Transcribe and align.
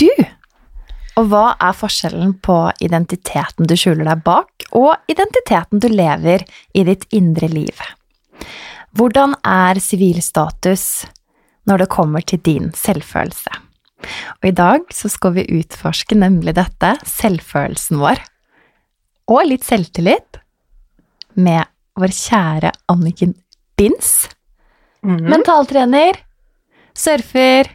du? 0.00 0.10
Og 1.16 1.30
hva 1.30 1.44
er 1.62 1.76
forskjellen 1.76 2.34
på 2.44 2.56
identiteten 2.84 3.68
du 3.68 3.76
skjuler 3.78 4.08
deg 4.10 4.24
bak, 4.26 4.66
og 4.76 4.96
identiteten 5.08 5.80
du 5.80 5.88
lever 5.88 6.44
i 6.76 6.84
ditt 6.84 7.06
indre 7.16 7.48
liv? 7.48 7.80
Hvordan 8.96 9.36
er 9.44 9.80
sivilstatus 9.80 11.06
når 11.68 11.84
det 11.84 11.92
kommer 11.92 12.24
til 12.24 12.42
din 12.44 12.68
selvfølelse? 12.76 13.62
Og 14.38 14.48
i 14.48 14.54
dag 14.54 14.84
så 14.92 15.08
skal 15.12 15.34
vi 15.38 15.48
utforske 15.56 16.18
nemlig 16.18 16.54
dette, 16.56 16.92
selvfølelsen 17.08 18.00
vår, 18.00 18.20
og 19.32 19.48
litt 19.48 19.64
selvtillit, 19.66 20.40
med 21.36 21.66
vår 21.96 22.12
kjære 22.12 22.72
Anniken 22.92 23.34
Binds. 23.76 24.28
Mhm. 25.02 25.28
Mentaltrener, 25.32 26.16
surfer, 26.94 27.68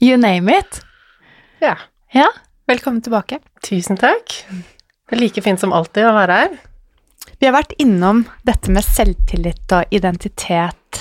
you 0.00 0.16
name 0.16 0.50
it. 0.50 0.80
Ja. 1.60 1.76
Ja, 2.14 2.28
Velkommen 2.68 3.00
tilbake. 3.00 3.38
Tusen 3.64 3.96
takk. 3.96 4.34
Det 5.08 5.16
er 5.16 5.20
like 5.22 5.40
fint 5.40 5.60
som 5.62 5.70
alltid 5.72 6.04
å 6.04 6.10
være 6.12 6.34
her. 6.36 6.56
Vi 7.40 7.48
har 7.48 7.54
vært 7.54 7.72
innom 7.80 8.26
dette 8.44 8.68
med 8.74 8.84
selvtillit 8.84 9.72
og 9.72 9.94
identitet, 9.96 10.98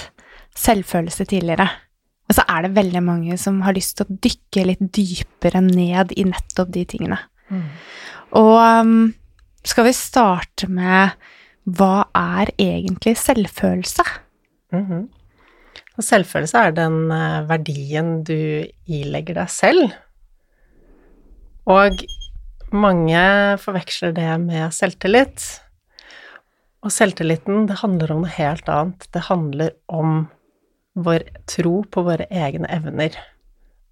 selvfølelse 0.55 1.28
tidligere. 1.28 1.66
Og 2.31 2.38
så 2.38 2.45
er 2.47 2.63
det 2.63 2.78
veldig 2.78 3.02
mange 3.03 3.35
som 3.41 3.59
har 3.67 3.75
lyst 3.75 3.97
til 4.00 4.08
å 4.08 4.17
dykke 4.30 4.63
litt 4.69 4.88
dypere 4.95 5.59
ned 5.66 6.16
i 6.16 6.23
nettopp 6.30 6.72
de 6.72 6.85
tingene. 6.88 7.19
Og 8.39 8.55
um, 8.63 8.95
skal 9.67 9.89
vi 9.89 9.95
starte 10.00 10.72
med 10.72 11.19
hva 11.67 12.08
er 12.16 12.55
egentlig 12.55 13.17
selvfølelse? 13.19 14.08
Mm 14.72 14.85
-hmm. 14.88 15.08
selvfølelse 16.00 16.58
er 16.58 16.72
den 16.72 17.11
eh, 17.11 17.50
verdien 17.50 18.23
du 18.23 18.67
ilegger 18.88 19.33
deg 19.33 19.50
selv. 19.50 19.91
Og 21.67 22.03
mange 22.71 23.21
forveksler 23.59 24.13
det 24.15 24.29
med 24.43 24.71
selvtillit. 24.75 25.45
Og 26.85 26.93
selvtilliten, 26.93 27.65
det 27.67 27.81
handler 27.81 28.13
om 28.13 28.23
noe 28.23 28.35
helt 28.37 28.69
annet. 28.71 29.07
Det 29.11 29.25
handler 29.27 29.73
om 29.91 30.27
vår 30.97 31.25
tro 31.49 31.81
på 31.91 32.03
våre 32.07 32.27
egne 32.31 32.69
evner. 32.73 33.17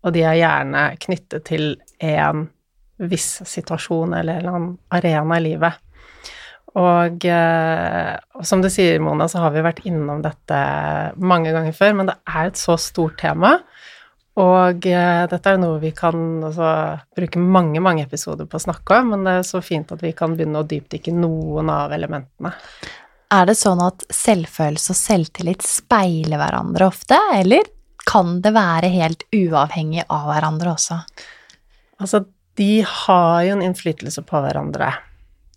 Og 0.05 0.13
de 0.15 0.23
er 0.23 0.39
gjerne 0.39 0.85
knyttet 1.01 1.47
til 1.49 1.73
en 1.99 2.47
viss 3.01 3.41
situasjon 3.43 4.13
eller 4.15 4.37
en 4.37 4.39
eller 4.39 4.55
annen 4.55 4.77
arena 4.95 5.39
i 5.39 5.43
livet. 5.43 5.81
Og, 6.75 7.25
eh, 7.25 8.13
og 8.35 8.47
som 8.47 8.61
du 8.63 8.69
sier, 8.71 8.99
Mona, 8.99 9.27
så 9.31 9.39
har 9.43 9.53
vi 9.55 9.63
vært 9.63 9.83
innom 9.87 10.21
dette 10.23 10.57
mange 11.15 11.53
ganger 11.55 11.75
før, 11.75 11.95
men 11.95 12.11
det 12.11 12.17
er 12.27 12.49
et 12.49 12.59
så 12.59 12.75
stort 12.79 13.17
tema. 13.21 13.57
Og 14.41 14.87
eh, 14.89 15.21
dette 15.31 15.51
er 15.51 15.59
noe 15.61 15.79
vi 15.79 15.93
kan 15.95 16.43
altså, 16.43 16.69
bruke 17.15 17.39
mange, 17.39 17.79
mange 17.83 18.03
episoder 18.03 18.49
på 18.49 18.59
å 18.59 18.65
snakke 18.65 18.99
om, 18.99 19.13
men 19.13 19.23
det 19.27 19.37
er 19.39 19.47
så 19.47 19.61
fint 19.63 19.93
at 19.95 20.03
vi 20.03 20.11
kan 20.17 20.35
begynne 20.35 20.59
å 20.59 20.67
dypdykke 20.67 21.13
noen 21.15 21.71
av 21.71 21.95
elementene. 21.95 22.51
Er 23.35 23.47
det 23.47 23.55
sånn 23.57 23.79
at 23.83 24.03
selvfølelse 24.13 24.91
og 24.91 24.99
selvtillit 24.99 25.63
speiler 25.65 26.39
hverandre 26.41 26.89
ofte, 26.91 27.17
eller 27.33 27.63
kan 28.05 28.37
det 28.43 28.51
være 28.53 28.91
helt 28.93 29.23
uavhengig 29.33 30.03
av 30.11 30.27
hverandre 30.29 30.75
også? 30.75 30.99
Altså, 32.03 32.25
de 32.59 32.83
har 32.85 33.39
jo 33.47 33.55
en 33.55 33.63
innflytelse 33.65 34.23
på 34.27 34.43
hverandre. 34.43 34.91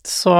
Så 0.07 0.33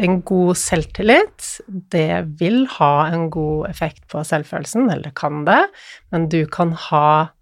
en 0.00 0.20
god 0.24 0.56
selvtillit, 0.56 1.48
det 1.92 2.22
vil 2.40 2.64
ha 2.78 2.94
en 3.12 3.28
god 3.32 3.68
effekt 3.68 4.06
på 4.12 4.22
selvfølelsen, 4.24 4.88
eller 4.92 5.12
kan 5.16 5.44
det, 5.48 5.60
men 6.14 6.28
du 6.32 6.44
kan 6.50 6.72
ha 6.88 7.32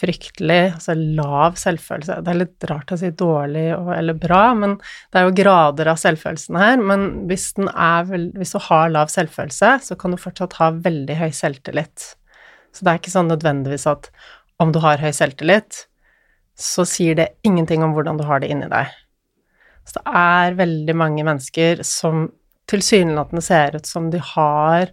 fryktelig, 0.00 0.76
altså 0.76 0.94
lav 0.96 1.58
selvfølelse. 1.60 2.20
Det 2.24 2.32
er 2.32 2.38
litt 2.38 2.66
rart 2.70 2.92
å 2.94 2.98
si 3.00 3.10
dårlig 3.10 3.66
og, 3.76 3.90
eller 3.96 4.16
bra, 4.18 4.42
men 4.56 4.76
det 5.10 5.20
er 5.20 5.26
jo 5.26 5.36
grader 5.42 5.90
av 5.92 6.00
selvfølelsen 6.00 6.58
her. 6.60 6.80
Men 6.92 7.06
hvis, 7.30 7.50
den 7.58 7.68
er 7.72 8.06
vel, 8.08 8.28
hvis 8.38 8.54
du 8.54 8.60
har 8.70 8.92
lav 8.94 9.12
selvfølelse, 9.12 9.74
så 9.84 9.98
kan 10.00 10.14
du 10.14 10.20
fortsatt 10.20 10.56
ha 10.60 10.70
veldig 10.86 11.18
høy 11.20 11.28
selvtillit. 11.36 12.12
Så 12.70 12.86
det 12.86 12.92
er 12.92 13.02
ikke 13.02 13.12
sånn 13.12 13.30
nødvendigvis 13.32 13.88
at 13.90 14.10
om 14.62 14.72
du 14.72 14.80
har 14.84 15.02
høy 15.02 15.10
selvtillit, 15.16 15.84
så 16.60 16.84
sier 16.88 17.16
det 17.18 17.32
ingenting 17.46 17.84
om 17.84 17.94
hvordan 17.96 18.20
du 18.20 18.26
har 18.28 18.42
det 18.42 18.50
inni 18.52 18.68
deg. 18.70 18.90
Så 19.90 19.98
det 19.98 20.18
er 20.22 20.58
veldig 20.60 20.94
mange 20.94 21.24
mennesker 21.26 21.82
som 21.86 22.28
tilsynelatende 22.70 23.42
ser 23.42 23.74
ut 23.80 23.86
som 23.86 24.10
de 24.12 24.20
har 24.34 24.92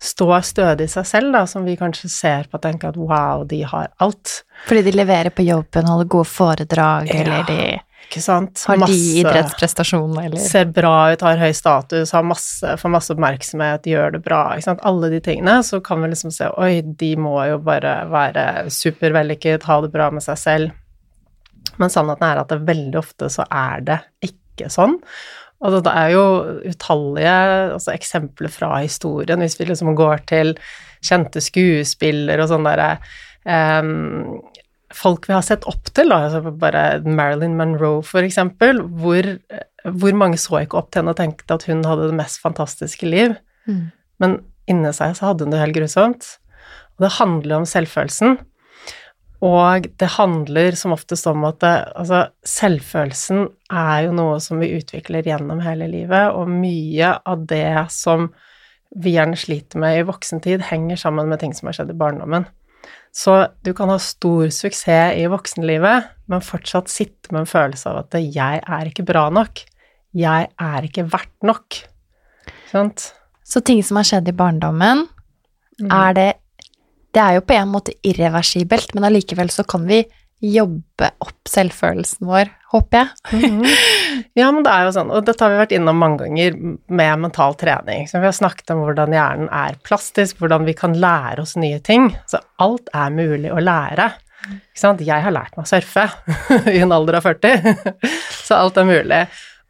står 0.00 0.40
stødig 0.46 0.86
i 0.86 0.92
seg 0.92 1.06
selv, 1.10 1.32
da, 1.34 1.42
som 1.50 1.64
vi 1.66 1.74
kanskje 1.78 2.08
ser 2.12 2.46
på 2.48 2.58
og 2.58 2.62
tenker 2.62 2.92
at 2.92 2.96
wow, 3.00 3.42
de 3.48 3.64
har 3.66 3.90
alt. 4.04 4.42
Fordi 4.68 4.84
de 4.86 4.94
leverer 4.94 5.34
på 5.34 5.42
jobben, 5.46 5.88
holder 5.90 6.10
gode 6.14 6.30
foredrag, 6.30 7.10
Ja, 7.10 7.20
eller 7.24 7.44
de 7.48 7.58
Ikke 8.06 8.22
sant? 8.22 8.62
har 8.68 8.78
de 8.86 8.94
idrettsprestasjoner, 9.20 10.28
eller 10.30 10.40
ser 10.40 10.70
bra 10.70 11.12
ut, 11.12 11.20
har 11.26 11.42
høy 11.42 11.50
status, 11.52 12.14
har 12.14 12.22
masse, 12.24 12.76
får 12.78 12.94
masse 12.94 13.12
oppmerksomhet, 13.12 13.90
gjør 13.90 14.14
det 14.14 14.22
bra, 14.24 14.44
ikke 14.54 14.68
sant. 14.70 14.84
Alle 14.86 15.10
de 15.10 15.20
tingene, 15.20 15.58
så 15.66 15.82
kan 15.84 16.00
vi 16.00 16.14
liksom 16.14 16.32
se 16.32 16.48
oi, 16.56 16.80
de 16.80 17.16
må 17.18 17.34
jo 17.50 17.58
bare 17.58 17.98
være 18.08 18.70
supervellykket, 18.70 19.66
ha 19.68 19.80
det 19.82 19.90
bra 19.92 20.12
med 20.14 20.24
seg 20.24 20.38
selv. 20.38 20.70
Men 21.78 21.92
sannheten 21.92 22.26
er 22.26 22.40
at 22.42 22.52
det 22.52 22.64
veldig 22.68 22.98
ofte 23.00 23.28
så 23.32 23.46
er 23.48 23.84
det 23.86 23.98
ikke 24.26 24.70
sånn. 24.72 24.98
Og 25.58 25.80
det 25.82 25.90
er 25.90 26.12
jo 26.14 26.24
utallige 26.70 27.34
altså, 27.74 27.90
eksempler 27.94 28.52
fra 28.54 28.76
historien, 28.78 29.42
hvis 29.42 29.58
vi 29.58 29.66
liksom 29.66 29.90
går 29.98 30.22
til 30.30 30.52
kjente 31.02 31.42
skuespillere 31.42 32.44
og 32.44 32.52
sånn 32.52 32.66
derre 32.66 32.92
um, 33.46 34.38
Folk 34.94 35.26
vi 35.28 35.34
har 35.34 35.42
sett 35.44 35.66
opp 35.68 35.90
til, 35.92 36.08
da, 36.08 36.22
altså 36.30 36.54
bare 36.56 37.02
Marilyn 37.04 37.58
Monroe, 37.58 38.00
for 38.06 38.24
eksempel, 38.24 38.78
hvor, 39.02 39.26
hvor 39.84 40.14
mange 40.16 40.38
så 40.40 40.62
ikke 40.62 40.78
opp 40.80 40.88
til 40.88 41.02
henne 41.02 41.12
og 41.12 41.18
tenkte 41.18 41.58
at 41.58 41.66
hun 41.68 41.82
hadde 41.84 42.06
det 42.08 42.16
mest 42.16 42.40
fantastiske 42.44 43.06
liv, 43.06 43.36
Mm. 43.68 43.90
men 44.16 44.38
inni 44.64 44.88
seg 44.96 45.12
så 45.18 45.26
hadde 45.26 45.44
hun 45.44 45.52
det 45.52 45.58
helt 45.60 45.76
grusomt. 45.76 46.24
Og 46.96 47.04
det 47.04 47.10
handler 47.18 47.58
om 47.58 47.66
selvfølelsen. 47.68 48.38
Og 49.44 49.86
det 50.00 50.08
handler 50.16 50.74
som 50.74 50.92
oftest 50.96 51.28
om 51.30 51.44
at 51.46 51.60
det, 51.62 51.74
altså, 51.94 52.24
selvfølelsen 52.42 53.44
er 53.70 54.08
jo 54.08 54.14
noe 54.16 54.40
som 54.42 54.58
vi 54.58 54.72
utvikler 54.74 55.26
gjennom 55.26 55.62
hele 55.62 55.86
livet, 55.90 56.34
og 56.34 56.50
mye 56.50 57.12
av 57.22 57.44
det 57.50 57.86
som 57.94 58.32
vi 58.98 59.14
gjerne 59.14 59.38
sliter 59.38 59.78
med 59.78 60.00
i 60.00 60.06
voksentid, 60.08 60.64
henger 60.70 60.98
sammen 60.98 61.28
med 61.30 61.42
ting 61.42 61.52
som 61.54 61.68
har 61.68 61.78
skjedd 61.78 61.92
i 61.94 61.98
barndommen. 62.00 62.48
Så 63.14 63.34
du 63.62 63.72
kan 63.76 63.90
ha 63.92 63.98
stor 64.02 64.50
suksess 64.54 65.16
i 65.18 65.26
voksenlivet, 65.30 66.10
men 66.28 66.44
fortsatt 66.44 66.90
sitte 66.92 67.32
med 67.32 67.44
en 67.44 67.50
følelse 67.50 67.90
av 67.90 67.98
at 68.04 68.18
'jeg 68.18 68.62
er 68.66 68.90
ikke 68.90 69.06
bra 69.06 69.28
nok', 69.30 69.64
'jeg 70.14 70.48
er 70.58 70.82
ikke 70.82 71.10
verdt 71.10 71.42
nok'. 71.42 71.84
Sant? 72.70 73.14
Så 73.44 73.60
ting 73.64 73.82
som 73.82 73.96
har 73.96 74.04
skjedd 74.04 74.28
i 74.28 74.32
barndommen, 74.32 75.08
Mm. 75.80 75.90
er 75.92 76.12
det 76.12 76.34
Det 77.18 77.24
er 77.24 77.34
jo 77.34 77.42
på 77.42 77.56
en 77.58 77.70
måte 77.72 77.96
irreversibelt, 78.06 78.92
men 78.94 79.08
allikevel 79.08 79.48
så 79.50 79.64
kan 79.66 79.88
vi 79.88 80.04
jobbe 80.38 81.08
opp 81.18 81.50
selvfølelsen 81.50 82.28
vår, 82.28 82.52
håper 82.70 83.00
jeg. 83.00 83.40
Mhm. 83.40 83.64
Ja, 84.38 84.52
men 84.54 84.62
det 84.62 84.70
er 84.70 84.86
jo 84.86 84.92
sånn, 84.94 85.10
og 85.10 85.24
dette 85.26 85.42
har 85.42 85.50
vi 85.50 85.58
vært 85.58 85.74
innom 85.74 85.98
mange 85.98 86.22
ganger 86.22 86.54
med 86.86 87.24
mental 87.24 87.56
trening. 87.58 88.06
Så 88.06 88.20
vi 88.22 88.28
har 88.28 88.36
snakket 88.36 88.70
om 88.70 88.84
hvordan 88.84 89.16
hjernen 89.16 89.50
er 89.50 89.80
plastisk, 89.82 90.38
hvordan 90.38 90.62
vi 90.68 90.76
kan 90.78 90.94
lære 90.94 91.42
oss 91.42 91.56
nye 91.58 91.80
ting. 91.82 92.12
Så 92.30 92.38
alt 92.62 92.86
er 92.94 93.10
mulig 93.10 93.50
å 93.50 93.58
lære. 93.58 94.12
Ikke 94.46 94.78
sant? 94.84 95.02
Jeg 95.02 95.24
har 95.24 95.34
lært 95.34 95.58
meg 95.58 95.66
å 95.66 95.72
surfe 95.72 96.06
i 96.76 96.78
en 96.84 96.94
alder 96.94 97.18
av 97.18 97.26
40, 97.26 97.98
så 98.46 98.62
alt 98.62 98.78
er 98.78 98.86
mulig. 98.86 99.24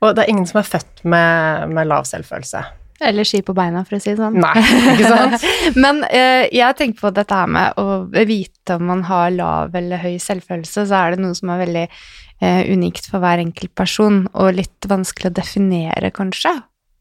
Og 0.05 0.13
det 0.13 0.27
er 0.27 0.35
ingen 0.35 0.47
som 0.47 0.61
er 0.61 0.69
født 0.69 1.01
med, 1.09 1.73
med 1.73 1.89
lav 1.89 2.05
selvfølelse. 2.07 2.67
Eller 3.01 3.25
ski 3.29 3.43
på 3.47 3.55
beina, 3.55 3.85
for 3.87 3.97
å 3.97 4.01
si 4.03 4.11
det 4.11 4.19
sånn. 4.19 4.39
Nei, 4.43 4.55
ikke 4.95 5.11
sant? 5.13 5.45
Men 5.85 6.01
eh, 6.11 6.49
jeg 6.55 6.79
tenker 6.81 7.05
på 7.05 7.13
dette 7.15 7.37
her 7.39 7.47
med 7.55 7.79
å 7.79 8.01
vite 8.11 8.75
om 8.79 8.89
man 8.91 9.05
har 9.07 9.31
lav 9.37 9.77
eller 9.79 10.03
høy 10.03 10.17
selvfølelse, 10.23 10.87
så 10.91 11.03
er 11.05 11.15
det 11.15 11.23
noe 11.23 11.37
som 11.39 11.53
er 11.55 11.63
veldig 11.63 11.85
eh, 11.87 12.65
unikt 12.73 13.07
for 13.11 13.23
hver 13.23 13.39
enkelt 13.45 13.75
person, 13.79 14.25
og 14.35 14.57
litt 14.59 14.91
vanskelig 14.91 15.31
å 15.31 15.37
definere, 15.39 16.11
kanskje. 16.11 16.57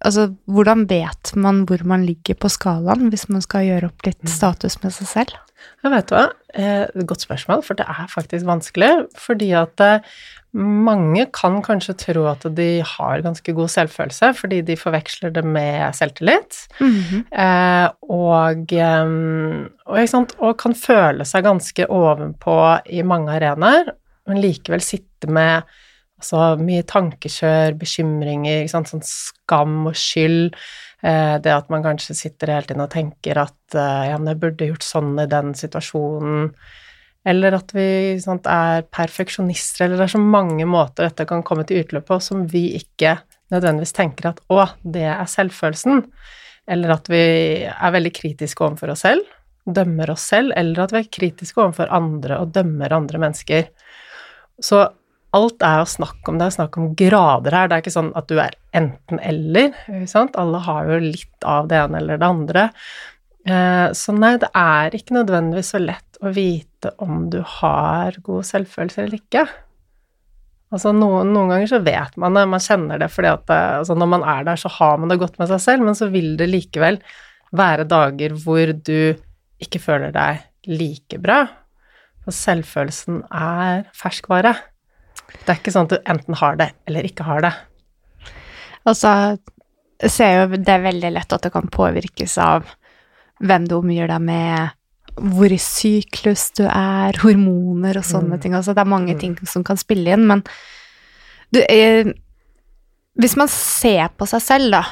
Altså, 0.05 0.27
hvordan 0.45 0.85
vet 0.85 1.31
man 1.33 1.63
hvor 1.65 1.81
man 1.89 2.03
ligger 2.05 2.37
på 2.37 2.51
skalaen 2.53 3.09
hvis 3.09 3.25
man 3.33 3.41
skal 3.41 3.65
gjøre 3.65 3.89
opp 3.89 4.03
Mm. 4.05 4.11
litt 4.11 4.29
status 4.29 4.77
med 4.83 4.93
seg 4.93 5.07
selv? 5.09 5.37
Jeg 5.81 5.89
vet 5.89 6.07
du 6.07 6.13
hva, 6.13 6.27
eh, 6.53 6.85
godt 7.09 7.23
spørsmål, 7.25 7.63
for 7.65 7.73
det 7.73 7.87
er 7.89 8.05
faktisk 8.11 8.45
vanskelig. 8.45 8.91
Fordi 9.17 9.49
at 9.57 9.81
eh, 9.81 9.99
mange 10.57 11.27
kan 11.35 11.59
kanskje 11.65 11.95
tro 12.01 12.25
at 12.31 12.45
de 12.57 12.81
har 12.85 13.23
ganske 13.25 13.53
god 13.55 13.71
selvfølelse, 13.71 14.31
fordi 14.39 14.61
de 14.65 14.77
forveksler 14.79 15.33
det 15.35 15.43
med 15.45 15.95
selvtillit. 15.97 16.63
Eh, 17.31 17.87
og, 18.09 18.73
eh, 18.73 19.11
og, 19.85 19.99
sant? 20.09 20.33
og 20.41 20.57
kan 20.61 20.75
føle 20.77 21.27
seg 21.27 21.45
ganske 21.47 21.89
ovenpå 21.93 22.57
i 22.89 23.03
mange 23.05 23.35
arenaer, 23.37 23.93
men 24.27 24.41
likevel 24.43 24.83
sitte 24.83 25.29
med 25.31 25.67
altså, 26.17 26.55
mye 26.61 26.85
tankekjør, 26.87 27.77
bekymringer, 27.79 28.65
sant? 28.71 28.91
sånn 28.91 29.05
skam 29.05 29.85
og 29.91 29.95
skyld. 29.97 30.57
Eh, 31.05 31.35
det 31.43 31.53
at 31.53 31.69
man 31.69 31.85
kanskje 31.85 32.17
sitter 32.17 32.55
hele 32.55 32.65
tiden 32.65 32.81
og 32.81 32.91
tenker 32.93 33.37
at 33.43 33.77
eh, 33.77 34.09
ja, 34.09 34.17
men 34.17 34.33
jeg 34.33 34.41
burde 34.41 34.69
gjort 34.71 34.85
sånn 34.85 35.13
i 35.21 35.29
den 35.29 35.53
situasjonen. 35.57 36.51
Eller 37.27 37.57
at 37.57 37.73
vi 37.75 37.87
sant, 38.23 38.47
er 38.47 38.85
perfeksjonister, 38.93 39.85
eller 39.85 39.99
det 39.99 40.07
er 40.07 40.15
så 40.15 40.21
mange 40.21 40.67
måter 40.69 41.09
dette 41.09 41.27
kan 41.27 41.43
komme 41.45 41.65
til 41.67 41.83
utløp 41.83 42.07
på 42.07 42.19
som 42.23 42.45
vi 42.51 42.69
ikke 42.79 43.17
nødvendigvis 43.53 43.95
tenker 43.95 44.29
at 44.31 44.39
å, 44.51 44.61
det 44.83 45.07
er 45.11 45.27
selvfølelsen. 45.31 46.05
Eller 46.67 46.93
at 46.97 47.09
vi 47.11 47.23
er 47.67 47.95
veldig 47.95 48.13
kritiske 48.15 48.63
overfor 48.63 48.91
oss 48.93 49.05
selv, 49.05 49.27
dømmer 49.67 50.11
oss 50.11 50.27
selv, 50.31 50.53
eller 50.55 50.83
at 50.83 50.95
vi 50.95 51.01
er 51.01 51.11
kritiske 51.19 51.61
overfor 51.63 51.91
andre 51.95 52.39
og 52.43 52.53
dømmer 52.55 52.95
andre 52.95 53.21
mennesker. 53.23 53.69
Så 54.63 54.85
alt 55.35 55.63
er 55.65 55.83
å 55.83 55.89
snakke 55.89 56.31
om 56.31 56.39
det, 56.39 56.47
er 56.47 56.55
snakk 56.55 56.79
om 56.79 56.93
grader 56.97 57.55
her. 57.55 57.67
Det 57.67 57.77
er 57.77 57.83
ikke 57.83 57.95
sånn 57.97 58.13
at 58.17 58.29
du 58.31 58.37
er 58.41 58.55
enten-eller. 58.77 59.75
Alle 60.39 60.63
har 60.67 60.91
jo 60.91 60.99
litt 61.03 61.47
av 61.47 61.67
det 61.71 61.79
ene 61.83 62.01
eller 62.01 62.21
det 62.21 62.29
andre. 62.31 62.67
Eh, 63.47 63.87
Så 63.95 64.15
nei, 64.15 64.35
det 64.41 64.49
er 64.55 64.95
ikke 64.97 65.15
nødvendigvis 65.15 65.71
så 65.75 65.79
lett 65.81 66.19
å 66.21 66.31
vite 66.33 66.91
om 67.03 67.27
du 67.31 67.39
har 67.59 68.17
god 68.25 68.47
selvfølelse 68.47 69.03
eller 69.03 69.19
ikke. 69.19 69.45
Altså 70.73 70.91
noen, 70.91 71.29
noen 71.31 71.53
ganger 71.53 71.69
så 71.71 71.79
vet 71.79 72.17
man 72.19 72.35
det, 72.35 72.43
man 72.51 72.63
kjenner 72.63 72.99
det 72.99 73.07
fordi 73.13 73.29
at 73.31 73.45
det, 73.47 73.59
altså 73.83 73.95
når 73.95 74.09
man 74.11 74.25
er 74.27 74.47
der, 74.49 74.59
så 74.59 74.71
har 74.73 74.97
man 74.99 75.13
det 75.13 75.19
godt 75.21 75.37
med 75.39 75.47
seg 75.53 75.61
selv, 75.63 75.85
men 75.87 75.95
så 75.95 76.09
vil 76.11 76.33
det 76.39 76.49
likevel 76.51 76.99
være 77.55 77.85
dager 77.87 78.35
hvor 78.43 78.73
du 78.75 79.15
ikke 79.63 79.79
føler 79.79 80.11
deg 80.11 80.43
like 80.67 81.21
bra. 81.23 81.45
For 82.25 82.35
selvfølelsen 82.35 83.21
er 83.31 83.85
ferskvare. 83.95 84.51
Det 85.45 85.47
er 85.53 85.61
ikke 85.61 85.71
sånn 85.71 85.87
at 85.87 85.95
du 85.95 86.11
enten 86.11 86.35
har 86.41 86.59
det 86.59 86.73
eller 86.89 87.07
ikke 87.07 87.27
har 87.29 87.45
det. 87.45 87.53
Altså, 88.87 89.37
så 90.03 90.11
ser 90.11 90.35
jo 90.35 90.59
det 90.59 90.73
er 90.75 90.83
veldig 90.83 91.13
lett 91.15 91.33
at 91.35 91.47
det 91.47 91.53
kan 91.55 91.71
påvirkes 91.71 92.35
av 92.43 92.67
hvem 93.43 93.67
du 93.67 93.75
omgir 93.77 94.07
deg 94.07 94.21
med, 94.21 94.69
hvor 95.17 95.51
i 95.51 95.57
syklus 95.61 96.51
du 96.57 96.63
er, 96.67 97.17
hormoner 97.23 97.97
og 97.97 98.03
sånne 98.05 98.37
Mm. 98.37 98.41
ting. 98.41 98.53
Altså, 98.53 98.73
det 98.75 98.81
er 98.81 98.89
mange 98.89 99.13
Mm. 99.15 99.19
ting 99.19 99.37
som 99.47 99.63
kan 99.63 99.77
spille 99.77 100.13
inn, 100.13 100.27
men 100.27 100.43
du, 101.51 101.61
eh, 101.69 102.03
hvis 103.19 103.35
man 103.35 103.47
ser 103.47 104.09
på 104.17 104.27
seg 104.27 104.41
selv, 104.41 104.71
da, 104.71 104.83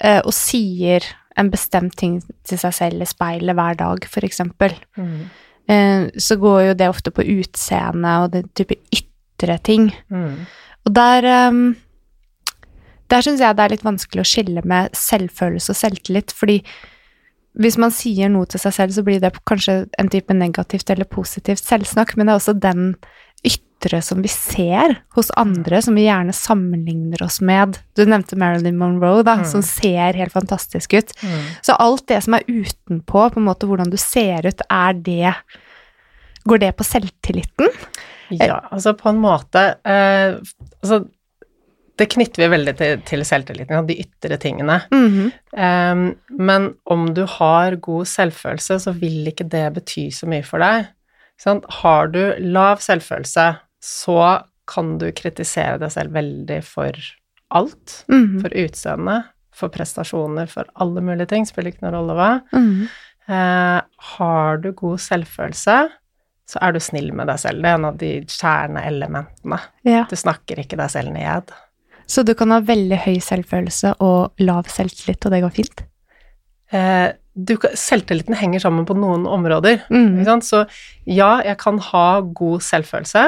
eh, 0.00 0.20
og 0.24 0.32
sier 0.32 1.00
en 1.36 1.50
bestemt 1.50 1.96
ting 1.96 2.22
til 2.44 2.58
seg 2.58 2.72
selv 2.74 3.00
i 3.02 3.06
speilet 3.06 3.54
hver 3.56 3.76
dag, 3.76 4.04
for 4.04 4.20
eksempel, 4.20 4.74
eh, 5.68 6.10
så 6.18 6.36
går 6.38 6.66
jo 6.68 6.74
det 6.74 6.88
ofte 6.88 7.10
på 7.10 7.24
utseende 7.24 8.24
og 8.24 8.32
den 8.32 8.48
type 8.54 8.74
ytre 8.92 9.58
ting. 9.62 9.92
Mm. 10.10 10.46
Og 10.86 10.92
der 10.94 11.48
um, 11.48 11.76
Der 13.10 13.20
syns 13.20 13.40
jeg 13.40 13.56
det 13.56 13.62
er 13.62 13.68
litt 13.68 13.82
vanskelig 13.84 14.20
å 14.22 14.24
skille 14.24 14.64
med 14.64 14.90
selvfølelse 14.92 15.70
og 15.70 15.76
selvtillit, 15.76 16.32
fordi 16.32 16.62
hvis 17.58 17.76
man 17.78 17.90
sier 17.92 18.30
noe 18.32 18.46
til 18.48 18.60
seg 18.62 18.72
selv, 18.72 18.92
så 18.96 19.02
blir 19.04 19.20
det 19.20 19.32
kanskje 19.48 19.86
en 20.00 20.08
type 20.08 20.32
negativt 20.34 20.88
eller 20.90 21.04
positivt 21.04 21.60
selvsnakk, 21.60 22.16
men 22.16 22.26
det 22.26 22.32
er 22.32 22.40
også 22.40 22.54
den 22.60 22.94
ytre 23.44 23.98
som 24.06 24.22
vi 24.22 24.30
ser 24.30 24.94
hos 25.16 25.32
andre, 25.36 25.80
som 25.82 25.96
vi 25.98 26.04
gjerne 26.06 26.32
sammenligner 26.32 27.22
oss 27.26 27.40
med. 27.42 27.80
Du 27.98 28.04
nevnte 28.06 28.38
Marilyn 28.38 28.78
Monroe, 28.78 29.24
da, 29.26 29.36
Mm. 29.40 29.44
som 29.50 29.62
ser 29.66 30.14
helt 30.14 30.32
fantastisk 30.32 30.94
ut. 30.94 31.10
Mm. 31.22 31.42
Så 31.62 31.76
alt 31.78 32.06
det 32.06 32.22
som 32.22 32.34
er 32.34 32.44
utenpå, 32.46 33.32
på 33.34 33.36
en 33.36 33.48
måte 33.48 33.66
hvordan 33.66 33.90
du 33.90 33.96
ser 33.98 34.46
ut, 34.46 34.62
er 34.70 34.92
det 34.94 35.34
Går 36.44 36.58
det 36.58 36.72
på 36.76 36.82
selvtilliten? 36.82 37.68
Ja, 38.30 38.60
altså 38.72 38.94
på 38.98 39.08
en 39.10 39.20
måte 39.22 39.76
eh, 39.84 40.34
Altså, 40.82 41.04
det 42.02 42.08
knytter 42.10 42.42
vi 42.42 42.50
veldig 42.56 42.72
til, 42.78 43.02
til 43.06 43.22
selvtilliten, 43.26 43.86
de 43.86 43.98
ytre 44.02 44.38
tingene. 44.42 44.80
Em, 45.54 46.08
men 46.34 46.72
om 46.90 47.06
du 47.14 47.22
har 47.38 47.78
god 47.84 48.08
selvfølelse, 48.10 48.80
så 48.82 48.94
vil 48.96 49.30
ikke 49.30 49.46
det 49.52 49.68
bety 49.76 50.08
så 50.14 50.26
mye 50.30 50.42
for 50.46 50.64
deg. 50.64 50.88
Sant? 51.40 51.66
Har 51.82 52.10
du 52.10 52.20
lav 52.42 52.82
selvfølelse, 52.82 53.46
så 53.82 54.18
kan 54.70 54.96
du 54.98 55.08
kritisere 55.14 55.78
deg 55.82 55.94
selv 55.94 56.14
veldig 56.16 56.60
for 56.66 56.98
alt. 57.54 58.02
Mhm. 58.10 58.42
For 58.42 58.58
utseendet, 58.64 59.32
for 59.54 59.72
prestasjoner, 59.72 60.50
for 60.50 60.66
alle 60.80 61.02
mulige 61.04 61.30
ting. 61.30 61.46
Spiller 61.46 61.72
ikke 61.72 61.86
noen 61.86 61.98
rolle 62.00 62.18
hva. 62.18 62.30
Mm 62.52 62.68
-hmm. 62.68 62.86
uh, 63.28 63.80
har 64.16 64.56
du 64.56 64.72
god 64.72 64.98
selvfølelse, 64.98 65.88
så 66.46 66.58
er 66.62 66.72
du 66.72 66.80
snill 66.80 67.12
med 67.12 67.26
deg 67.26 67.38
selv. 67.38 67.62
Det 67.62 67.68
er 67.70 67.74
en 67.74 67.84
av 67.84 67.98
de 67.98 68.24
kjerneelementene. 68.26 69.60
Ja. 69.84 70.06
Du 70.10 70.16
snakker 70.16 70.58
ikke 70.58 70.76
deg 70.76 70.90
selv 70.90 71.12
ned. 71.12 71.52
Så 72.06 72.24
du 72.26 72.34
kan 72.38 72.52
ha 72.54 72.60
veldig 72.64 72.98
høy 73.06 73.16
selvfølelse 73.22 73.96
og 74.04 74.42
lav 74.42 74.70
selvtillit, 74.72 75.24
og 75.26 75.34
det 75.34 75.42
går 75.44 75.54
fint? 75.56 75.84
Eh, 76.72 77.10
du, 77.32 77.54
selvtilliten 77.78 78.36
henger 78.36 78.64
sammen 78.64 78.86
på 78.88 78.96
noen 78.98 79.24
områder. 79.28 79.84
Mm. 79.92 80.20
Så 80.44 80.64
ja, 81.08 81.40
jeg 81.44 81.56
kan 81.60 81.80
ha 81.90 82.06
god 82.20 82.64
selvfølelse, 82.64 83.26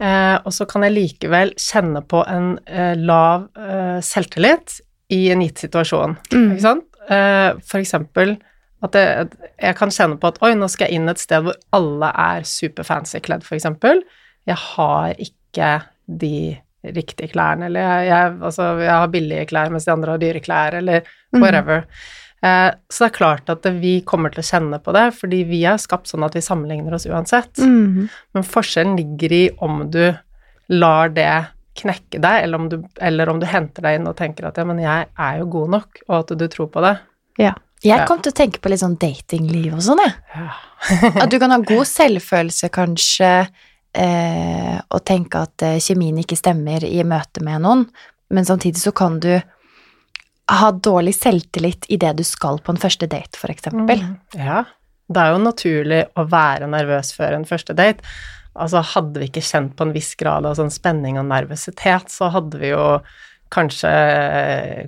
eh, 0.00 0.36
og 0.38 0.52
så 0.54 0.68
kan 0.68 0.86
jeg 0.86 0.96
likevel 0.96 1.54
kjenne 1.60 2.02
på 2.08 2.22
en 2.28 2.54
eh, 2.66 2.94
lav 2.96 3.48
eh, 3.56 3.98
selvtillit 4.04 4.80
i 5.12 5.26
en 5.32 5.44
gitt 5.44 5.64
situasjon. 5.66 6.16
Mm. 6.32 6.52
Ikke 6.52 6.64
sant? 6.64 6.86
Eh, 7.08 7.50
for 7.64 7.80
eksempel 7.80 8.36
at 8.84 8.94
jeg, 8.94 9.30
jeg 9.58 9.74
kan 9.74 9.90
kjenne 9.90 10.18
på 10.20 10.30
at 10.30 10.38
oi, 10.44 10.52
nå 10.54 10.68
skal 10.70 10.86
jeg 10.86 11.00
inn 11.00 11.10
et 11.10 11.20
sted 11.20 11.42
hvor 11.42 11.56
alle 11.74 12.12
er 12.14 12.44
superfancy 12.46 13.20
kledd, 13.24 13.42
for 13.46 13.58
eksempel. 13.58 14.04
Jeg 14.48 14.60
har 14.74 15.16
ikke 15.18 15.72
de 16.06 16.58
riktige 16.84 17.32
klærne, 17.32 17.66
eller 17.66 17.80
jeg, 17.80 18.06
jeg, 18.12 18.38
altså, 18.48 18.68
jeg 18.80 18.92
har 18.94 19.08
billige 19.12 19.46
klær 19.50 19.70
mens 19.74 19.84
de 19.88 19.92
andre 19.92 20.14
har 20.14 20.18
dyre 20.22 20.40
klær, 20.44 20.76
eller 20.78 21.02
Mm. 21.28 21.42
whatever. 21.42 21.82
Eh, 22.40 22.70
så 22.88 23.04
det 23.04 23.08
er 23.10 23.16
klart 23.18 23.50
at 23.52 23.66
vi 23.82 24.00
kommer 24.06 24.30
til 24.32 24.40
å 24.40 24.46
kjenne 24.48 24.78
på 24.80 24.92
det, 24.96 25.02
fordi 25.18 25.42
vi 25.44 25.58
er 25.68 25.76
skapt 25.76 26.06
sånn 26.08 26.24
at 26.24 26.32
vi 26.38 26.40
sammenligner 26.40 26.94
oss 26.94 27.04
uansett. 27.10 27.58
Mm. 27.58 28.08
Men 28.32 28.42
forskjellen 28.46 28.96
ligger 28.96 29.32
i 29.36 29.42
om 29.60 29.82
du 29.90 30.14
lar 30.70 31.08
det 31.12 31.28
knekke 31.78 32.18
deg, 32.22 32.42
eller 32.46 32.58
om 32.58 32.68
du, 32.72 32.78
eller 33.00 33.28
om 33.28 33.38
du 33.42 33.46
henter 33.46 33.82
deg 33.84 33.98
inn 34.00 34.08
og 34.08 34.16
tenker 34.16 34.48
at 34.48 34.56
ja, 34.56 34.64
men 34.64 34.78
jeg 34.82 35.06
er 35.18 35.38
jo 35.42 35.50
god 35.52 35.70
nok, 35.76 36.00
og 36.08 36.16
at 36.22 36.32
du 36.40 36.46
tror 36.48 36.70
på 36.72 36.80
det. 36.86 36.94
Ja. 37.38 37.52
Jeg 37.84 38.08
kom 38.08 38.18
til 38.24 38.32
å 38.32 38.38
tenke 38.40 38.58
på 38.58 38.72
litt 38.72 38.80
sånn 38.80 38.96
datingliv 38.98 39.76
og 39.76 39.82
sånn, 39.86 40.00
jeg. 40.02 40.14
Ja. 40.34 40.48
At 41.22 41.30
du 41.30 41.36
kan 41.38 41.52
ha 41.54 41.58
god 41.62 41.86
selvfølelse, 41.86 42.70
kanskje, 42.74 43.28
eh, 43.96 44.78
og 44.88 45.04
tenke 45.08 45.44
at 45.46 45.64
eh, 45.66 45.78
kjemien 45.82 46.18
ikke 46.20 46.38
stemmer 46.38 46.84
i 46.86 47.00
møte 47.06 47.44
med 47.44 47.64
noen, 47.64 47.86
men 48.34 48.48
samtidig 48.48 48.82
så 48.82 48.92
kan 48.96 49.20
du 49.22 49.32
ha 50.48 50.70
dårlig 50.72 51.14
selvtillit 51.16 51.86
i 51.92 51.98
det 52.00 52.14
du 52.18 52.24
skal 52.24 52.60
på 52.64 52.72
en 52.72 52.80
første 52.80 53.08
date, 53.10 53.40
eksempel. 53.52 54.00
Mm. 54.00 54.40
Ja. 54.40 54.64
Det 55.08 55.22
er 55.22 55.32
jo 55.32 55.40
naturlig 55.40 56.02
å 56.20 56.24
være 56.28 56.68
nervøs 56.68 57.14
før 57.16 57.36
en 57.36 57.48
første 57.48 57.76
date. 57.76 58.04
Altså, 58.58 58.82
hadde 58.94 59.20
vi 59.20 59.28
ikke 59.28 59.44
kjent 59.44 59.74
på 59.76 59.86
en 59.86 59.94
viss 59.94 60.14
grad 60.18 60.48
av 60.48 60.56
sånn 60.58 60.72
spenning 60.72 61.20
og 61.20 61.28
nervøsitet, 61.30 62.10
så 62.12 62.30
hadde 62.34 62.60
vi 62.60 62.72
jo 62.72 62.84
kanskje 63.54 63.90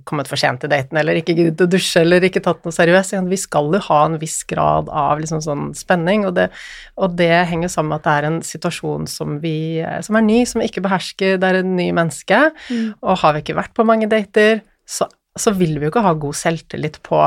kommet 0.08 0.28
for 0.28 0.40
sent 0.40 0.62
til 0.62 0.70
daten, 0.72 0.98
eller 1.00 1.18
ikke 1.20 1.34
giddet 1.36 1.64
å 1.64 1.68
dusje, 1.70 2.02
eller 2.02 2.24
ikke 2.26 2.42
tatt 2.44 2.64
noe 2.66 2.74
seriøst. 2.74 3.16
Vi 3.30 3.38
skal 3.40 3.70
jo 3.74 3.82
ha 3.86 4.00
en 4.06 4.18
viss 4.20 4.40
grad 4.48 4.90
av 4.92 5.22
liksom 5.22 5.42
sånn 5.44 5.70
spenning, 5.78 6.26
og 6.28 6.36
det, 6.38 6.48
og 7.00 7.16
det 7.18 7.32
henger 7.50 7.72
sammen 7.72 7.94
med 7.94 8.00
at 8.02 8.08
det 8.08 8.16
er 8.16 8.28
en 8.30 8.40
situasjon 8.46 9.08
som, 9.10 9.38
vi, 9.44 9.80
som 10.06 10.18
er 10.18 10.26
ny, 10.26 10.42
som 10.48 10.62
vi 10.62 10.68
ikke 10.70 10.84
behersker, 10.84 11.38
det 11.40 11.52
er 11.52 11.62
en 11.62 11.76
ny 11.78 11.90
menneske, 11.96 12.42
og 13.00 13.22
har 13.22 13.36
vi 13.36 13.44
ikke 13.44 13.58
vært 13.60 13.76
på 13.76 13.86
mange 13.88 14.10
dater, 14.10 14.64
så, 14.88 15.08
så 15.38 15.54
vil 15.56 15.78
vi 15.78 15.86
jo 15.88 15.94
ikke 15.94 16.04
ha 16.04 16.16
god 16.18 16.36
selvtillit 16.36 17.00
på 17.06 17.22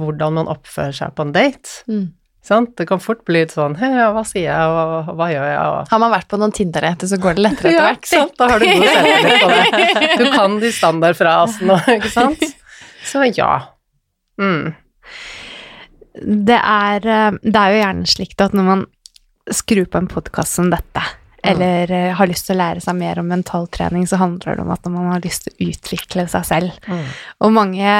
hvordan 0.00 0.38
man 0.38 0.50
oppfører 0.50 0.94
seg 0.96 1.14
på 1.16 1.26
en 1.26 1.34
date. 1.34 1.82
Mm. 1.90 2.08
Sant? 2.40 2.72
Det 2.78 2.86
kan 2.88 3.00
fort 3.04 3.20
bli 3.28 3.42
litt 3.42 3.52
sånn 3.52 3.74
hva 3.76 4.22
sier 4.24 4.46
jeg, 4.46 4.68
og 4.72 5.10
hva 5.18 5.26
gjør 5.28 5.44
jeg, 5.44 5.58
og 5.60 5.90
Har 5.92 6.00
man 6.00 6.12
vært 6.14 6.28
på 6.30 6.38
noen 6.40 6.54
Tinder 6.56 6.86
etter, 6.88 7.10
så 7.10 7.18
går 7.20 7.36
det 7.36 7.44
lettere 7.44 7.72
etter 7.74 7.84
hvert. 7.84 8.06
Ja, 8.08 8.22
sant? 8.22 8.36
Da 8.40 8.48
har 8.48 8.62
du 8.62 8.66
god 8.70 8.86
selvtillit 8.88 9.42
på 9.42 9.50
det. 9.52 10.08
Du 10.16 10.24
kan 10.32 10.56
de 10.62 10.70
standardfrasene, 10.72 11.76
ikke 11.98 12.12
sant? 12.14 12.46
Så 13.10 13.26
ja. 13.36 13.52
Mm. 14.40 14.72
Det 16.20 16.56
er, 16.58 17.06
eh, 17.06 17.38
det 17.44 17.60
er 17.60 17.74
jo 17.74 17.82
gjerne 17.82 18.10
slik 18.16 18.34
at 18.40 18.56
når 18.56 18.66
man 18.66 18.86
skrur 19.50 19.86
på 19.90 20.00
en 20.00 20.08
podkast 20.10 20.58
som 20.58 20.72
dette, 20.72 21.04
eller 21.42 21.90
mm. 21.90 22.16
har 22.18 22.28
lyst 22.30 22.46
til 22.48 22.56
å 22.56 22.60
lære 22.60 22.82
seg 22.84 22.98
mer 22.98 23.20
om 23.22 23.30
mentaltrening, 23.30 24.06
så 24.08 24.18
handler 24.20 24.58
det 24.58 24.64
om 24.64 24.72
at 24.74 24.90
man 24.90 25.08
har 25.12 25.24
lyst 25.24 25.46
til 25.46 25.54
å 25.54 25.70
utvikle 25.70 26.26
seg 26.30 26.46
selv. 26.48 26.76
Mm. 26.90 27.06
Og 27.40 27.54
mange 27.56 27.96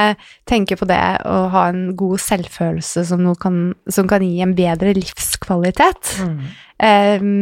tenker 0.51 0.81
på 0.81 0.89
det 0.91 1.01
å 1.29 1.41
ha 1.55 1.67
en 1.71 1.91
god 1.99 2.23
selvfølelse 2.25 3.07
som, 3.09 3.25
kan, 3.41 3.63
som 3.91 4.11
kan 4.11 4.25
gi 4.27 4.43
en 4.45 4.55
bedre 4.59 4.95
livskvalitet. 4.99 6.15
Mm. 6.21 6.39
Um, 6.81 7.35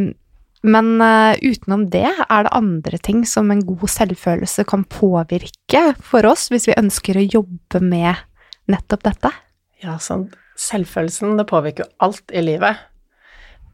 men 0.68 0.90
uh, 0.98 1.38
utenom 1.38 1.86
det, 1.92 2.08
er 2.08 2.46
det 2.46 2.56
andre 2.56 2.98
ting 2.98 3.22
som 3.30 3.52
en 3.54 3.62
god 3.66 3.86
selvfølelse 3.94 4.66
kan 4.68 4.82
påvirke 4.90 5.84
for 6.02 6.26
oss 6.26 6.48
hvis 6.50 6.66
vi 6.70 6.78
ønsker 6.78 7.18
å 7.18 7.28
jobbe 7.28 7.82
med 7.84 8.26
nettopp 8.70 9.06
dette? 9.06 9.32
Ja, 9.84 10.00
sånn 10.02 10.26
selvfølelsen, 10.58 11.36
det 11.38 11.46
påvirker 11.48 11.86
jo 11.86 11.92
alt 12.08 12.34
i 12.34 12.42
livet. 12.42 12.80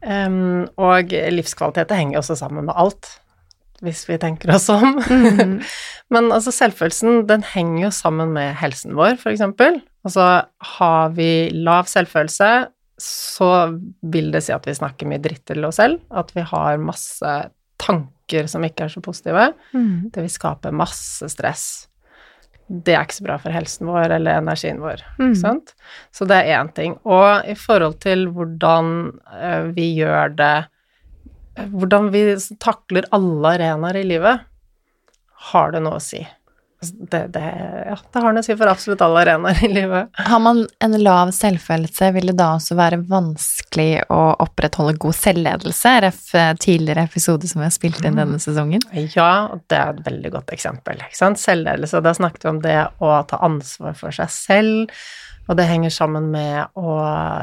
Um, 0.01 0.65
og 0.81 1.13
livskvalitet 1.33 1.93
henger 1.95 2.19
også 2.19 2.37
sammen 2.39 2.67
med 2.67 2.77
alt, 2.77 3.09
hvis 3.85 4.03
vi 4.09 4.19
tenker 4.21 4.53
oss 4.55 4.67
om. 4.73 4.99
Mm. 5.09 5.59
Men 6.13 6.29
altså, 6.31 6.53
selvfølelsen, 6.53 7.23
den 7.29 7.45
henger 7.55 7.87
jo 7.87 7.91
sammen 7.95 8.33
med 8.35 8.53
helsen 8.59 8.95
vår, 8.97 9.17
for 9.21 9.33
eksempel. 9.33 9.81
Altså, 10.05 10.45
har 10.77 11.15
vi 11.17 11.49
lav 11.55 11.89
selvfølelse, 11.89 12.51
så 13.01 13.49
vil 14.13 14.29
det 14.31 14.45
si 14.45 14.53
at 14.55 14.67
vi 14.67 14.77
snakker 14.77 15.09
mye 15.09 15.23
dritt 15.23 15.43
til 15.49 15.65
oss 15.67 15.81
selv, 15.81 15.99
at 16.15 16.29
vi 16.35 16.45
har 16.47 16.79
masse 16.79 17.33
tanker 17.81 18.47
som 18.49 18.63
ikke 18.63 18.85
er 18.85 18.93
så 18.93 19.01
positive. 19.03 19.49
Mm. 19.75 20.11
Det 20.13 20.23
vil 20.23 20.31
skape 20.31 20.71
masse 20.75 21.27
stress. 21.33 21.65
Det 22.67 22.95
er 22.95 23.03
ikke 23.05 23.19
så 23.19 23.25
bra 23.27 23.35
for 23.41 23.53
helsen 23.53 23.89
vår 23.91 24.15
eller 24.15 24.39
energien 24.41 24.79
vår. 24.81 25.03
Mm. 25.19 25.35
Sant? 25.37 25.75
Så 26.15 26.25
det 26.29 26.39
er 26.41 26.57
én 26.57 26.71
ting. 26.73 26.95
Og 27.05 27.45
i 27.45 27.53
forhold 27.59 27.99
til 28.05 28.25
hvordan 28.33 28.95
eh, 29.37 29.67
vi 29.75 29.91
gjør 29.99 30.33
det 30.39 30.55
eh, 31.59 31.69
Hvordan 31.69 32.09
vi 32.11 32.23
takler 32.59 33.05
alle 33.15 33.53
arenaer 33.59 34.01
i 34.01 34.07
livet, 34.09 34.41
har 35.51 35.75
det 35.75 35.83
noe 35.85 35.99
å 35.99 36.03
si. 36.03 36.23
Altså, 36.81 36.95
Det, 37.11 37.21
det, 37.33 37.43
ja, 37.87 37.95
det 37.95 38.21
har 38.21 38.33
noe 38.35 38.43
å 38.43 38.45
si 38.45 38.55
for 38.57 38.69
absolutt 38.69 39.01
alle 39.05 39.21
arenaer 39.23 39.61
i 39.63 39.71
livet. 39.71 40.09
Har 40.27 40.41
man 40.43 40.63
en 40.83 40.97
lav 41.01 41.31
selvfølelse, 41.35 42.11
vil 42.17 42.31
det 42.31 42.37
da 42.39 42.51
også 42.57 42.77
være 42.77 42.99
vanskelig 43.09 44.05
å 44.13 44.21
opprettholde 44.43 44.97
god 45.01 45.17
selvledelse? 45.17 45.93
Ref 46.05 46.23
tidligere 46.61 47.07
episode 47.07 47.47
som 47.49 47.63
vi 47.63 47.69
har 47.69 47.75
spilt 47.75 48.03
inn 48.05 48.19
denne 48.19 48.39
sesongen. 48.43 48.83
Ja, 49.15 49.47
og 49.55 49.63
det 49.71 49.79
er 49.79 49.93
et 49.93 50.03
veldig 50.09 50.33
godt 50.35 50.55
eksempel. 50.55 51.01
Selvledelse, 51.15 52.03
da 52.03 52.13
snakket 52.15 52.45
vi 52.45 52.51
om 52.51 52.59
det 52.63 52.79
å 52.99 53.13
ta 53.29 53.39
ansvar 53.45 53.95
for 53.97 54.15
seg 54.15 54.31
selv, 54.33 54.99
og 55.45 55.59
det 55.59 55.67
henger 55.69 55.93
sammen 55.93 56.31
med 56.33 56.73
å 56.73 56.95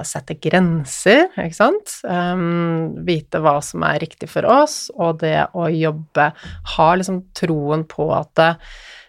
sette 0.07 0.35
grenser, 0.43 1.29
ikke 1.39 1.55
sant? 1.55 1.93
Um, 2.03 2.99
vite 3.07 3.39
hva 3.43 3.61
som 3.63 3.85
er 3.87 4.01
riktig 4.03 4.27
for 4.33 4.49
oss, 4.51 4.89
og 4.99 5.21
det 5.23 5.37
å 5.55 5.69
jobbe, 5.71 6.33
ha 6.77 6.89
liksom 6.99 7.23
troen 7.39 7.87
på 7.87 8.09
at 8.17 8.43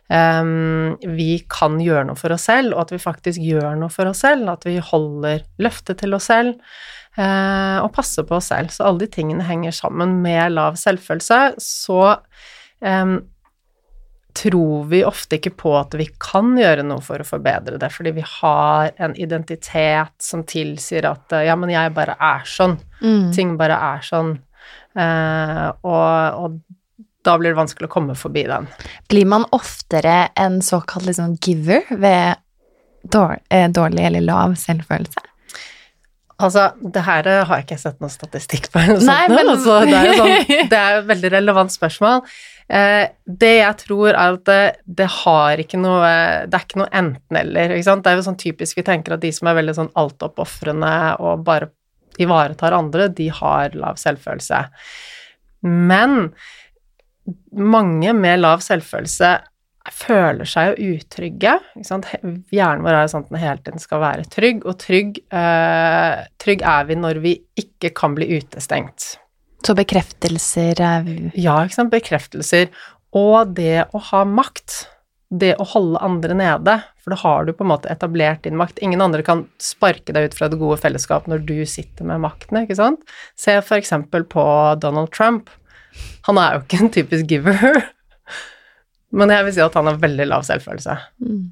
um, 0.10 0.96
vi 1.16 1.38
kan 1.52 1.80
gjøre 1.82 2.08
noe 2.10 2.20
for 2.20 2.36
oss 2.36 2.48
selv, 2.50 2.76
og 2.76 2.86
at 2.86 2.96
vi 2.96 3.02
faktisk 3.02 3.44
gjør 3.44 3.78
noe 3.80 3.94
for 3.94 4.12
oss 4.12 4.24
selv, 4.26 4.50
at 4.52 4.68
vi 4.68 4.78
holder 4.84 5.46
løftet 5.64 6.02
til 6.04 6.18
oss 6.18 6.32
selv. 6.32 6.58
uh, 7.18 7.78
og 7.84 7.92
passer 7.94 8.26
på 8.26 8.40
oss 8.40 8.50
selv. 8.50 8.74
Så 8.74 8.88
alle 8.88 9.06
de 9.06 9.12
tingene 9.14 9.46
henger 9.46 9.76
sammen 9.76 10.18
med 10.24 10.56
lav 10.56 10.80
selvfølelse. 10.82 11.44
Så 11.62 12.02
um, 12.82 13.20
tror 14.34 14.86
vi 14.90 15.04
ofte 15.06 15.38
ikke 15.38 15.54
på 15.64 15.74
at 15.78 15.94
vi 15.98 16.08
kan 16.22 16.56
gjøre 16.58 16.86
noe 16.88 17.04
for 17.06 17.22
å 17.22 17.28
forbedre 17.28 17.78
det, 17.82 17.90
fordi 17.94 18.16
vi 18.16 18.26
har 18.40 18.94
en 18.98 19.14
identitet 19.20 20.14
som 20.22 20.44
tilsier 20.50 21.06
at 21.10 21.36
eh, 21.38 21.46
ja, 21.50 21.58
men 21.60 21.72
jeg 21.74 21.94
bare 21.94 22.18
er 22.18 22.48
sånn. 22.50 22.80
Mm. 23.04 23.30
Ting 23.36 23.54
bare 23.60 23.78
er 23.94 24.06
sånn. 24.06 24.34
Eh, 24.98 25.68
og, 25.86 26.42
og 26.42 26.58
da 27.24 27.38
blir 27.40 27.54
det 27.54 27.60
vanskelig 27.60 27.90
å 27.90 27.94
komme 27.94 28.16
forbi 28.20 28.46
den. 28.50 28.68
Blir 29.12 29.28
man 29.30 29.46
oftere 29.56 30.30
en 30.40 30.62
såkalt 30.66 31.08
liksom 31.08 31.38
giver 31.44 31.86
ved 31.90 32.36
eh, 33.50 33.70
dårlig 33.72 34.06
eller 34.10 34.26
lav 34.28 34.58
selvfølelse? 34.60 35.24
Altså, 36.44 36.72
det 36.82 37.04
her 37.06 37.28
eh, 37.30 37.44
har 37.48 37.60
jeg 37.62 37.68
ikke 37.68 37.80
sett 37.80 38.02
noe 38.04 38.12
statistikk 38.12 38.72
på. 38.74 38.82
noe 38.90 39.06
Nei, 39.06 39.22
men- 39.32 39.52
altså, 39.54 39.80
det, 39.88 40.00
er 40.00 40.18
sånn, 40.20 40.68
det 40.74 40.80
er 40.80 40.98
et 41.00 41.08
veldig 41.12 41.32
relevant 41.38 41.74
spørsmål. 41.74 42.26
Eh, 42.74 43.06
det 43.44 43.54
jeg 43.60 43.78
tror 43.84 44.10
er 44.14 44.20
at 44.24 44.44
det, 44.50 44.62
det 44.88 45.08
har 45.12 45.60
ikke 45.60 45.78
noe 45.82 46.08
Det 46.48 46.56
er 46.56 46.64
ikke 46.64 46.80
noe 46.80 46.94
enten-eller. 46.96 47.76
Det 47.76 48.12
er 48.12 48.20
jo 48.20 48.26
sånn 48.26 48.40
typisk 48.40 48.80
vi 48.80 48.86
tenker 48.88 49.16
at 49.16 49.24
de 49.24 49.32
som 49.36 49.50
er 49.52 49.60
veldig 49.60 49.78
sånn 49.78 49.92
altoppofrende 50.00 50.94
og 51.24 51.44
bare 51.48 51.70
ivaretar 52.22 52.76
andre, 52.78 53.08
de 53.10 53.28
har 53.34 53.74
lav 53.78 53.98
selvfølelse. 54.02 54.60
Men 55.66 56.34
mange 57.56 58.14
med 58.18 58.42
lav 58.42 58.64
selvfølelse 58.66 59.34
føler 59.92 60.48
seg 60.48 60.78
jo 60.80 60.94
utrygge. 60.96 61.58
Ikke 61.76 61.88
sant? 61.88 62.08
Hjernen 62.54 62.86
vår 62.86 62.98
er 63.02 63.10
sånn 63.12 63.26
at 63.26 63.34
den 63.34 63.42
hele 63.42 63.60
tiden 63.66 63.84
skal 63.84 64.02
være 64.04 64.28
trygg, 64.32 64.64
og 64.70 64.78
trygg, 64.80 65.20
eh, 65.28 66.24
trygg 66.40 66.64
er 66.64 66.88
vi 66.88 67.00
når 67.00 67.20
vi 67.24 67.34
ikke 67.60 67.92
kan 67.96 68.16
bli 68.16 68.30
utestengt. 68.38 69.18
Så 69.64 69.76
bekreftelser 69.76 70.80
er 70.80 71.04
vi 71.04 71.32
Ja, 71.40 71.64
ikke 71.64 71.80
sant, 71.80 71.92
bekreftelser. 71.92 72.72
Og 73.14 73.54
det 73.56 73.88
å 73.94 74.02
ha 74.12 74.24
makt. 74.26 74.88
Det 75.34 75.56
å 75.58 75.66
holde 75.66 76.02
andre 76.04 76.36
nede. 76.38 76.84
For 77.02 77.12
da 77.12 77.18
har 77.24 77.46
du 77.46 77.54
på 77.54 77.66
en 77.66 77.72
måte 77.72 77.90
etablert 77.90 78.44
din 78.44 78.56
makt. 78.60 78.80
Ingen 78.86 79.02
andre 79.02 79.24
kan 79.24 79.48
sparke 79.58 80.14
deg 80.14 80.30
ut 80.30 80.36
fra 80.38 80.48
det 80.48 80.60
gode 80.62 80.78
fellesskap 80.80 81.26
når 81.28 81.46
du 81.48 81.66
sitter 81.66 82.06
med 82.06 82.22
makten, 82.22 82.62
ikke 82.62 82.78
sant. 82.78 83.02
Se 83.36 83.56
for 83.62 83.80
eksempel 83.80 84.24
på 84.24 84.44
Donald 84.80 85.12
Trump. 85.12 85.50
Han 86.30 86.40
er 86.42 86.56
jo 86.58 86.64
ikke 86.66 86.80
en 86.84 86.94
typisk 86.94 87.28
giver. 87.30 87.84
Men 89.14 89.30
jeg 89.30 89.46
vil 89.46 89.54
si 89.54 89.62
at 89.62 89.76
han 89.78 89.86
har 89.92 90.00
veldig 90.02 90.26
lav 90.32 90.46
selvfølelse. 90.48 90.96
Mm. 91.22 91.44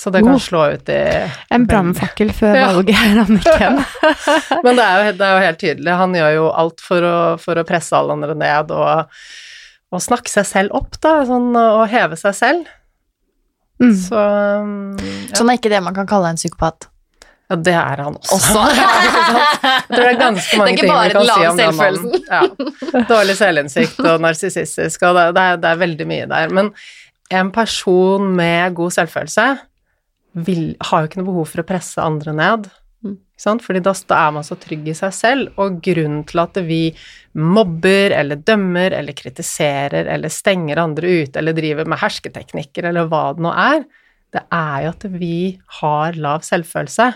Så 0.00 0.12
det 0.14 0.20
kan 0.22 0.32
Oh. 0.36 0.40
slå 0.40 0.60
ut 0.76 0.88
i 0.88 0.98
En 1.50 1.64
brannfakkel 1.66 2.30
før 2.32 2.54
Ja. 2.56 2.66
valget 2.72 2.94
her, 2.96 3.18
Anniken. 3.24 3.80
Men 4.64 4.76
det 4.78 4.84
er, 4.84 5.02
jo, 5.04 5.12
det 5.18 5.26
er 5.26 5.32
jo 5.34 5.44
helt 5.46 5.58
tydelig. 5.60 5.96
Han 5.98 6.14
gjør 6.14 6.34
jo 6.36 6.44
alt 6.62 6.80
for 6.84 7.04
å, 7.04 7.16
for 7.42 7.58
å 7.60 7.64
presse 7.68 7.96
alle 7.98 8.14
andre 8.14 8.36
ned 8.38 8.70
og, 8.70 9.16
og 9.90 10.00
snakke 10.04 10.30
seg 10.30 10.46
selv 10.48 10.76
opp, 10.78 10.94
da, 11.02 11.16
sånn, 11.28 11.50
og 11.58 11.82
heve 11.90 12.16
seg 12.20 12.36
selv. 12.38 12.70
Mm. 13.82 13.92
Så 13.96 14.14
um, 14.62 14.72
ja. 15.00 15.34
Sånn 15.40 15.50
er 15.50 15.58
ikke 15.58 15.72
det 15.72 15.82
man 15.84 15.96
kan 15.98 16.08
kalle 16.08 16.30
en 16.30 16.38
psykopat. 16.40 16.86
Ja, 17.50 17.56
det 17.58 17.74
er 17.74 18.02
han 18.04 18.16
også. 18.16 18.36
Også. 18.36 18.60
Jeg 19.66 19.86
tror 19.90 20.04
det 20.04 20.10
er 20.12 20.18
ganske 20.20 20.58
mange 20.60 20.74
ting 20.78 20.92
vi 20.92 21.12
kan 21.14 21.26
si 21.26 21.46
om 21.48 21.58
den 21.58 21.78
mannen. 21.78 22.26
Ja. 22.30 23.02
Dårlig 23.08 23.34
selvinnsikt 23.40 23.98
og 24.04 24.20
narsissistisk, 24.22 25.06
og 25.08 25.18
det, 25.18 25.42
er, 25.42 25.58
det 25.58 25.72
er 25.72 25.80
veldig 25.80 26.06
mye 26.06 26.28
der. 26.30 26.52
Men 26.54 26.70
en 27.34 27.50
person 27.54 28.28
med 28.38 28.76
god 28.78 28.94
selvfølelse 28.94 29.48
vil, 30.46 30.76
har 30.78 31.02
jo 31.02 31.10
ikke 31.10 31.20
noe 31.20 31.30
behov 31.32 31.48
for 31.50 31.62
å 31.62 31.66
presse 31.66 32.04
andre 32.04 32.34
ned. 32.38 32.68
Mm. 33.02 33.16
Fordi 33.64 33.82
da 33.82 33.94
er 33.96 34.34
man 34.36 34.46
så 34.46 34.54
trygg 34.60 34.86
i 34.92 34.94
seg 34.94 35.14
selv, 35.16 35.54
og 35.58 35.80
grunnen 35.82 36.22
til 36.28 36.42
at 36.42 36.60
vi 36.66 36.82
mobber 37.40 38.14
eller 38.14 38.38
dømmer 38.46 38.94
eller 38.98 39.16
kritiserer 39.16 40.06
eller 40.10 40.30
stenger 40.30 40.82
andre 40.82 41.16
ute 41.22 41.40
eller 41.40 41.56
driver 41.56 41.88
med 41.88 41.98
hersketeknikker 42.02 42.90
eller 42.90 43.10
hva 43.10 43.30
det 43.34 43.44
nå 43.46 43.54
er, 43.54 43.82
det 44.30 44.44
er 44.54 44.84
jo 44.84 44.92
at 44.92 45.06
vi 45.18 45.36
har 45.80 46.18
lav 46.18 46.46
selvfølelse. 46.46 47.10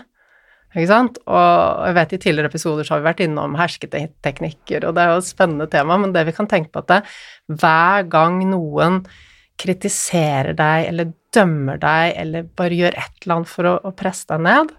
Ikke 0.75 0.89
sant? 0.91 1.19
Og 1.31 1.85
jeg 1.87 1.95
vet 1.95 2.13
i 2.13 2.19
tidligere 2.19 2.51
episoder 2.51 2.87
så 2.87 2.95
har 2.95 3.03
vi 3.03 3.07
vært 3.07 3.23
innom 3.23 3.55
hersketeknikker, 3.55 4.83
og 4.83 4.97
det 4.97 5.03
er 5.03 5.13
jo 5.13 5.21
et 5.21 5.29
spennende 5.29 5.69
tema, 5.71 5.95
men 6.01 6.11
det 6.15 6.25
vi 6.27 6.35
kan 6.35 6.49
tenke 6.51 6.73
på 6.73 6.83
at 6.83 6.91
det, 6.91 6.97
hver 7.61 8.09
gang 8.11 8.41
noen 8.49 9.05
kritiserer 9.61 10.51
deg 10.57 10.89
eller 10.89 11.13
dømmer 11.35 11.79
deg 11.79 12.17
eller 12.19 12.49
bare 12.59 12.75
gjør 12.75 12.97
et 12.99 13.23
eller 13.23 13.37
annet 13.37 13.51
for 13.51 13.69
å, 13.69 13.77
å 13.87 13.93
presse 13.95 14.27
deg 14.33 14.43
ned, 14.43 14.73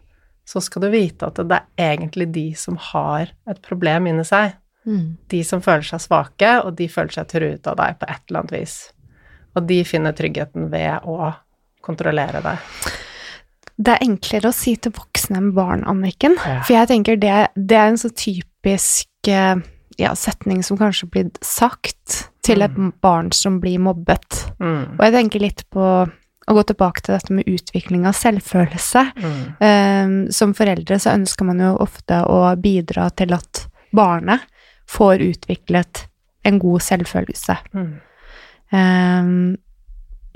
så 0.47 0.61
skal 0.63 0.85
du 0.85 0.91
vite 0.93 1.27
at 1.27 1.41
det 1.41 1.63
er 1.81 1.97
egentlig 1.97 2.29
de 2.35 2.47
som 2.59 2.77
har 2.93 3.33
et 3.49 3.63
problem 3.65 4.13
inni 4.13 4.27
seg. 4.27 4.53
Mm. 4.87 5.17
De 5.33 5.41
som 5.49 5.65
føler 5.65 5.89
seg 5.89 6.05
svake, 6.05 6.53
og 6.63 6.77
de 6.79 6.87
føler 6.93 7.17
seg 7.17 7.33
truet 7.33 7.67
av 7.67 7.81
deg 7.81 7.99
på 7.99 8.07
et 8.13 8.23
eller 8.29 8.45
annet 8.45 8.55
vis. 8.55 8.77
Og 9.57 9.67
de 9.67 9.81
finner 9.89 10.15
tryggheten 10.15 10.69
ved 10.71 11.09
å 11.09 11.33
kontrollere 11.87 12.45
deg. 12.45 12.71
Det 13.77 13.93
er 13.93 14.05
enklere 14.07 14.51
å 14.51 14.57
si 14.57 14.77
til 14.81 14.95
voksne 14.97 15.41
enn 15.41 15.51
barn, 15.57 15.85
Anniken. 15.89 16.37
Ja. 16.41 16.61
For 16.65 16.77
jeg 16.79 16.91
tenker 16.93 17.19
det, 17.21 17.35
det 17.55 17.77
er 17.77 17.91
en 17.91 18.01
så 18.01 18.09
typisk 18.09 19.29
eh, 19.29 19.59
ja, 20.01 20.15
setning 20.17 20.63
som 20.65 20.79
kanskje 20.81 21.11
blir 21.13 21.33
sagt 21.45 22.31
til 22.47 22.63
et 22.63 22.77
barn 23.03 23.33
som 23.35 23.59
blir 23.61 23.81
mobbet. 23.83 24.47
Mm. 24.63 24.97
Og 24.97 25.03
jeg 25.05 25.15
tenker 25.17 25.43
litt 25.43 25.65
på 25.73 25.83
å 26.47 26.55
gå 26.55 26.63
tilbake 26.69 27.03
til 27.03 27.17
dette 27.17 27.35
med 27.35 27.49
utvikling 27.51 28.07
av 28.07 28.15
selvfølelse. 28.17 29.03
Mm. 29.19 29.39
Um, 29.61 30.19
som 30.31 30.55
foreldre 30.55 30.99
så 31.03 31.17
ønsker 31.17 31.49
man 31.49 31.63
jo 31.63 31.73
ofte 31.83 32.21
å 32.23 32.53
bidra 32.61 33.09
til 33.19 33.35
at 33.35 33.67
barnet 33.97 34.45
får 34.87 35.25
utviklet 35.27 36.07
en 36.47 36.61
god 36.63 36.85
selvfølelse. 36.87 37.57
Mm. 37.75 37.95
Eh, 38.71 39.33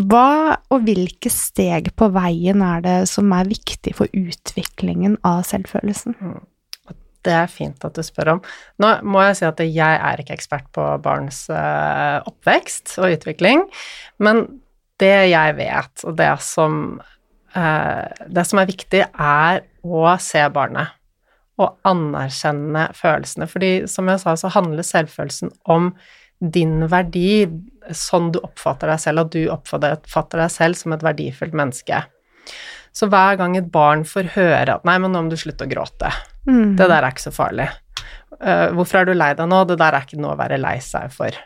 hva 0.00 0.56
og 0.72 0.86
hvilke 0.86 1.28
steg 1.32 1.90
på 1.98 2.08
veien 2.14 2.62
er 2.64 2.84
det 2.84 2.96
som 3.10 3.28
er 3.36 3.50
viktig 3.50 3.92
for 3.98 4.08
utviklingen 4.16 5.18
av 5.26 5.42
selvfølelsen? 5.48 6.16
det 7.26 7.34
er 7.36 7.50
fint 7.52 7.84
at 7.84 7.96
du 7.96 8.02
spør 8.04 8.34
om. 8.36 8.42
Nå 8.80 8.92
må 9.04 9.20
jeg 9.26 9.40
si 9.40 9.46
at 9.48 9.60
jeg 9.60 9.98
er 10.00 10.22
ikke 10.22 10.36
ekspert 10.36 10.68
på 10.72 10.84
barns 11.04 11.42
eh, 11.52 12.16
oppvekst 12.24 12.96
og 13.00 13.16
utvikling, 13.16 13.66
men 14.24 14.46
det 15.00 15.30
jeg 15.30 15.56
vet, 15.58 16.04
og 16.08 16.16
det 16.16 16.30
som, 16.44 16.78
eh, 17.56 18.24
det 18.28 18.46
som 18.48 18.62
er 18.62 18.70
viktig, 18.70 19.04
er 19.04 19.62
å 19.84 20.16
se 20.20 20.46
barnet 20.52 20.96
og 21.60 21.76
anerkjenne 21.88 22.88
følelsene. 22.96 23.48
Fordi 23.48 23.72
som 23.90 24.08
jeg 24.08 24.22
sa, 24.22 24.36
så 24.40 24.52
handler 24.52 24.86
selvfølelsen 24.86 25.52
om 25.68 25.92
din 26.40 26.86
verdi, 26.88 27.44
sånn 27.96 28.30
du 28.34 28.40
oppfatter 28.42 28.90
deg 28.92 29.02
selv, 29.02 29.26
at 29.26 29.34
du 29.34 29.44
oppfatter 29.52 30.42
deg 30.42 30.50
selv 30.52 30.78
som 30.78 30.94
et 30.96 31.04
verdifullt 31.04 31.56
menneske. 31.56 32.02
Så 32.92 33.06
hver 33.10 33.38
gang 33.38 33.56
et 33.58 33.70
barn 33.70 34.02
får 34.08 34.32
høre 34.34 34.78
at 34.78 34.84
'nei, 34.86 34.98
men 34.98 35.12
nå 35.14 35.22
må 35.22 35.30
du 35.30 35.38
slutte 35.38 35.66
å 35.66 35.70
gråte', 35.70 36.10
mm. 36.48 36.76
det 36.76 36.88
der 36.90 37.04
er 37.04 37.12
ikke 37.12 37.28
så 37.28 37.34
farlig. 37.34 37.68
Uh, 38.40 38.70
'Hvorfor 38.74 39.00
er 39.00 39.10
du 39.10 39.14
lei 39.14 39.32
deg 39.34 39.48
nå?' 39.50 39.64
Det 39.68 39.78
der 39.78 39.94
er 39.94 40.06
ikke 40.06 40.20
noe 40.20 40.34
å 40.34 40.40
være 40.40 40.58
lei 40.58 40.78
seg 40.82 41.12
for. 41.14 41.36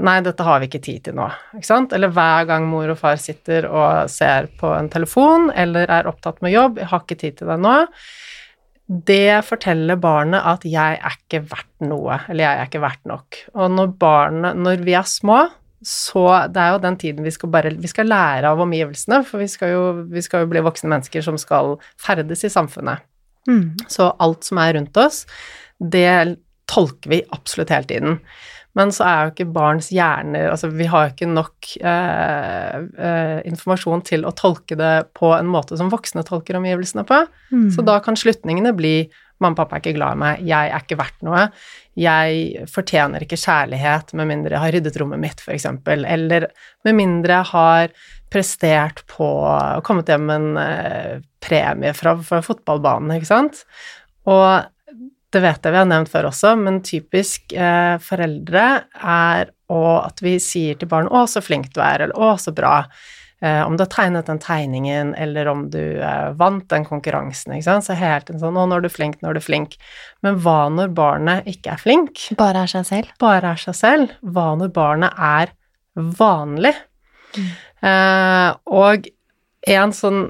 Nei, 0.00 0.20
dette 0.24 0.44
har 0.46 0.60
vi 0.60 0.68
ikke 0.70 0.80
tid 0.80 1.02
til 1.04 1.16
nå. 1.18 1.26
Ikke 1.58 1.68
sant? 1.68 1.92
Eller 1.92 2.08
hver 2.08 2.46
gang 2.48 2.64
mor 2.70 2.88
og 2.88 2.96
far 2.96 3.18
sitter 3.20 3.66
og 3.68 4.08
ser 4.08 4.48
på 4.58 4.70
en 4.72 4.88
telefon 4.92 5.50
eller 5.52 5.90
er 5.92 6.08
opptatt 6.08 6.40
med 6.40 6.54
jobb, 6.54 6.78
'jeg 6.78 6.88
har 6.88 7.04
ikke 7.04 7.20
tid 7.20 7.36
til 7.36 7.52
det 7.52 7.58
nå', 7.60 7.86
det 8.92 9.44
forteller 9.46 9.96
barnet 9.96 10.42
at 10.44 10.64
'jeg 10.64 10.98
er 11.00 11.16
ikke 11.16 11.42
verdt 11.50 11.88
noe', 11.88 12.20
eller 12.28 12.44
'jeg 12.44 12.58
er 12.58 12.66
ikke 12.66 12.80
verdt 12.80 13.04
nok'. 13.06 13.38
Og 13.54 13.70
når 13.70 13.86
barnet, 13.98 14.56
når 14.56 14.84
vi 14.84 14.92
er 14.92 15.02
små, 15.02 15.48
så 15.82 16.46
det 16.52 16.60
er 16.62 16.72
jo 16.72 16.78
den 16.78 16.96
tiden 16.96 17.24
vi 17.24 17.30
skal 17.30 17.50
bare 17.50 17.74
Vi 17.74 17.88
skal 17.88 18.06
lære 18.06 18.46
av 18.46 18.60
omgivelsene, 18.60 19.24
for 19.24 19.38
vi 19.38 19.48
skal 19.48 19.68
jo, 19.68 20.04
vi 20.10 20.20
skal 20.20 20.40
jo 20.40 20.46
bli 20.46 20.60
voksne 20.60 20.88
mennesker 20.88 21.22
som 21.22 21.38
skal 21.38 21.76
ferdes 21.98 22.44
i 22.44 22.48
samfunnet. 22.48 22.98
Mm. 23.48 23.76
Så 23.88 24.12
alt 24.20 24.44
som 24.44 24.58
er 24.58 24.74
rundt 24.74 24.96
oss, 24.96 25.26
det 25.80 26.38
tolker 26.70 27.10
vi 27.10 27.22
absolutt 27.32 27.70
hele 27.70 27.84
tiden. 27.84 28.20
Men 28.78 28.92
så 28.94 29.04
er 29.04 29.18
jo 29.26 29.32
ikke 29.34 29.52
barns 29.52 29.90
hjerner 29.92 30.48
Altså, 30.52 30.70
vi 30.72 30.86
har 30.88 31.04
jo 31.04 31.12
ikke 31.12 31.28
nok 31.28 31.72
eh, 31.84 32.78
eh, 33.08 33.38
informasjon 33.50 34.04
til 34.08 34.24
å 34.24 34.32
tolke 34.36 34.78
det 34.80 34.94
på 35.18 35.34
en 35.36 35.50
måte 35.52 35.76
som 35.80 35.92
voksne 35.92 36.24
tolker 36.28 36.56
omgivelsene 36.60 37.04
på. 37.08 37.20
Mm. 37.52 37.68
Så 37.74 37.84
da 37.84 37.98
kan 38.04 38.18
slutningene 38.18 38.74
bli 38.76 38.96
Mamma 39.42 39.56
og 39.56 39.58
pappa 39.58 39.74
er 39.74 39.82
ikke 39.82 39.96
glad 39.96 40.14
i 40.14 40.18
meg, 40.20 40.42
jeg 40.46 40.70
er 40.70 40.84
ikke 40.84 40.98
verdt 41.00 41.24
noe. 41.26 41.40
Jeg 41.98 42.66
fortjener 42.70 43.24
ikke 43.24 43.40
kjærlighet 43.40 44.12
med 44.14 44.28
mindre 44.30 44.54
jeg 44.54 44.62
har 44.62 44.74
ryddet 44.76 44.98
rommet 45.02 45.18
mitt, 45.18 45.42
f.eks. 45.42 45.66
Eller 45.90 46.46
med 46.86 46.94
mindre 46.94 47.40
jeg 47.40 47.50
har 47.50 47.94
prestert 48.32 49.02
på 49.10 49.26
og 49.26 49.82
kommet 49.84 50.12
hjem 50.12 50.28
med 50.28 50.44
en 50.44 50.60
eh, 50.62 51.16
premie 51.42 51.90
fra, 51.96 52.14
fra 52.22 52.38
fotballbanen, 52.44 53.16
ikke 53.18 53.32
sant. 53.32 53.64
Og 54.30 54.46
det 55.32 55.40
vet 55.42 55.64
jeg 55.64 55.74
vi 55.74 55.80
har 55.80 55.88
nevnt 55.88 56.10
før 56.12 56.28
også, 56.30 56.52
men 56.60 56.82
typisk 56.84 57.54
eh, 57.56 57.96
foreldre 58.02 58.66
er 59.00 59.50
og 59.72 60.04
at 60.04 60.20
vi 60.20 60.36
sier 60.42 60.76
til 60.78 60.90
barn 60.90 61.08
'Å, 61.08 61.24
så 61.28 61.40
flink 61.40 61.72
du 61.72 61.80
er', 61.80 62.04
eller 62.04 62.14
'Å, 62.14 62.36
så 62.38 62.52
bra'. 62.52 62.84
Eh, 63.42 63.62
om 63.66 63.76
du 63.76 63.82
har 63.82 63.90
tegnet 63.90 64.26
den 64.26 64.38
tegningen, 64.38 65.14
eller 65.18 65.48
om 65.50 65.64
du 65.70 65.98
eh, 65.98 66.32
vant 66.38 66.68
den 66.68 66.84
konkurransen, 66.84 67.56
ikke 67.56 67.64
sant. 67.64 67.86
Så 67.88 67.96
helt 67.98 68.30
en 68.30 68.38
sånn 68.38 68.54
'Å, 68.54 68.66
nå 68.68 68.76
er 68.76 68.84
du 68.84 68.88
flink, 68.92 69.18
nå 69.22 69.30
er 69.30 69.34
du 69.34 69.40
flink'. 69.40 69.78
Men 70.22 70.38
hva 70.44 70.68
når 70.70 70.92
barnet 70.94 71.48
ikke 71.50 71.72
er 71.72 71.80
flink? 71.80 72.28
Bare 72.38 72.62
er 72.62 72.70
seg 72.70 72.86
selv? 72.86 73.10
Bare 73.18 73.56
er 73.56 73.56
seg 73.56 73.74
selv. 73.74 74.14
Hva 74.22 74.52
når 74.58 74.72
barnet 74.72 75.12
er 75.18 75.56
vanlig? 75.96 76.76
Mm. 77.34 77.50
Eh, 77.82 78.54
og 78.66 79.10
en 79.66 79.92
sånn 79.92 80.22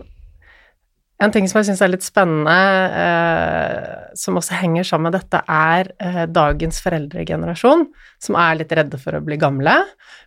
en 1.23 1.33
ting 1.35 1.47
som 1.49 1.61
jeg 1.61 1.71
syns 1.71 1.83
er 1.85 1.93
litt 1.93 2.05
spennende, 2.05 2.57
eh, 3.02 4.14
som 4.19 4.38
også 4.38 4.59
henger 4.59 4.87
sammen 4.87 5.11
med 5.11 5.17
dette, 5.21 5.43
er 5.47 5.93
eh, 6.02 6.25
dagens 6.31 6.81
foreldregenerasjon, 6.83 7.87
som 8.23 8.38
er 8.42 8.59
litt 8.59 8.75
redde 8.75 8.99
for 9.01 9.16
å 9.16 9.23
bli 9.25 9.38
gamle, 9.40 9.77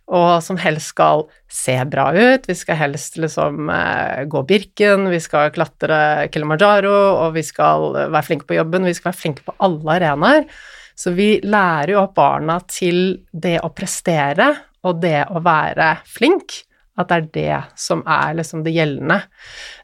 og 0.06 0.38
som 0.44 0.58
helst 0.62 0.94
skal 0.94 1.26
se 1.52 1.76
bra 1.90 2.08
ut. 2.16 2.48
Vi 2.48 2.56
skal 2.56 2.80
helst 2.80 3.20
liksom 3.20 3.68
eh, 3.72 4.24
gå 4.30 4.42
Birken, 4.48 5.08
vi 5.12 5.20
skal 5.22 5.52
klatre 5.54 6.30
Kilimanjaro, 6.32 6.96
og 7.26 7.36
vi 7.36 7.44
skal 7.46 7.90
være 8.06 8.26
flinke 8.30 8.48
på 8.48 8.58
jobben, 8.58 8.88
vi 8.88 8.96
skal 8.96 9.12
være 9.12 9.22
flinke 9.22 9.46
på 9.46 9.56
alle 9.66 9.98
arenaer. 9.98 10.48
Så 10.96 11.12
vi 11.12 11.34
lærer 11.44 11.92
jo 11.92 12.02
opp 12.06 12.14
barna 12.16 12.56
til 12.72 13.18
det 13.28 13.58
å 13.60 13.68
prestere 13.76 14.48
og 14.86 15.02
det 15.02 15.26
å 15.28 15.42
være 15.44 15.98
flink. 16.08 16.62
At 16.96 17.10
det 17.10 17.16
er 17.16 17.26
det 17.34 17.56
som 17.76 18.00
er 18.08 18.38
liksom 18.38 18.62
det 18.64 18.72
gjeldende. 18.72 19.18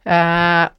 Eh, 0.08 0.70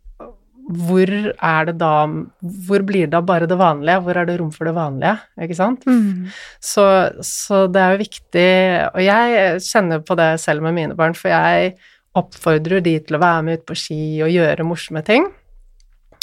hvor 0.64 1.10
er 1.12 1.66
det 1.68 1.74
da 1.82 2.08
Hvor 2.40 2.84
blir 2.88 3.08
det 3.08 3.12
da 3.12 3.22
bare 3.22 3.48
det 3.50 3.58
vanlige? 3.60 4.00
Hvor 4.06 4.18
er 4.18 4.26
det 4.26 4.40
rom 4.40 4.52
for 4.52 4.66
det 4.66 4.76
vanlige? 4.76 5.18
Ikke 5.44 5.58
sant? 5.58 5.86
Mm. 5.86 6.30
Så, 6.64 6.86
så, 7.20 7.66
det 7.68 7.82
er 7.82 7.96
jo 7.96 8.04
viktig 8.04 8.48
Og 8.94 9.02
jeg 9.04 9.64
kjenner 9.68 10.04
på 10.08 10.16
det 10.16 10.30
selv 10.40 10.64
med 10.64 10.78
mine 10.78 10.96
barn, 10.96 11.16
for 11.18 11.34
jeg 11.34 11.76
oppfordrer 12.16 12.84
de 12.86 13.00
til 13.02 13.18
å 13.18 13.24
være 13.24 13.44
med 13.44 13.60
ut 13.60 13.66
på 13.68 13.76
ski 13.76 14.04
og 14.24 14.30
gjøre 14.32 14.68
morsomme 14.68 15.02
ting. 15.04 15.26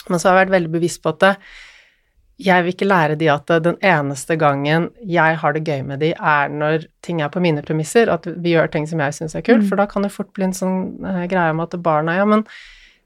Men 0.09 0.21
så 0.21 0.31
har 0.31 0.37
jeg 0.37 0.45
vært 0.45 0.55
veldig 0.55 0.73
bevisst 0.73 1.03
på 1.03 1.11
at 1.13 1.25
det, 1.25 1.33
jeg 2.41 2.65
vil 2.65 2.73
ikke 2.73 2.89
lære 2.89 3.17
de 3.21 3.29
at 3.29 3.51
den 3.65 3.77
eneste 3.85 4.37
gangen 4.41 4.89
jeg 5.05 5.39
har 5.43 5.57
det 5.57 5.65
gøy 5.67 5.83
med 5.85 6.01
de, 6.01 6.13
er 6.15 6.53
når 6.53 6.87
ting 7.05 7.21
er 7.21 7.33
på 7.33 7.43
mine 7.43 7.63
premisser, 7.67 8.09
at 8.09 8.25
vi 8.25 8.55
gjør 8.55 8.71
ting 8.73 8.87
som 8.89 9.03
jeg 9.03 9.17
syns 9.19 9.37
er 9.37 9.45
kult, 9.45 9.67
mm. 9.67 9.69
for 9.69 9.81
da 9.83 9.89
kan 9.91 10.07
det 10.07 10.13
fort 10.15 10.31
bli 10.37 10.47
en 10.47 10.57
sånn 10.57 10.79
uh, 11.05 11.27
greie 11.29 11.53
om 11.53 11.61
at 11.67 11.77
barna 11.85 12.17
Ja, 12.17 12.25
men 12.29 12.47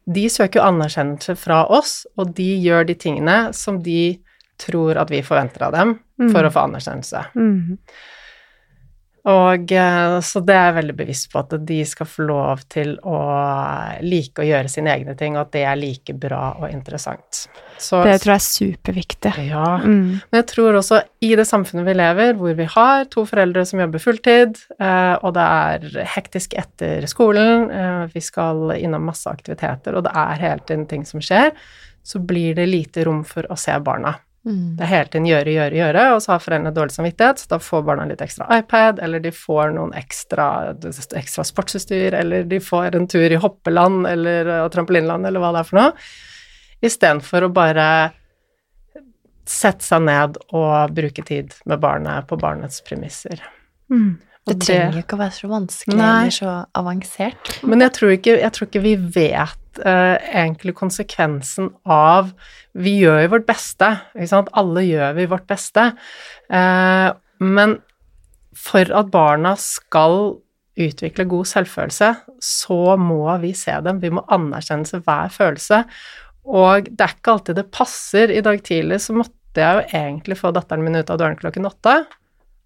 de 0.04 0.24
søker 0.28 0.60
jo 0.60 0.66
anerkjennelse 0.68 1.36
fra 1.40 1.62
oss, 1.72 2.02
og 2.20 2.34
de 2.36 2.48
gjør 2.60 2.88
de 2.88 2.96
tingene 3.00 3.38
som 3.56 3.80
de 3.82 4.18
tror 4.60 4.98
at 5.00 5.10
vi 5.10 5.22
forventer 5.24 5.64
av 5.66 5.72
dem 5.74 5.96
for 6.30 6.44
mm. 6.44 6.48
å 6.48 6.52
få 6.54 6.66
anerkjennelse. 6.68 7.22
Mm. 7.34 7.78
Og 9.24 9.70
eh, 9.72 10.14
så 10.20 10.40
det 10.44 10.52
er 10.52 10.66
jeg 10.68 10.76
veldig 10.78 10.94
bevisst 10.98 11.30
på, 11.32 11.40
at 11.40 11.54
de 11.64 11.78
skal 11.88 12.08
få 12.08 12.26
lov 12.28 12.64
til 12.72 12.90
å 13.08 13.20
like 14.04 14.42
å 14.42 14.44
gjøre 14.44 14.68
sine 14.68 14.92
egne 14.92 15.14
ting, 15.16 15.38
og 15.38 15.46
at 15.46 15.54
det 15.56 15.62
er 15.64 15.78
like 15.80 16.16
bra 16.20 16.42
og 16.58 16.66
interessant. 16.68 17.46
Så, 17.80 18.02
det 18.04 18.18
tror 18.20 18.34
jeg 18.34 18.42
er 18.42 18.44
superviktig. 18.44 19.32
Ja. 19.48 19.78
Mm. 19.80 20.20
Men 20.20 20.40
jeg 20.42 20.48
tror 20.52 20.76
også 20.76 21.00
i 21.24 21.32
det 21.40 21.46
samfunnet 21.48 21.88
vi 21.88 21.96
lever, 21.96 22.36
hvor 22.36 22.58
vi 22.58 22.68
har 22.76 23.08
to 23.12 23.24
foreldre 23.28 23.64
som 23.68 23.80
jobber 23.80 24.04
fulltid, 24.04 24.60
eh, 24.76 25.14
og 25.16 25.32
det 25.38 25.48
er 25.64 26.04
hektisk 26.18 26.58
etter 26.60 27.08
skolen, 27.08 27.70
eh, 27.72 28.04
vi 28.12 28.24
skal 28.24 28.76
innom 28.76 29.08
masse 29.08 29.32
aktiviteter, 29.32 29.96
og 29.96 30.04
det 30.04 30.12
er 30.12 30.44
hele 30.44 30.68
tiden 30.68 30.84
ting 30.90 31.08
som 31.08 31.24
skjer, 31.24 31.54
så 32.04 32.20
blir 32.20 32.60
det 32.60 32.68
lite 32.68 33.08
rom 33.08 33.24
for 33.24 33.48
å 33.48 33.56
se 33.56 33.72
barna. 33.80 34.18
Mm. 34.44 34.76
Det 34.76 34.84
er 34.84 34.90
hele 34.90 35.08
tiden 35.08 35.26
gjøre, 35.28 35.52
gjøre, 35.54 35.76
gjøre, 35.78 36.02
og 36.12 36.18
så 36.20 36.34
har 36.34 36.42
foreldrene 36.44 36.74
dårlig 36.76 36.92
samvittighet, 36.92 37.40
så 37.40 37.52
da 37.54 37.58
får 37.64 37.84
barna 37.86 38.04
litt 38.10 38.24
ekstra 38.24 38.48
iPad, 38.58 39.00
eller 39.04 39.22
de 39.24 39.32
får 39.32 39.72
noen 39.76 39.94
ekstra, 39.96 40.48
ekstra 41.16 41.46
sportsutstyr, 41.48 42.16
eller 42.18 42.44
de 42.50 42.60
får 42.60 42.98
en 42.98 43.08
tur 43.08 43.32
i 43.32 43.40
hoppeland 43.40 44.04
eller 44.10 44.52
trampolineland, 44.74 45.24
eller 45.30 45.40
hva 45.40 45.54
det 45.56 45.64
er 45.64 45.70
for 45.70 45.80
noe, 45.80 46.04
istedenfor 46.84 47.48
å 47.48 47.54
bare 47.56 47.88
sette 49.48 49.84
seg 49.84 50.04
ned 50.04 50.38
og 50.56 50.92
bruke 50.96 51.24
tid 51.24 51.56
med 51.68 51.80
barnet 51.80 52.28
på 52.28 52.36
barnets 52.40 52.84
premisser. 52.84 53.40
Mm. 53.92 54.16
Det 54.44 54.58
trenger 54.60 54.98
jo 54.98 55.04
ikke 55.06 55.16
å 55.16 55.22
være 55.22 55.36
så 55.38 55.48
vanskelig 55.48 55.96
Nei. 55.96 56.14
eller 56.20 56.34
så 56.36 56.54
avansert. 56.76 57.52
Men 57.64 57.84
jeg 57.84 57.96
tror 57.96 58.16
ikke, 58.18 58.34
jeg 58.42 58.52
tror 58.56 58.68
ikke 58.68 58.82
vi 58.84 58.96
vet 59.16 59.60
uh, 59.82 60.16
egentlig 60.30 60.74
konsekvensen 60.78 61.70
av 61.84 62.32
Vi 62.74 62.96
gjør 63.00 63.24
jo 63.24 63.32
vårt 63.36 63.48
beste, 63.48 63.90
ikke 64.14 64.30
sant. 64.30 64.52
Alle 64.58 64.84
gjør 64.86 65.18
vi 65.18 65.28
vårt 65.30 65.46
beste. 65.50 65.90
Uh, 66.52 67.10
men 67.42 67.78
for 68.54 68.90
at 68.94 69.10
barna 69.12 69.54
skal 69.60 70.36
utvikle 70.80 71.26
god 71.30 71.46
selvfølelse, 71.46 72.10
så 72.42 72.96
må 72.98 73.22
vi 73.42 73.52
se 73.56 73.74
dem. 73.86 74.00
Vi 74.02 74.10
må 74.14 74.24
anerkjenne 74.34 75.02
hver 75.06 75.32
følelse. 75.34 75.84
Og 76.44 76.90
det 76.90 77.06
er 77.06 77.16
ikke 77.16 77.36
alltid 77.36 77.58
det 77.60 77.70
passer. 77.74 78.32
I 78.34 78.42
dag 78.44 78.60
tidlig 78.66 79.00
så 79.06 79.16
måtte 79.16 79.62
jeg 79.62 79.78
jo 79.78 80.00
egentlig 80.02 80.38
få 80.40 80.50
datteren 80.54 80.84
min 80.84 80.98
ut 80.98 81.10
av 81.10 81.20
døren 81.20 81.38
klokken 81.38 81.68
åtte, 81.68 82.00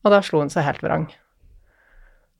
og 0.04 0.14
da 0.14 0.22
slo 0.24 0.40
hun 0.40 0.52
seg 0.52 0.64
helt 0.66 0.84
vrang. 0.84 1.08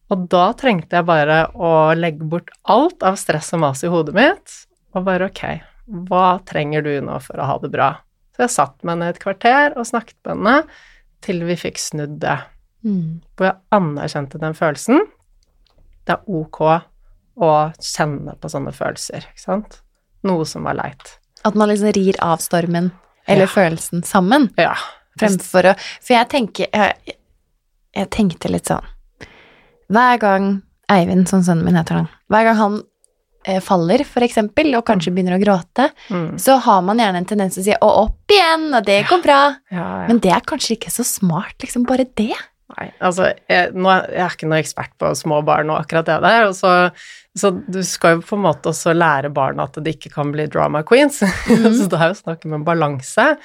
Og 0.09 0.29
da 0.33 0.51
trengte 0.57 0.97
jeg 0.97 1.09
bare 1.09 1.41
å 1.53 1.93
legge 1.97 2.25
bort 2.29 2.51
alt 2.71 3.05
av 3.05 3.19
stress 3.21 3.53
og 3.57 3.63
mas 3.65 3.85
i 3.85 3.91
hodet 3.93 4.15
mitt, 4.17 4.55
og 4.97 5.05
bare 5.09 5.29
ok, 5.29 5.43
hva 6.09 6.39
trenger 6.49 6.85
du 6.85 6.93
nå 7.05 7.19
for 7.25 7.41
å 7.41 7.49
ha 7.51 7.57
det 7.61 7.71
bra? 7.73 7.91
Så 8.37 8.47
jeg 8.47 8.55
satt 8.55 8.87
meg 8.89 9.01
ned 9.01 9.15
et 9.15 9.21
kvarter 9.23 9.77
og 9.77 9.89
snakket 9.89 10.19
med 10.25 10.37
henne 10.37 10.57
til 11.25 11.43
vi 11.49 11.57
fikk 11.59 11.81
snudd 11.83 12.21
det. 12.23 12.39
Mm. 12.87 13.21
Hvor 13.37 13.51
jeg 13.51 13.59
anerkjente 13.75 14.41
den 14.41 14.55
følelsen. 14.55 15.03
Det 16.07 16.15
er 16.15 16.37
ok 16.41 16.61
å 17.39 17.53
kjenne 17.83 18.37
på 18.39 18.51
sånne 18.51 18.73
følelser, 18.75 19.27
ikke 19.27 19.43
sant? 19.43 19.81
Noe 20.27 20.47
som 20.49 20.65
var 20.67 20.79
leit. 20.79 21.19
At 21.47 21.59
man 21.59 21.71
liksom 21.71 21.93
rir 21.95 22.19
av 22.25 22.41
stormen, 22.43 22.93
eller 23.29 23.47
ja. 23.47 23.53
følelsen, 23.53 24.07
sammen? 24.07 24.49
Ja. 24.59 24.77
Fremfor 25.19 25.73
å 25.73 25.75
For 25.83 26.15
jeg 26.15 26.31
tenker 26.31 26.71
jeg, 26.71 27.17
jeg 27.99 28.11
tenkte 28.15 28.51
litt 28.53 28.71
sånn 28.71 28.87
hver 29.93 30.19
gang 30.21 30.49
Eivind, 30.91 31.27
som 31.29 31.43
sønnen 31.45 31.65
min 31.67 31.77
heter 31.77 31.99
han, 32.01 32.07
hver 32.33 32.45
gang 32.49 32.57
han 32.57 32.77
eh, 33.45 33.59
faller, 33.65 34.05
for 34.09 34.25
eksempel, 34.25 34.71
og 34.79 34.87
kanskje 34.89 35.13
begynner 35.13 35.37
å 35.37 35.43
gråte, 35.43 35.91
Mm. 36.11 36.39
så 36.41 36.57
har 36.65 36.81
man 36.83 36.99
gjerne 37.01 37.21
en 37.23 37.27
tendens 37.29 37.55
til 37.55 37.63
å 37.63 37.65
si 37.67 37.75
'å, 37.77 37.91
opp 38.07 38.33
igjen', 38.33 38.75
og 38.77 38.85
det 38.85 39.03
går 39.09 39.23
bra. 39.23 39.57
Ja, 39.71 39.77
ja. 40.03 40.07
Men 40.09 40.19
det 40.19 40.33
er 40.33 40.41
kanskje 40.41 40.77
ikke 40.79 40.91
så 40.91 41.05
smart, 41.05 41.55
liksom, 41.61 41.85
bare 41.87 42.05
det. 42.17 42.33
Nei, 42.79 42.91
altså, 43.01 43.33
jeg, 43.49 43.73
nå, 43.75 43.89
er- 43.89 44.11
jeg 44.13 44.21
er 44.21 44.29
ikke 44.35 44.49
noen 44.49 44.63
ekspert 44.65 44.91
på 44.99 45.15
små 45.17 45.43
barn 45.45 45.71
og 45.71 45.79
akkurat 45.87 46.05
det 46.07 46.21
der, 46.23 46.49
og 46.49 46.55
så, 46.55 46.91
så 47.37 47.51
du 47.71 47.83
skal 47.83 48.17
jo 48.17 48.21
på 48.23 48.37
en 48.37 48.43
måte 48.45 48.69
også 48.69 48.93
lære 48.97 49.33
barna 49.33 49.63
at 49.65 49.73
de 49.83 49.91
ikke 49.93 50.13
kan 50.13 50.31
bli 50.33 50.47
drama 50.47 50.83
queens, 50.83 51.21
så 51.47 51.89
det 51.89 52.01
er 52.01 52.09
jo 52.13 52.21
snakk 52.23 52.45
om 52.45 52.55
en 52.55 52.65
balanse, 52.65 53.39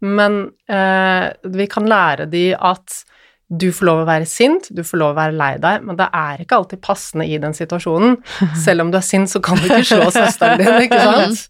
men 0.00 0.50
eh, 0.68 1.32
vi 1.44 1.66
kan 1.66 1.84
lære 1.88 2.28
de 2.30 2.54
at 2.56 3.04
du 3.50 3.66
får 3.74 3.86
lov 3.88 4.00
å 4.04 4.06
være 4.06 4.26
sint, 4.30 4.68
du 4.70 4.84
får 4.86 5.00
lov 5.00 5.12
å 5.12 5.18
være 5.18 5.34
lei 5.34 5.54
deg, 5.62 5.82
men 5.86 5.98
det 5.98 6.06
er 6.14 6.42
ikke 6.44 6.60
alltid 6.60 6.80
passende 6.86 7.26
i 7.26 7.38
den 7.42 7.56
situasjonen. 7.56 8.16
Selv 8.64 8.84
om 8.84 8.92
du 8.92 8.98
er 9.00 9.06
sint, 9.06 9.30
så 9.32 9.42
kan 9.42 9.58
du 9.58 9.66
ikke 9.66 9.88
slå 9.88 10.06
søsteren 10.14 10.62
din, 10.62 10.86
ikke 10.86 11.00
sant? 11.02 11.48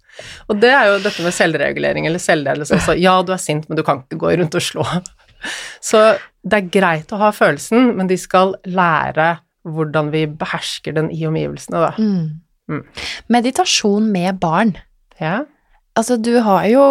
Og 0.52 0.58
det 0.60 0.72
er 0.72 0.88
jo 0.88 0.98
dette 1.04 1.24
med 1.24 1.36
selvregulering 1.36 2.08
eller 2.08 2.22
selvledelse 2.22 2.76
også. 2.76 2.96
Ja, 3.00 3.18
du 3.24 3.34
er 3.36 3.40
sint, 3.40 3.68
men 3.68 3.78
du 3.78 3.84
kan 3.86 4.02
ikke 4.02 4.20
gå 4.20 4.32
rundt 4.40 4.56
og 4.56 4.64
slå. 4.64 4.86
Så 5.84 6.02
det 6.44 6.58
er 6.58 6.72
greit 6.72 7.12
å 7.12 7.20
ha 7.20 7.30
følelsen, 7.36 7.94
men 7.96 8.08
de 8.10 8.18
skal 8.20 8.56
lære 8.68 9.34
hvordan 9.68 10.08
vi 10.12 10.24
behersker 10.40 10.96
den 10.96 11.10
i 11.12 11.26
omgivelsene, 11.28 11.84
da. 11.84 11.92
Mm. 12.00 12.84
Meditasjon 13.32 14.08
med 14.12 14.40
barn. 14.40 14.74
Ja. 15.20 15.42
Altså, 15.98 16.16
du 16.16 16.38
har 16.44 16.64
jo 16.70 16.84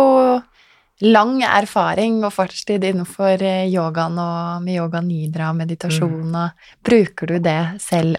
lang 1.02 1.42
erfaring 1.44 2.24
og 2.28 2.34
fartstid 2.36 2.84
innenfor 2.84 3.42
eh, 3.42 3.68
yogaen 3.72 4.18
og 4.20 4.64
med 4.66 4.76
yoga 4.82 5.00
nidra 5.06 5.50
og 5.54 5.60
meditasjon, 5.62 6.34
og 6.36 6.50
bruker 6.84 7.28
du 7.34 7.38
det 7.40 7.60
selv 7.84 8.18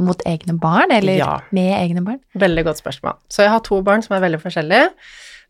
mot 0.00 0.22
egne 0.24 0.54
barn, 0.58 0.90
eller 0.96 1.18
Ja. 1.18 1.40
med 1.52 1.74
egne 1.76 2.00
barn? 2.06 2.20
Veldig 2.34 2.64
godt 2.64 2.80
spørsmål. 2.80 3.18
Så 3.28 3.42
jeg 3.44 3.50
har 3.52 3.60
to 3.60 3.82
barn 3.84 4.00
som 4.02 4.16
er 4.16 4.22
veldig 4.24 4.40
forskjellige. 4.40 4.88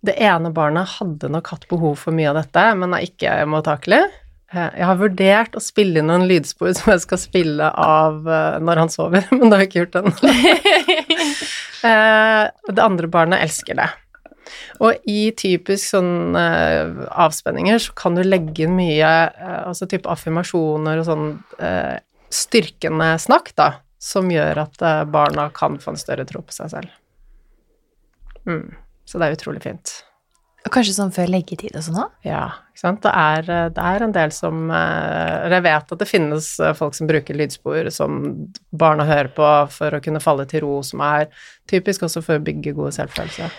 Det 0.05 0.17
ene 0.19 0.51
barnet 0.53 0.89
hadde 0.99 1.29
nok 1.31 1.47
hatt 1.55 1.69
behov 1.71 1.95
for 2.01 2.11
mye 2.11 2.29
av 2.33 2.41
dette, 2.41 2.65
men 2.75 2.93
er 2.95 3.07
ikke 3.07 3.37
mottakelig. 3.47 4.03
Eh, 4.53 4.71
Jeg 4.77 4.85
har 4.85 4.97
vurdert 4.99 5.55
å 5.55 5.63
spille 5.63 5.99
inn 6.03 6.07
noen 6.11 6.27
lydspor 6.29 6.75
som 6.75 6.91
jeg 6.93 7.01
skal 7.07 7.19
spille 7.19 7.71
av 7.71 8.27
eh, 8.27 8.59
når 8.59 8.77
han 8.83 8.89
sover, 8.91 9.25
men 9.31 9.49
det 9.49 9.53
har 9.53 9.63
jeg 9.63 9.71
ikke 9.71 9.85
gjort 9.87 10.03
ennå. 10.03 10.15
Det 11.83 12.79
andre 12.83 13.09
barnet 13.11 13.41
elsker 13.43 13.75
det. 13.79 13.89
Og 14.83 15.09
i 15.09 15.31
typisk 15.39 15.93
sånn 15.95 16.37
uh, 16.37 17.07
avspenninger 17.25 17.81
så 17.83 17.95
kan 17.99 18.19
du 18.19 18.23
legge 18.27 18.67
inn 18.67 18.77
mye 18.77 19.11
uh, 19.37 19.61
altså 19.69 19.89
type 19.91 20.11
affirmasjoner 20.11 21.03
og 21.03 21.09
sånn 21.09 21.27
uh, 21.61 21.97
styrkende 22.33 23.13
snakk, 23.23 23.53
da, 23.59 23.69
som 24.03 24.31
gjør 24.33 24.65
at 24.65 24.87
barna 25.13 25.51
kan 25.55 25.77
få 25.83 25.93
en 25.93 26.01
større 26.01 26.25
tro 26.27 26.41
på 26.43 26.55
seg 26.57 26.73
selv. 26.73 26.95
Mm. 28.49 28.73
Så 29.05 29.21
det 29.21 29.29
er 29.29 29.37
utrolig 29.37 29.63
fint. 29.63 29.93
Kanskje 30.71 30.95
sånn 30.95 31.11
før 31.15 31.31
leggetid 31.33 31.75
og 31.75 31.83
sånn 31.83 31.99
òg? 32.05 32.13
Ja, 32.27 32.45
ikke 32.71 32.83
sant. 32.85 33.01
Det 33.03 33.11
er, 33.11 33.49
eh, 33.51 33.71
det 33.75 33.83
er 33.83 34.05
en 34.07 34.15
del 34.15 34.31
som 34.35 34.71
eh, 34.71 35.47
eller 35.47 35.57
Jeg 35.59 35.65
vet 35.67 35.93
at 35.97 36.03
det 36.03 36.09
finnes 36.09 36.49
eh, 36.61 36.75
folk 36.79 36.95
som 36.95 37.11
bruker 37.11 37.39
lydspor 37.39 37.91
som 37.91 38.21
barna 38.71 39.07
hører 39.09 39.33
på 39.35 39.49
for 39.75 39.99
å 39.99 40.01
kunne 40.05 40.23
falle 40.23 40.47
til 40.47 40.63
ro, 40.63 40.79
som 40.87 41.03
er 41.03 41.27
typisk 41.71 42.07
også 42.07 42.23
for 42.23 42.39
å 42.39 42.45
bygge 42.47 42.77
god 42.79 42.95
selvfølelse. 42.95 43.51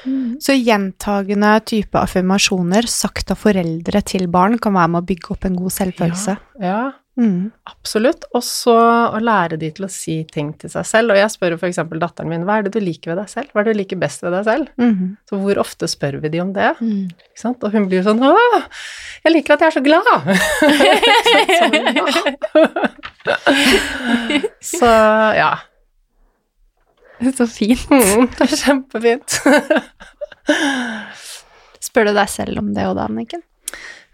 Så 0.43 0.55
gjentagende 0.55 1.53
type 1.67 1.99
affirmasjoner 1.99 2.87
sagt 2.87 3.35
av 3.35 3.41
foreldre 3.43 4.03
til 4.07 4.29
barn 4.31 4.57
kan 4.61 4.75
være 4.77 4.95
med 4.95 5.03
å 5.03 5.09
bygge 5.11 5.35
opp 5.35 5.47
en 5.49 5.59
god 5.59 5.75
selvfølelse. 5.75 6.39
Ja. 6.63 6.63
Ja, 6.63 6.81
Mm. 7.13 7.51
absolutt. 7.69 8.25
Og 8.33 8.41
så 8.45 8.73
å 8.73 9.19
lære 9.21 9.57
de 9.61 9.69
til 9.75 9.85
å 9.85 9.91
si 9.91 10.15
ting 10.31 10.53
til 10.59 10.71
seg 10.73 10.85
selv. 10.89 11.13
Og 11.13 11.19
jeg 11.19 11.29
spør 11.33 11.55
jo 11.55 11.59
eksempel 11.67 12.01
datteren 12.01 12.31
min 12.31 12.45
hva 12.47 12.53
er 12.59 12.63
det 12.65 12.73
du 12.75 12.81
liker 12.83 13.13
ved 13.13 13.19
deg 13.21 13.29
selv? 13.31 13.47
Hva 13.53 13.61
er 13.61 13.65
det 13.67 13.75
du 13.75 13.79
liker 13.83 13.99
best 14.01 14.25
ved 14.25 14.33
deg 14.37 14.43
selv? 14.47 14.65
Mm. 14.81 15.13
Så 15.29 15.33
hvor 15.41 15.61
ofte 15.61 15.89
spør 15.91 16.19
vi 16.23 16.33
de 16.33 16.39
om 16.43 16.51
det? 16.55 16.71
Mm. 16.81 17.05
Ikke 17.13 17.43
sant? 17.43 17.59
Og 17.63 17.69
hun 17.75 17.85
blir 17.89 18.01
jo 18.01 18.07
sånn 18.09 18.23
Å, 18.23 18.33
jeg 19.25 19.31
liker 19.35 19.55
at 19.55 19.61
jeg 19.63 19.69
er 19.69 19.75
så 19.77 19.83
glad! 19.85 20.05
så 24.73 24.91
ja. 25.37 25.53
Så 27.37 27.47
fint. 27.47 27.87
Mm, 27.93 28.27
det 28.33 28.43
er 28.49 28.57
kjempefint. 28.59 29.29
Spør 31.83 32.09
du 32.09 32.13
deg 32.17 32.29
selv 32.31 32.59
om 32.59 32.73
det 32.75 32.83
òg 32.89 32.97
da, 32.97 33.07
Anniken? 33.07 33.43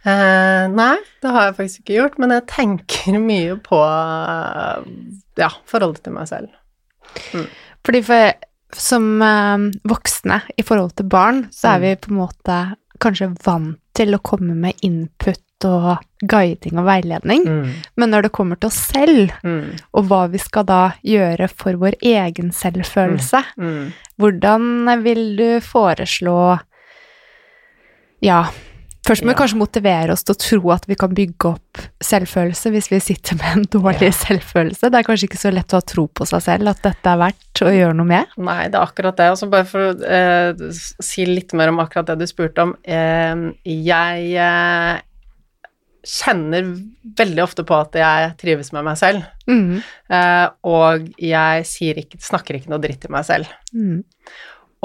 Eh, 0.07 0.65
nei, 0.71 0.95
det 1.21 1.31
har 1.35 1.49
jeg 1.49 1.55
faktisk 1.57 1.81
ikke 1.83 1.97
gjort, 1.97 2.19
men 2.23 2.31
jeg 2.31 2.45
tenker 2.47 3.17
mye 3.29 3.57
på 3.65 3.79
eh, 3.83 4.85
ja, 5.41 5.49
forholdet 5.67 6.03
til 6.05 6.15
meg 6.15 6.29
selv. 6.31 6.53
Fordi 7.85 8.01
for, 8.05 8.31
som 8.75 9.09
eh, 9.25 9.67
voksne 9.89 10.41
i 10.59 10.63
forhold 10.63 10.95
til 10.99 11.09
barn, 11.12 11.45
så 11.51 11.75
er 11.75 11.79
Mm. 11.79 11.83
vi 11.88 11.95
på 12.05 12.12
en 12.13 12.19
måte 12.21 12.57
kanskje 12.99 13.31
vant 13.45 13.77
til 13.95 14.15
å 14.15 14.21
komme 14.23 14.55
med 14.55 14.75
input 14.83 15.39
og 15.67 15.97
guiding 16.23 16.77
og 16.79 16.85
veiledning. 16.88 17.43
Men 17.99 18.09
når 18.13 18.21
det 18.27 18.31
kommer 18.31 18.55
til 18.55 18.67
oss 18.69 18.77
selv, 18.93 19.31
Mm. 19.43 19.75
og 19.93 20.05
hva 20.07 20.21
vi 20.31 20.38
skal 20.39 20.63
da 20.63 20.93
gjøre 21.03 21.49
for 21.51 21.73
vår 21.73 21.97
egen 22.01 22.51
selvfølelse, 22.55 23.41
Mm. 23.57 23.91
hvordan 24.17 25.03
vil 25.03 25.35
du 25.35 25.59
foreslå 25.59 26.59
Ja, 28.21 28.45
først 29.10 29.26
må 29.26 29.32
vi 29.32 29.36
Ja. 29.36 29.39
kanskje 29.41 29.60
motivere 29.60 30.13
oss 30.13 30.24
til 30.24 30.36
å 30.36 30.39
tro 30.39 30.72
at 30.76 30.86
vi 30.88 30.95
kan 31.00 31.13
bygge 31.17 31.50
opp 31.50 31.82
selvfølelse 32.06 32.72
hvis 32.72 32.89
vi 32.91 33.00
sitter 33.02 33.39
med 33.41 33.58
en 33.58 33.65
dårlig 33.74 34.12
selvfølelse. 34.24 34.91
Det 34.91 35.00
er 35.00 35.08
kanskje 35.08 35.30
ikke 35.30 35.41
så 35.41 35.52
lett 35.54 35.74
å 35.74 35.82
ha 35.82 35.86
tro 35.93 36.08
på 36.08 36.28
seg 36.30 36.45
selv 36.45 36.72
at 36.72 36.82
dette 36.86 37.12
er 37.12 37.19
verdt 37.26 37.63
å 37.65 37.74
gjøre 37.74 37.98
noe 37.98 38.10
med. 38.13 38.38
Nei, 38.38 38.62
det 38.69 38.78
er 38.80 38.86
akkurat 38.86 39.17
det. 39.17 39.30
Altså 39.34 39.50
bare 39.52 39.67
for 39.67 39.89
å 39.89 39.91
eh, 40.06 40.63
si 41.04 41.26
litt 41.28 41.54
mer 41.58 41.74
om 41.74 41.82
akkurat 41.84 42.13
det 42.13 42.19
du 42.22 42.28
spurte 42.30 42.63
om. 42.67 42.76
Eh, 42.86 43.50
jeg 43.65 44.34
eh, 44.38 45.02
kjenner 46.10 46.69
veldig 47.19 47.43
ofte 47.43 47.65
på 47.67 47.76
at 47.76 47.98
jeg 48.00 48.36
trives 48.39 48.72
med 48.76 48.86
meg 48.88 49.00
selv. 49.00 49.26
Mm. 49.50 49.82
Eh, 50.15 50.45
og 50.69 51.10
jeg 51.19 51.65
ikke, 51.98 52.22
snakker 52.24 52.60
ikke 52.60 52.72
noe 52.72 52.84
dritt 52.84 53.02
til 53.04 53.13
meg 53.13 53.28
selv. 53.28 53.50
Mm. 53.74 54.04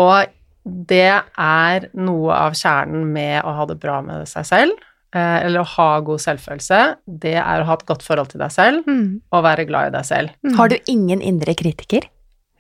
Og 0.03 0.33
det 0.65 1.23
er 1.39 1.89
noe 1.95 2.33
av 2.33 2.55
kjernen 2.57 3.05
med 3.13 3.43
å 3.45 3.53
ha 3.59 3.67
det 3.69 3.77
bra 3.83 3.99
med 4.03 4.27
seg 4.31 4.47
selv, 4.49 4.73
eh, 5.15 5.45
eller 5.45 5.61
å 5.61 5.69
ha 5.77 5.89
god 6.01 6.23
selvfølelse. 6.25 6.81
Det 7.07 7.35
er 7.37 7.61
å 7.61 7.67
ha 7.69 7.75
et 7.75 7.87
godt 7.87 8.03
forhold 8.03 8.31
til 8.33 8.41
deg 8.41 8.51
selv, 8.51 8.85
Mm. 8.87 9.21
og 9.33 9.45
være 9.45 9.67
glad 9.69 9.89
i 9.93 9.97
deg 9.99 10.05
selv. 10.05 10.31
Mm. 10.45 10.57
Har 10.57 10.69
du 10.69 10.77
ingen 10.89 11.21
indre 11.21 11.55
kritiker? 11.55 12.09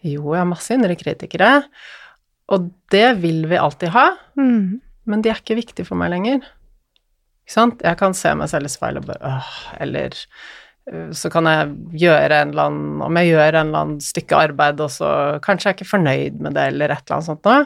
Jo, 0.02 0.34
jeg 0.34 0.38
har 0.42 0.44
masse 0.50 0.70
indre 0.70 0.94
kritikere, 0.96 1.64
og 2.52 2.70
det 2.90 3.16
vil 3.22 3.46
vi 3.48 3.56
alltid 3.56 3.88
ha, 3.88 4.10
Mm. 4.36 4.80
men 5.06 5.22
de 5.22 5.30
er 5.30 5.36
ikke 5.40 5.56
viktige 5.56 5.86
for 5.86 5.96
meg 5.96 6.10
lenger. 6.10 6.42
Ikke 7.46 7.52
sant? 7.52 7.80
Jeg 7.82 7.96
kan 7.98 8.12
se 8.14 8.34
meg 8.34 8.48
selv 8.48 8.64
i 8.66 8.68
speilet 8.68 8.98
og 8.98 9.06
bare 9.06 9.20
åh, 9.38 9.50
eller 9.80 10.10
så 11.16 11.30
kan 11.32 11.48
jeg 11.48 11.74
gjøre 12.04 12.42
en 12.42 12.50
eller 12.52 12.66
annen 12.68 13.02
Om 13.06 13.16
jeg 13.16 13.30
gjør 13.30 13.56
en 13.56 13.68
eller 13.70 13.84
annen 13.86 14.00
stykke 14.04 14.40
arbeid, 14.50 14.82
og 14.84 14.90
så 14.92 15.10
kanskje 15.44 15.70
jeg 15.70 15.72
er 15.72 15.78
ikke 15.78 15.92
fornøyd 15.94 16.40
med 16.44 16.56
det, 16.58 16.66
eller 16.74 16.92
et 16.92 17.04
eller 17.04 17.16
annet 17.16 17.28
sånt 17.30 17.48
noe. 17.48 17.62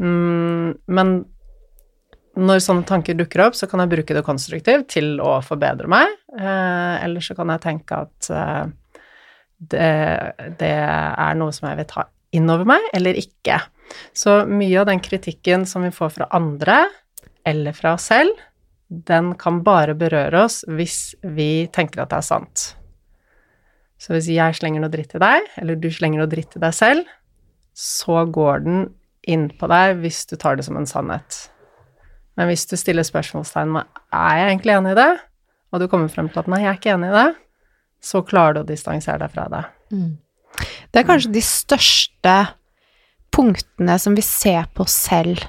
Mm, 0.00 0.74
men 0.92 1.14
når 2.40 2.62
sånne 2.62 2.86
tanker 2.88 3.16
dukker 3.18 3.42
opp, 3.46 3.56
så 3.58 3.66
kan 3.68 3.82
jeg 3.82 3.92
bruke 3.94 4.16
det 4.16 4.24
konstruktivt 4.26 4.90
til 4.94 5.18
å 5.24 5.38
forbedre 5.44 5.88
meg, 5.90 6.12
eh, 6.36 6.94
eller 7.02 7.24
så 7.24 7.34
kan 7.38 7.50
jeg 7.52 7.64
tenke 7.64 7.98
at 8.06 8.30
eh, 8.30 8.62
det, 9.72 9.90
det 10.60 10.72
er 10.76 11.36
noe 11.40 11.52
som 11.52 11.68
jeg 11.68 11.80
vil 11.82 11.90
ta 11.90 12.06
inn 12.36 12.48
over 12.52 12.68
meg, 12.68 12.86
eller 12.96 13.18
ikke. 13.18 13.58
Så 14.16 14.44
mye 14.48 14.78
av 14.80 14.86
den 14.88 15.02
kritikken 15.02 15.66
som 15.68 15.84
vi 15.84 15.92
får 15.94 16.14
fra 16.20 16.30
andre, 16.36 16.84
eller 17.48 17.74
fra 17.76 17.96
oss 17.96 18.06
selv, 18.12 18.36
den 18.90 19.34
kan 19.38 19.60
bare 19.62 19.94
berøre 19.94 20.44
oss 20.46 20.60
hvis 20.66 21.14
vi 21.22 21.68
tenker 21.72 22.02
at 22.02 22.10
det 22.10 22.18
er 22.18 22.26
sant. 22.26 22.64
Så 24.00 24.14
hvis 24.14 24.30
jeg 24.32 24.56
slenger 24.56 24.82
noe 24.82 24.90
dritt 24.92 25.12
til 25.12 25.22
deg, 25.22 25.46
eller 25.60 25.78
du 25.78 25.90
slenger 25.92 26.22
noe 26.22 26.30
dritt 26.30 26.50
til 26.54 26.62
deg 26.62 26.74
selv, 26.74 27.08
så 27.76 28.24
går 28.26 28.64
den 28.64 28.80
inn 29.28 29.50
på 29.60 29.68
deg 29.70 30.00
hvis 30.00 30.24
du 30.26 30.34
tar 30.40 30.56
det 30.56 30.64
som 30.66 30.78
en 30.80 30.88
sannhet. 30.88 31.36
Men 32.38 32.48
hvis 32.48 32.64
du 32.66 32.74
stiller 32.80 33.06
spørsmålstegn 33.06 33.74
med 33.74 34.00
er 34.16 34.40
jeg 34.40 34.48
egentlig 34.48 34.74
enig 34.78 34.94
i 34.94 35.00
det, 35.02 35.10
og 35.70 35.82
du 35.82 35.86
kommer 35.92 36.10
frem 36.10 36.30
til 36.32 36.42
at 36.42 36.48
nei, 36.50 36.62
jeg 36.64 36.72
er 36.72 36.80
ikke 36.80 36.94
enig 36.96 37.10
i 37.12 37.18
det, 37.18 37.28
så 38.00 38.24
klarer 38.26 38.56
du 38.56 38.62
å 38.62 38.68
distansere 38.68 39.20
deg 39.20 39.34
fra 39.34 39.44
det. 39.52 39.62
Det 40.90 41.02
er 41.02 41.06
kanskje 41.06 41.34
de 41.34 41.42
største 41.44 42.34
punktene 43.30 43.98
som 44.00 44.16
vi 44.16 44.24
ser 44.24 44.66
på 44.74 44.86
selv 44.90 45.44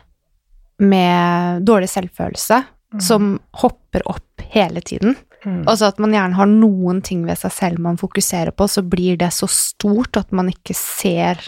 med 0.82 1.64
dårlig 1.66 1.90
selvfølelse, 1.90 2.60
som 3.00 3.40
hopper 3.62 4.04
opp 4.10 4.42
hele 4.52 4.82
tiden. 4.82 5.16
Mm. 5.46 5.64
Altså 5.68 5.88
at 5.88 6.00
man 6.00 6.12
gjerne 6.14 6.36
har 6.38 6.46
noen 6.52 7.00
ting 7.02 7.24
ved 7.26 7.40
seg 7.40 7.52
selv 7.56 7.80
man 7.80 7.98
fokuserer 7.98 8.52
på, 8.52 8.68
så 8.68 8.84
blir 8.84 9.18
det 9.18 9.32
så 9.34 9.48
stort 9.50 10.18
at 10.20 10.32
man 10.36 10.50
ikke 10.52 10.76
ser 10.78 11.40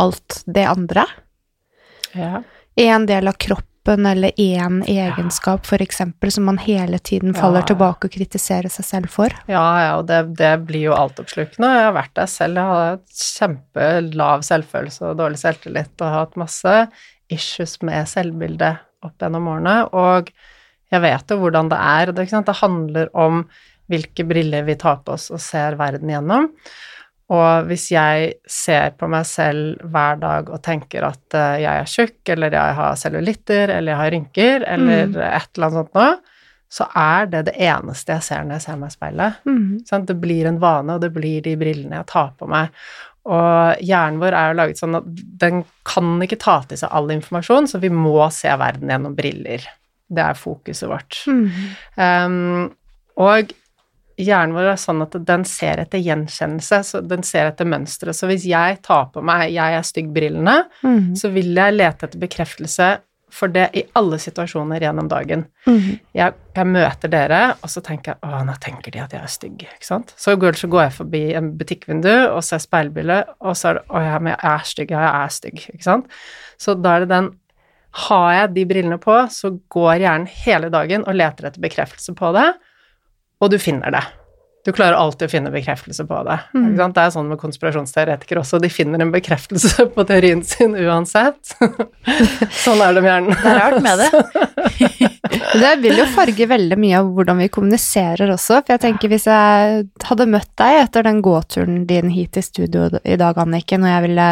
alt 0.00 0.42
det 0.46 0.64
andre. 0.66 1.04
Ja. 2.16 2.42
En 2.76 3.06
del 3.06 3.28
av 3.28 3.32
kroppen 3.40 4.06
eller 4.06 4.32
én 4.36 4.80
egenskap, 4.90 5.66
for 5.66 5.78
eksempel, 5.82 6.32
som 6.32 6.44
man 6.44 6.58
hele 6.58 6.98
tiden 6.98 7.34
faller 7.34 7.60
Ja. 7.62 7.66
tilbake 7.70 8.08
og 8.08 8.10
kritiserer 8.16 8.68
seg 8.68 8.84
selv 8.84 9.08
for. 9.12 9.30
Ja, 9.46 9.62
ja, 9.84 9.92
og 9.98 10.06
det, 10.08 10.34
det 10.36 10.66
blir 10.66 10.88
jo 10.88 10.96
altoppslukende. 10.96 11.68
Jeg 11.76 11.84
har 11.86 11.94
vært 11.94 12.14
der 12.18 12.26
selv. 12.26 12.56
Jeg 12.56 12.64
har 12.72 12.90
hatt 12.96 13.22
kjempelav 13.38 14.42
selvfølelse 14.42 15.06
og 15.12 15.16
dårlig 15.20 15.38
selvtillit 15.38 15.94
og 16.00 16.08
har 16.08 16.18
hatt 16.26 16.36
masse 16.36 16.74
issues 17.30 17.78
med 17.82 18.08
selvbildet 18.10 18.82
opp 19.06 19.22
gjennom 19.22 19.48
årene. 19.54 19.76
Og 19.96 20.30
jeg 20.92 21.02
vet 21.02 21.32
jo 21.32 21.40
hvordan 21.42 21.70
det 21.72 21.78
er. 21.82 22.12
Det, 22.16 22.28
det 22.46 22.58
handler 22.60 23.10
om 23.16 23.44
hvilke 23.90 24.26
briller 24.26 24.66
vi 24.66 24.74
tar 24.78 25.00
på 25.06 25.14
oss 25.14 25.30
og 25.34 25.40
ser 25.42 25.78
verden 25.78 26.10
gjennom. 26.10 26.50
Og 27.34 27.66
hvis 27.66 27.88
jeg 27.90 28.36
ser 28.46 28.92
på 28.98 29.08
meg 29.10 29.26
selv 29.26 29.80
hver 29.90 30.18
dag 30.22 30.50
og 30.54 30.60
tenker 30.62 31.08
at 31.08 31.34
eh, 31.34 31.56
jeg 31.64 31.80
er 31.82 31.90
tjukk, 31.90 32.20
eller 32.36 32.54
jeg 32.54 32.76
har 32.78 33.00
cellulitter, 33.00 33.72
eller 33.74 33.92
jeg 33.92 34.00
har 34.00 34.12
rynker, 34.14 34.66
eller 34.76 35.06
Mm. 35.06 35.16
et 35.26 35.48
eller 35.56 35.66
annet 35.66 35.80
sånt 35.80 35.98
noe, 35.98 36.12
så 36.76 36.86
er 36.98 37.26
det 37.30 37.44
det 37.48 37.56
eneste 37.62 38.14
jeg 38.14 38.22
ser 38.26 38.44
når 38.44 38.56
jeg 38.58 38.64
ser 38.66 38.78
meg 38.78 38.90
i 38.90 38.94
speilet. 38.94 39.42
Mm. 39.46 39.66
Sånn? 39.86 40.06
Det 40.06 40.16
blir 40.22 40.46
en 40.50 40.58
vane, 40.62 40.94
og 40.96 41.02
det 41.02 41.12
blir 41.14 41.42
de 41.42 41.56
brillene 41.58 41.98
jeg 42.00 42.06
tar 42.10 42.32
på 42.38 42.46
meg. 42.50 42.70
Og 43.26 43.82
hjernen 43.82 44.20
vår 44.22 44.36
er 44.38 44.50
jo 44.50 44.58
laget 44.60 44.80
sånn 44.80 44.98
at 45.00 45.06
den 45.42 45.64
kan 45.88 46.16
ikke 46.22 46.38
ta 46.42 46.60
til 46.68 46.78
seg 46.78 46.92
all 46.94 47.10
informasjon, 47.14 47.66
så 47.70 47.80
vi 47.82 47.90
må 47.90 48.20
se 48.34 48.52
verden 48.60 48.92
gjennom 48.92 49.16
briller. 49.18 49.66
Det 50.06 50.22
er 50.22 50.38
fokuset 50.38 50.86
vårt. 50.90 51.18
Mm. 51.26 51.46
Um, 51.98 52.68
og 53.18 53.50
hjernen 54.16 54.54
vår 54.56 54.70
er 54.72 54.78
sånn 54.80 55.02
at 55.04 55.16
den 55.28 55.44
ser 55.48 55.82
etter 55.82 56.00
gjenkjennelse, 56.02 56.80
så 56.86 57.02
den 57.02 57.26
ser 57.26 57.50
etter 57.50 57.68
mønstre. 57.68 58.14
Så 58.14 58.30
hvis 58.30 58.46
jeg 58.48 58.78
tar 58.86 59.10
på 59.12 59.24
meg 59.24 59.50
'jeg 59.50 59.80
er 59.80 59.90
stygg'-brillene, 59.90 60.56
mm. 60.82 61.16
så 61.18 61.32
vil 61.34 61.52
jeg 61.54 61.76
lete 61.76 62.06
etter 62.06 62.22
bekreftelse 62.22 62.90
for 63.32 63.50
det 63.52 63.66
i 63.74 63.82
alle 63.98 64.18
situasjoner 64.22 64.80
gjennom 64.80 65.08
dagen. 65.10 65.46
Mhm. 65.66 65.98
Jeg, 66.14 66.34
jeg 66.56 66.66
møter 66.66 67.10
dere, 67.10 67.40
og 67.62 67.70
så 67.70 67.82
tenker 67.82 68.14
jeg 68.14 68.18
'Å, 68.22 68.44
nå 68.46 68.54
tenker 68.62 68.92
de 68.92 69.00
at 69.02 69.12
jeg 69.12 69.22
er 69.22 69.32
stygg', 69.32 69.64
ikke 69.66 69.86
sant? 69.86 70.14
Så 70.16 70.36
går, 70.38 70.52
så 70.52 70.68
går 70.68 70.82
jeg 70.82 70.92
forbi 70.92 71.34
en 71.34 71.50
butikkvindu 71.58 72.30
og 72.30 72.44
ser 72.44 72.58
speilbildet, 72.58 73.26
og 73.40 73.56
så 73.56 73.68
er 73.68 73.74
det 73.74 73.82
'Å 73.88 74.04
ja, 74.04 74.18
men 74.18 74.36
jeg 74.36 74.52
er 74.52 74.64
stygg, 74.64 74.90
ja, 74.90 75.00
jeg 75.00 75.24
er 75.24 75.28
stygg', 75.28 75.74
ikke 75.74 75.82
sant? 75.82 76.06
Så 76.58 76.80
da 76.80 76.96
er 76.96 77.00
det 77.00 77.08
den 77.08 77.34
Har 77.96 78.32
jeg 78.32 78.54
de 78.54 78.64
brillene 78.66 78.98
på, 79.00 79.26
så 79.32 79.58
går 79.70 80.00
hjernen 80.00 80.26
hele 80.26 80.68
dagen 80.68 81.02
og 81.08 81.14
leter 81.14 81.46
etter 81.46 81.60
bekreftelse 81.62 82.14
på 82.14 82.30
det, 82.34 82.54
og 83.40 83.50
du 83.50 83.56
finner 83.56 83.90
det. 83.90 84.02
Du 84.66 84.72
klarer 84.74 84.98
alltid 84.98 85.28
å 85.28 85.30
finne 85.30 85.50
bekreftelse 85.54 86.02
på 86.08 86.20
det. 86.26 86.36
Mm. 86.56 86.72
Det 86.74 86.98
er 86.98 87.10
sånn 87.14 87.28
med 87.30 87.38
konspirasjonsteoretikere 87.38 88.40
også, 88.42 88.58
de 88.58 88.70
finner 88.72 89.02
en 89.04 89.12
bekreftelse 89.14 89.84
på 89.94 90.04
teorien 90.08 90.40
sin 90.42 90.74
uansett. 90.74 91.52
sånn 92.64 92.82
er 92.82 92.96
det 92.96 93.04
med 93.04 93.12
hjernen. 93.12 93.36
Det 93.38 93.52
er 93.52 93.60
rart 93.62 93.84
med 93.84 94.02
det. 94.02 95.12
Det 95.56 95.70
vil 95.82 96.00
jo 96.00 96.04
farge 96.10 96.46
veldig 96.48 96.76
mye 96.80 96.98
av 96.98 97.08
hvordan 97.14 97.38
vi 97.40 97.48
kommuniserer 97.52 98.30
også, 98.32 98.60
for 98.64 98.74
jeg 98.74 98.82
tenker 98.82 99.10
hvis 99.10 99.26
jeg 99.30 99.84
hadde 100.06 100.26
møtt 100.30 100.50
deg 100.58 100.80
etter 100.82 101.06
den 101.06 101.20
gåturen 101.24 101.84
din 101.88 102.10
hit 102.12 102.38
i 102.38 102.42
studio 102.44 102.88
i 103.02 103.16
dag, 103.20 103.38
Anniken, 103.40 103.84
og 103.86 103.92
jeg 103.92 104.04
ville 104.06 104.26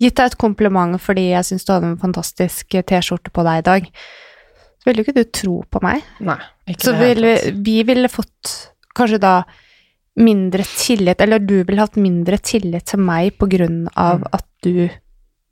gitt 0.00 0.16
deg 0.18 0.30
et 0.30 0.38
kompliment 0.40 1.00
fordi 1.02 1.30
jeg 1.30 1.48
syns 1.48 1.66
du 1.66 1.72
hadde 1.74 1.90
en 1.92 2.00
fantastisk 2.00 2.76
T-skjorte 2.88 3.32
på 3.34 3.44
deg 3.46 3.62
i 3.62 3.66
dag, 3.70 3.88
så 4.80 4.88
ville 4.88 5.02
jo 5.02 5.08
ikke 5.08 5.18
du 5.18 5.24
tro 5.40 5.56
på 5.70 5.82
meg. 5.84 6.04
Nei, 6.24 6.38
ikke 6.68 6.86
Så 6.86 6.96
det 6.96 7.10
ville, 7.12 7.34
vi 7.64 7.78
ville 7.88 8.12
fått 8.12 8.54
kanskje 8.96 9.20
da 9.22 9.34
mindre 10.20 10.64
tillit, 10.64 11.20
eller 11.20 11.38
du 11.42 11.62
ville 11.64 11.80
hatt 11.80 11.96
mindre 11.96 12.38
tillit 12.38 12.84
til 12.92 13.00
meg 13.00 13.36
på 13.38 13.48
grunn 13.50 13.88
av 13.96 14.20
Mm. 14.20 14.26
at 14.32 14.46
du 14.62 14.88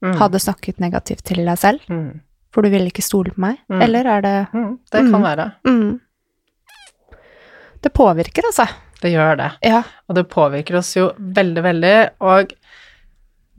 Mm. 0.03 0.15
hadde 0.17 0.39
snakket 0.39 0.79
negativt 0.79 1.25
til 1.25 1.45
deg 1.45 1.59
selv, 1.59 1.81
Mm. 1.89 2.21
for 2.53 2.63
du 2.63 2.69
ville 2.71 2.87
ikke 2.91 3.03
stole 3.03 3.31
på 3.35 3.39
meg, 3.39 3.59
Mm. 3.71 3.83
eller 3.83 4.07
er 4.07 4.21
det 4.23 4.49
Mm. 4.55 4.79
Det 4.91 5.01
kan 5.11 5.13
Mm. 5.13 5.23
være. 5.23 5.53
Det 7.83 7.93
påvirker, 7.95 8.43
altså. 8.47 8.67
Det 9.01 9.13
gjør 9.13 9.37
det. 9.37 9.51
Ja. 9.63 9.83
Og 10.09 10.15
det 10.17 10.29
påvirker 10.29 10.77
oss 10.81 10.97
jo 10.97 11.13
veldig, 11.19 11.63
veldig. 11.63 12.11
Og 12.21 12.53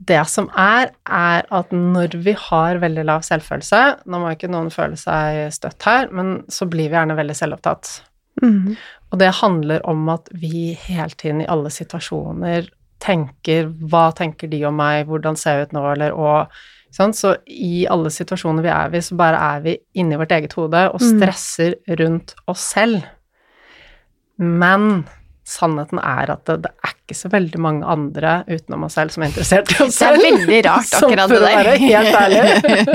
det 0.04 0.26
som 0.28 0.50
er, 0.56 0.90
er 1.06 1.44
at 1.50 1.70
når 1.70 2.22
vi 2.22 2.32
har 2.32 2.76
veldig 2.80 3.04
lav 3.04 3.20
selvfølelse 3.20 4.00
Nå 4.06 4.20
må 4.20 4.30
ikke 4.34 4.50
noen 4.50 4.70
føle 4.72 4.96
seg 4.96 5.50
støtt 5.52 5.82
her, 5.82 6.08
men 6.10 6.42
så 6.48 6.68
blir 6.68 6.88
vi 6.90 6.96
gjerne 6.96 7.16
veldig 7.16 7.36
selvopptatt. 7.36 8.00
Mm. 8.42 8.76
Og 9.12 9.18
det 9.18 9.30
handler 9.40 9.80
om 9.90 10.08
at 10.08 10.28
vi 10.32 10.74
hele 10.86 11.10
tiden 11.18 11.40
i 11.42 11.48
alle 11.50 11.70
situasjoner 11.70 12.68
tenker 13.00 13.70
Hva 13.90 14.10
tenker 14.14 14.50
de 14.52 14.64
om 14.68 14.76
meg? 14.76 15.06
Hvordan 15.08 15.36
ser 15.36 15.56
jeg 15.56 15.68
ut 15.70 15.72
nå? 15.72 15.84
Eller 15.92 16.12
og 16.12 16.52
sånn. 16.92 17.14
Så 17.16 17.36
i 17.48 17.86
alle 17.90 18.10
situasjoner 18.12 18.62
vi 18.62 18.68
er 18.68 18.94
i, 18.94 19.00
så 19.00 19.16
bare 19.16 19.38
er 19.56 19.60
vi 19.64 19.76
inni 19.94 20.18
vårt 20.20 20.32
eget 20.36 20.52
hode 20.58 20.82
og 20.92 21.00
Mm. 21.00 21.18
stresser 21.18 21.74
rundt 21.98 22.34
oss 22.46 22.60
selv. 22.74 23.02
Men 24.38 25.06
sannheten 25.46 25.98
er 25.98 26.30
at 26.34 26.44
det, 26.46 26.56
det 26.66 26.70
er 26.86 26.92
ikke 26.94 27.16
så 27.18 27.30
veldig 27.32 27.60
mange 27.62 27.86
andre 27.90 28.34
utenom 28.46 28.84
oss 28.86 28.94
selv 28.98 29.10
som 29.14 29.24
er 29.24 29.30
interessert 29.32 29.72
i 29.72 29.78
oss 29.82 29.98
Det 29.98 30.06
er 30.06 30.20
veldig 30.20 30.60
rart, 30.66 30.92
akkurat 31.00 31.32
det 31.32 31.40
der. 31.42 31.70
helt 31.80 32.18
ærlig. 32.20 32.42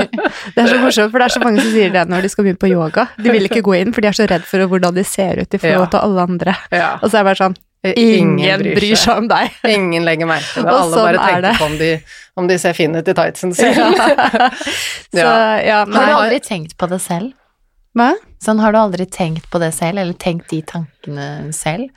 Det 0.56 0.62
er 0.62 0.70
så 0.70 0.78
morsomt, 0.80 1.10
for 1.12 1.20
det 1.20 1.26
er 1.26 1.34
så 1.34 1.42
mange 1.42 1.60
som 1.60 1.72
sier 1.74 1.90
det 1.92 2.04
når 2.08 2.24
de 2.24 2.30
skal 2.32 2.46
begynne 2.46 2.62
på 2.62 2.70
yoga. 2.70 3.06
De 3.20 3.32
vil 3.34 3.48
ikke 3.48 3.60
gå 3.66 3.74
inn, 3.76 3.92
for 3.92 4.04
de 4.04 4.08
er 4.08 4.16
så 4.16 4.26
redd 4.30 4.44
for 4.48 4.64
hvordan 4.70 4.94
de 4.96 5.04
ser 5.04 5.42
ut 5.42 5.56
i 5.58 5.60
forhold 5.60 5.90
til 5.92 6.00
alle 6.06 6.24
andre. 6.30 6.54
Ja. 6.72 6.94
Og 7.02 7.10
så 7.10 7.18
er 7.18 7.24
det 7.24 7.30
bare 7.32 7.42
sånn 7.44 7.58
Ingen 7.86 8.62
bryr 8.74 8.96
seg 8.98 9.20
om 9.20 9.26
deg. 9.30 9.52
Ingen 9.76 10.06
legger 10.08 10.26
merke 10.26 10.48
til 10.54 10.64
det. 10.64 10.72
Og 10.72 10.78
Alle 10.80 10.94
sånn 10.96 11.04
bare 11.06 11.18
er 11.20 11.44
tenker 11.44 11.60
på 11.60 11.66
om 11.68 11.76
de, 11.78 11.90
om 12.40 12.48
de 12.50 12.56
ser 12.58 12.74
fine 12.78 13.02
ut 13.02 13.10
i 13.12 13.14
tightsen 13.14 13.52
sin. 13.54 13.76
Så 15.14 15.26
ja, 15.26 15.82
Har 15.84 16.08
du 16.08 16.14
aldri 16.16 16.40
tenkt 16.42 16.74
på 16.80 16.88
det 16.90 16.98
selv? 17.04 17.34
Hva? 17.96 18.10
Sånn, 18.42 18.58
har 18.60 18.74
du 18.74 18.80
aldri 18.80 19.06
tenkt 19.08 19.46
på 19.52 19.60
det 19.62 19.70
selv, 19.76 20.00
eller 20.02 20.16
tenkt 20.20 20.50
de 20.52 20.58
tankene 20.66 21.28
selv? 21.56 21.88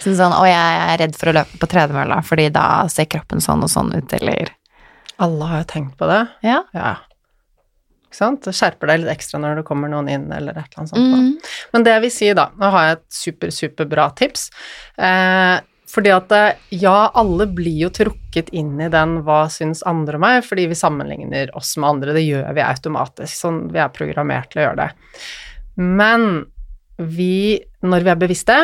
Sånn 0.00 0.16
sånn, 0.16 0.32
å, 0.32 0.46
jeg 0.48 0.80
er 0.86 0.98
redd 1.02 1.16
for 1.18 1.30
å 1.30 1.36
løpe 1.36 1.60
på 1.60 1.68
tredemølla, 1.70 2.22
fordi 2.24 2.48
da 2.54 2.66
ser 2.92 3.08
kroppen 3.10 3.42
sånn 3.44 3.64
og 3.66 3.72
sånn 3.72 3.92
ut, 3.92 4.16
eller 4.20 4.56
Alle 5.20 5.48
har 5.50 5.62
jo 5.62 5.68
tenkt 5.68 5.98
på 6.00 6.08
det. 6.08 6.22
Ja. 6.46 6.62
Ja. 6.72 6.94
Ikke 8.08 8.16
sant? 8.16 8.42
Det 8.42 8.56
skjerper 8.56 8.88
deg 8.90 9.02
litt 9.02 9.12
ekstra 9.12 9.38
når 9.42 9.60
det 9.60 9.66
kommer 9.68 9.90
noen 9.92 10.08
inn, 10.10 10.30
eller 10.32 10.56
et 10.56 10.64
eller 10.64 10.80
annet 10.80 10.92
sånt. 10.94 11.12
Mm. 11.12 11.58
Men 11.74 11.84
det 11.84 11.92
jeg 11.92 12.04
vil 12.06 12.14
si, 12.14 12.30
da 12.34 12.48
Nå 12.58 12.70
har 12.74 12.86
jeg 12.86 12.96
et 12.96 13.04
super, 13.14 13.52
superbra 13.54 14.06
tips. 14.18 14.48
Eh, 14.96 15.58
fordi 15.90 16.12
at 16.14 16.34
eh, 16.34 16.64
ja, 16.80 16.96
alle 17.18 17.46
blir 17.50 17.84
jo 17.84 17.92
trukket 17.94 18.50
inn 18.56 18.80
i 18.80 18.90
den 18.90 19.20
'hva 19.26 19.44
syns 19.50 19.82
andre 19.86 20.18
om 20.18 20.26
meg', 20.26 20.42
fordi 20.46 20.68
vi 20.70 20.78
sammenligner 20.78 21.54
oss 21.56 21.76
med 21.76 21.90
andre. 21.90 22.14
Det 22.16 22.26
gjør 22.26 22.50
vi 22.54 22.66
automatisk. 22.66 23.34
Sånn, 23.34 23.64
vi 23.70 23.78
er 23.82 23.94
programmert 23.94 24.50
til 24.50 24.62
å 24.62 24.66
gjøre 24.68 24.82
det. 24.82 24.90
Men 25.78 26.46
vi, 26.98 27.62
når 27.82 28.06
vi 28.06 28.10
er 28.10 28.22
bevisste 28.26 28.58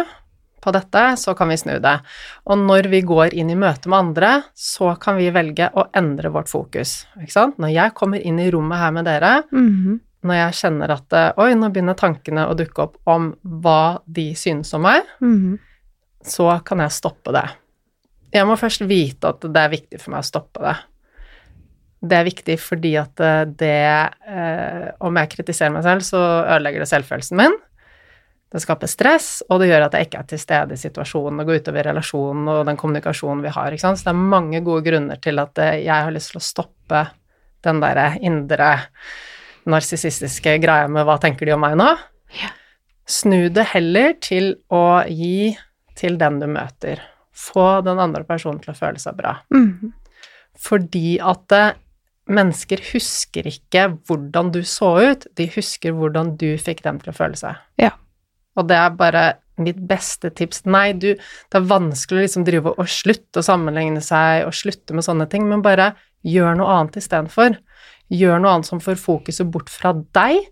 på 0.66 0.72
dette, 0.74 1.02
så 1.22 1.35
kan 1.38 1.48
vi 1.52 1.57
snu 1.61 1.76
det. 1.83 1.94
Og 2.50 2.59
når 2.61 2.88
vi 2.92 3.00
går 3.07 3.35
inn 3.38 3.52
i 3.55 3.59
møte 3.59 3.88
med 3.92 3.98
andre, 4.00 4.33
så 4.59 4.92
kan 5.00 5.16
vi 5.20 5.31
velge 5.35 5.70
å 5.79 5.87
endre 5.96 6.33
vårt 6.35 6.50
fokus. 6.50 7.05
Ikke 7.22 7.33
sant? 7.37 7.61
Når 7.62 7.72
jeg 7.76 7.94
kommer 7.98 8.18
inn 8.26 8.40
i 8.42 8.50
rommet 8.50 8.83
her 8.83 8.90
med 8.98 9.07
dere, 9.09 9.44
Mhm. 9.52 10.00
når 10.26 10.35
jeg 10.35 10.59
kjenner 10.61 10.90
at 10.90 11.12
oi, 11.38 11.52
nå 11.55 11.70
begynner 11.70 11.94
tankene 11.94 12.48
å 12.50 12.57
dukke 12.59 12.83
opp 12.83 12.96
om 13.07 13.31
hva 13.46 14.00
de 14.11 14.33
synes 14.35 14.74
om 14.74 14.83
meg, 14.83 15.02
Mhm. 15.22 15.59
så 16.26 16.64
kan 16.64 16.79
jeg 16.83 16.90
stoppe 16.90 17.33
det. 17.33 17.48
Jeg 18.35 18.44
må 18.44 18.57
først 18.59 18.83
vite 18.87 19.29
at 19.31 19.40
det 19.40 19.57
er 19.57 19.68
viktig 19.70 20.00
for 20.00 20.11
meg 20.11 20.20
å 20.20 20.26
stoppe 20.26 20.61
det. 20.61 20.76
Det 22.07 22.12
er 22.18 22.26
viktig 22.29 22.57
fordi 22.61 22.90
at 23.00 23.20
eh, 23.24 23.44
det 23.46 24.11
eh, 24.29 24.90
Om 25.00 25.16
jeg 25.16 25.31
kritiserer 25.31 25.72
meg 25.72 25.83
selv, 25.87 26.05
så 26.05 26.20
ødelegger 26.44 26.83
det 26.85 26.88
selvfølelsen 26.90 27.37
min. 27.40 27.55
Det 28.52 28.62
skaper 28.62 28.87
stress, 28.87 29.30
og 29.50 29.59
det 29.61 29.72
gjør 29.72 29.88
at 29.88 29.96
jeg 29.98 30.06
ikke 30.06 30.20
er 30.22 30.26
til 30.30 30.40
stede 30.40 30.76
i 30.76 30.80
situasjonen 30.80 31.42
og 31.42 31.48
går 31.48 31.62
utover 31.64 31.88
relasjonen 31.88 32.50
og 32.52 32.61
den 32.68 32.78
kommunikasjonen 32.78 33.42
vi 33.42 33.54
har. 33.54 33.74
Så 33.74 33.94
det 33.98 34.12
er 34.12 34.26
mange 34.35 34.61
gode 34.66 34.85
grunner 34.87 35.18
til 35.22 35.42
at 35.42 35.59
eh, 35.62 35.80
jeg 35.82 36.06
har 36.06 36.14
lyst 36.14 36.30
til 36.32 36.40
å 36.40 36.46
stoppe 36.46 37.02
den 37.66 37.82
derre 37.82 38.12
indre 38.22 38.70
narsissistiske 39.66 40.59
greia 40.62 40.87
med 40.87 41.06
'hva 41.06 41.18
tenker 41.20 41.46
de 41.46 41.56
om 41.56 41.61
meg 41.61 41.74
nå'? 41.74 41.96
Snu 43.06 43.48
det 43.54 43.66
heller 43.74 44.14
til 44.22 44.54
å 44.70 45.02
gi 45.06 45.56
til 45.98 46.18
den 46.18 46.38
du 46.40 46.46
møter. 46.46 47.02
Få 47.35 47.82
den 47.87 47.98
andre 48.02 48.24
personen 48.24 48.61
til 48.62 48.72
å 48.72 48.78
føle 48.78 48.98
seg 49.02 49.18
bra. 49.18 49.37
Mm. 49.54 49.92
Fordi 50.56 51.18
at 51.20 51.52
eh, 51.52 51.76
mennesker 52.26 52.82
husker 52.92 53.46
ikke 53.46 53.88
hvordan 54.06 54.50
du 54.54 54.62
så 54.66 54.94
ut, 55.12 55.26
de 55.37 55.46
husker 55.54 55.94
hvordan 55.94 56.37
du 56.40 56.56
fikk 56.59 56.82
dem 56.87 56.98
til 57.02 57.12
å 57.12 57.16
føle 57.16 57.38
seg. 57.38 57.62
Ja. 57.82 57.92
Og 58.57 58.66
det 58.71 58.77
er 58.81 58.90
bare 58.97 59.25
mitt 59.61 59.79
beste 59.88 60.31
tips. 60.37 60.64
Nei, 60.69 60.90
du, 60.92 61.14
det 61.16 61.57
er 61.59 61.69
vanskelig 61.69 62.19
å 62.19 62.25
liksom 62.27 62.45
drive 62.45 62.73
og 62.77 62.88
slutte 62.92 63.40
å 63.40 63.45
sammenligne 63.47 64.03
seg 64.05 64.45
og 64.47 64.53
slutte 64.57 64.97
med 64.97 65.05
sånne 65.07 65.27
ting, 65.33 65.47
men 65.49 65.62
bare 65.64 65.95
gjør 66.27 66.59
noe 66.59 66.75
annet 66.81 66.99
istedenfor. 67.01 67.57
Gjør 68.12 68.40
noe 68.42 68.53
annet 68.57 68.69
som 68.69 68.81
får 68.83 68.99
fokuset 69.01 69.49
bort 69.53 69.71
fra 69.73 69.92
deg, 70.16 70.42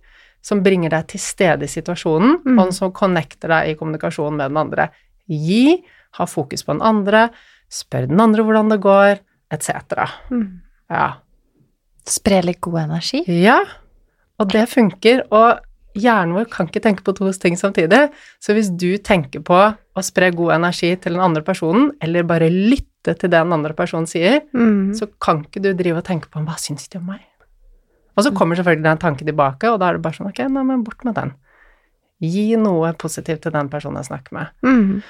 som 0.44 0.60
bringer 0.64 0.92
deg 0.92 1.06
til 1.12 1.20
stede 1.20 1.64
i 1.64 1.72
situasjonen, 1.72 2.40
Mm. 2.44 2.58
og 2.60 2.72
som 2.76 2.92
connecter 2.92 3.48
deg 3.48 3.68
i 3.70 3.76
kommunikasjon 3.80 4.36
med 4.36 4.50
den 4.50 4.56
andre. 4.60 4.88
Gi, 5.28 5.82
ha 6.18 6.26
fokus 6.28 6.62
på 6.64 6.72
den 6.74 6.82
andre, 6.84 7.30
spør 7.72 8.08
den 8.08 8.20
andre 8.20 8.42
hvordan 8.44 8.68
det 8.72 8.80
går, 8.84 9.20
etc. 9.50 9.70
Mm. 10.30 10.60
Ja. 10.90 11.14
Spre 12.04 12.42
litt 12.44 12.60
god 12.60 12.82
energi. 12.84 13.22
Ja. 13.28 13.62
Og 14.38 14.50
det 14.52 14.66
funker. 14.68 15.22
Og 15.32 15.60
hjernen 15.94 16.34
vår 16.36 16.48
kan 16.50 16.66
ikke 16.68 16.82
tenke 16.82 17.04
på 17.06 17.14
to 17.16 17.30
ting 17.38 17.56
samtidig. 17.56 18.08
Så 18.42 18.54
hvis 18.56 18.70
du 18.74 18.96
tenker 18.98 19.42
på 19.46 19.58
å 19.94 20.02
spre 20.02 20.30
god 20.34 20.56
energi 20.56 20.94
til 20.96 21.14
den 21.14 21.22
andre 21.22 21.42
personen, 21.46 21.92
eller 22.02 22.26
bare 22.26 22.50
lytte 22.50 23.14
til 23.14 23.28
det 23.30 23.36
den 23.38 23.52
andre 23.52 23.74
personen 23.74 24.06
sier, 24.10 24.40
Mm. 24.54 24.94
så 24.96 25.06
kan 25.20 25.44
ikke 25.44 25.62
du 25.62 25.72
drive 25.74 25.98
og 25.98 26.04
tenke 26.04 26.28
på 26.30 26.42
hva 26.44 26.56
syns 26.58 26.88
de 26.88 26.98
om 26.98 27.06
meg? 27.06 27.20
Og 28.16 28.24
så 28.24 28.30
kommer 28.34 28.56
selvfølgelig 28.56 28.84
den 28.84 28.98
tanken 28.98 29.26
tilbake, 29.26 29.70
og 29.72 29.80
da 29.80 29.88
er 29.88 29.92
det 29.98 30.02
bare 30.02 30.14
sånn 30.14 30.28
ok, 30.30 30.38
nei, 30.48 30.62
men 30.62 30.84
bort 30.84 31.04
med 31.04 31.14
den. 31.14 31.34
Gi 32.22 32.54
noe 32.56 32.92
positivt 32.94 33.42
til 33.42 33.52
den 33.52 33.68
personen 33.68 33.96
jeg 33.96 34.06
snakker 34.06 34.32
med. 34.32 34.46
Mm. 34.62 35.02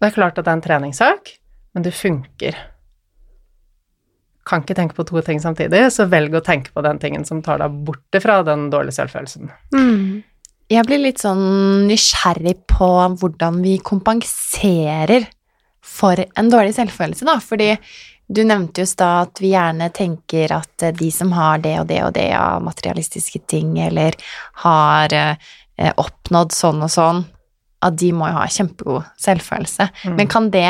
Det 0.00 0.06
er 0.08 0.14
klart 0.14 0.38
at 0.38 0.44
det 0.44 0.50
er 0.50 0.56
en 0.58 0.64
treningssak, 0.66 1.38
men 1.74 1.82
det 1.86 1.94
funker. 1.94 2.54
Kan 4.48 4.62
ikke 4.64 4.74
tenke 4.78 4.96
på 4.96 5.04
to 5.06 5.20
ting 5.26 5.40
samtidig, 5.42 5.80
så 5.92 6.06
velg 6.08 6.32
å 6.38 6.40
tenke 6.44 6.72
på 6.72 6.82
den 6.82 6.98
tingen 6.98 7.24
som 7.28 7.42
tar 7.44 7.58
deg 7.60 7.74
borte 7.84 8.20
fra 8.24 8.38
den 8.46 8.70
dårlige 8.72 8.96
selvfølelsen. 8.96 9.50
Mm. 9.74 10.22
Jeg 10.68 10.84
blir 10.84 11.00
litt 11.00 11.22
sånn 11.22 11.86
nysgjerrig 11.88 12.58
på 12.68 12.90
hvordan 13.20 13.62
vi 13.64 13.78
kompenserer 13.80 15.24
for 15.84 16.20
en 16.20 16.50
dårlig 16.52 16.74
selvfølelse, 16.76 17.24
da. 17.24 17.38
Fordi 17.40 17.70
du 18.28 18.42
nevnte 18.44 18.82
jo 18.82 18.84
i 18.84 18.90
stad 18.90 19.30
at 19.30 19.40
vi 19.40 19.54
gjerne 19.54 19.88
tenker 19.96 20.52
at 20.58 20.84
eh, 20.84 20.92
de 20.96 21.08
som 21.14 21.32
har 21.32 21.62
det 21.64 21.78
og 21.80 21.88
det 21.88 22.02
og 22.04 22.12
det 22.18 22.28
av 22.36 22.60
materialistiske 22.66 23.40
ting, 23.48 23.78
eller 23.80 24.16
har 24.64 25.14
eh, 25.16 25.92
oppnådd 25.96 26.52
sånn 26.52 26.84
og 26.84 26.92
sånn, 26.92 27.24
at 27.84 27.96
de 27.96 28.12
må 28.12 28.28
jo 28.28 28.36
ha 28.36 28.46
kjempegod 28.52 29.08
selvfølelse. 29.22 29.88
Mm. 30.04 30.16
Men 30.18 30.30
kan 30.30 30.50
det 30.52 30.68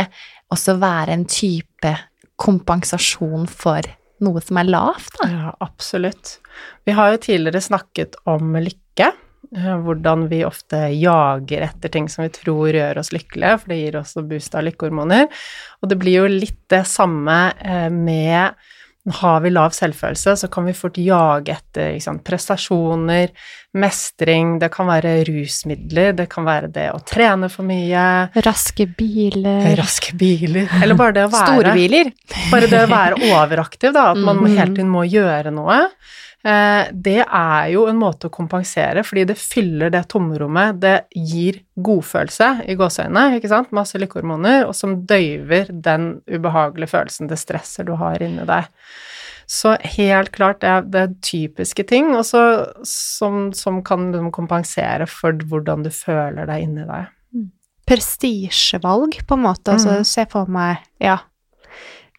også 0.54 0.76
være 0.78 1.16
en 1.16 1.26
type 1.28 1.94
kompensasjon 2.38 3.48
for 3.50 3.82
noe 4.22 4.42
som 4.44 4.60
er 4.60 4.70
lavt, 4.70 5.16
da? 5.18 5.28
Ja, 5.32 5.54
absolutt. 5.64 6.38
Vi 6.86 6.94
har 6.94 7.10
jo 7.12 7.22
tidligere 7.26 7.62
snakket 7.64 8.18
om 8.30 8.54
lykke. 8.62 9.10
Eh, 9.56 9.76
Hvordan 9.84 10.26
vi 10.30 10.44
ofte 10.44 10.76
jager 10.96 11.66
etter 11.68 11.88
ting 11.94 12.08
som 12.08 12.24
vi 12.26 12.30
tror 12.34 12.72
gjør 12.74 12.98
oss 13.02 13.12
lykkelige, 13.14 13.58
for 13.60 13.68
det 13.74 13.80
gir 13.82 14.00
oss 14.00 14.14
boost 14.20 14.54
av 14.58 14.66
lykkehormoner. 14.68 15.28
Og 15.82 15.88
det 15.92 15.98
blir 16.00 16.20
jo 16.22 16.26
litt 16.32 16.60
det 16.70 16.84
samme 16.86 17.52
eh, 17.60 17.88
med 17.90 18.52
har 19.08 19.38
vi 19.40 19.48
lav 19.48 19.70
selvfølelse, 19.72 20.34
så 20.36 20.48
kan 20.52 20.66
vi 20.68 20.74
fort 20.76 20.98
jage 21.00 21.54
etter 21.54 21.94
sant, 22.04 22.20
prestasjoner, 22.28 23.30
mestring, 23.80 24.58
det 24.60 24.68
kan 24.74 24.88
være 24.90 25.14
rusmidler, 25.24 26.12
det 26.18 26.26
kan 26.28 26.44
være 26.44 26.68
det 26.74 26.88
å 26.92 26.98
trene 27.08 27.48
for 27.48 27.64
mye, 27.64 28.02
Raske 28.44 28.84
biler. 28.98 29.70
raske 29.80 30.12
biler, 30.18 30.68
eller 30.82 30.98
bare 30.98 31.16
det 31.16 31.24
å 31.24 31.32
være 31.32 31.54
Store 31.54 31.74
biler. 31.78 32.12
bare 32.52 32.68
det 32.68 32.82
å 32.84 32.90
være 32.92 33.20
overaktiv, 33.32 33.94
da, 33.96 34.10
at 34.12 34.20
man 34.20 34.42
Mhm. 34.42 34.56
hele 34.58 34.74
tiden 34.76 34.92
må 34.92 35.06
gjøre 35.08 35.54
noe, 35.56 35.80
det 36.94 37.24
er 37.26 37.64
jo 37.72 37.86
en 37.90 37.98
måte 37.98 38.28
å 38.28 38.30
kompensere, 38.30 39.02
fordi 39.04 39.24
det 39.26 39.36
fyller 39.40 39.90
det 39.90 40.04
tomrommet, 40.08 40.78
det 40.80 40.96
gir 41.16 41.58
godfølelse 41.74 42.64
i 42.70 42.76
gåseøynene, 42.78 43.36
ikke 43.40 43.50
sant, 43.50 43.72
masse 43.74 43.98
lykkehormoner, 43.98 44.64
og 44.68 44.74
som 44.78 45.00
døyver 45.08 45.66
den 45.82 46.20
ubehagelige 46.30 46.92
følelsen, 46.94 47.28
det 47.28 47.40
stresset 47.42 47.86
du 47.90 47.96
har 47.98 48.22
inni 48.22 48.46
deg. 48.46 48.68
Så 49.48 49.74
helt 49.96 50.30
klart, 50.32 50.60
det 50.60 50.68
er, 50.68 50.82
det 50.92 51.00
er 51.00 51.14
typiske 51.24 51.84
ting, 51.88 52.10
også, 52.14 52.42
som, 52.86 53.48
som 53.56 53.82
kan 53.82 54.10
kompensere 54.30 55.06
for 55.08 55.32
hvordan 55.32 55.82
du 55.86 55.90
føler 55.90 56.46
deg 56.46 56.62
inni 56.68 56.84
deg. 56.86 57.14
prestisjevalg, 57.88 59.14
på 59.26 59.34
en 59.34 59.42
måte. 59.46 59.72
Altså, 59.72 59.94
Mhm. 59.98 60.04
se 60.04 60.24
for 60.28 60.46
meg 60.46 60.78
Ja. 61.00 61.18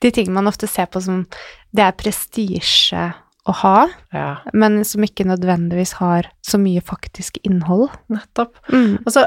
De 0.01 0.09
tingene 0.11 0.33
man 0.33 0.47
ofte 0.47 0.67
ser 0.67 0.87
på 0.87 0.99
som 1.01 1.27
det 1.71 1.83
er 1.83 1.91
prestisje 1.91 3.13
å 3.49 3.55
ha, 3.63 3.75
Ja, 4.13 4.29
men 4.53 4.79
som 4.87 5.03
ikke 5.05 5.25
nødvendigvis 5.27 5.95
har 5.99 6.29
så 6.45 6.59
mye 6.61 6.81
faktisk 6.85 7.37
innhold. 7.43 7.89
nettopp. 8.13 8.55
Mm. 8.71 8.99
Altså, 9.05 9.25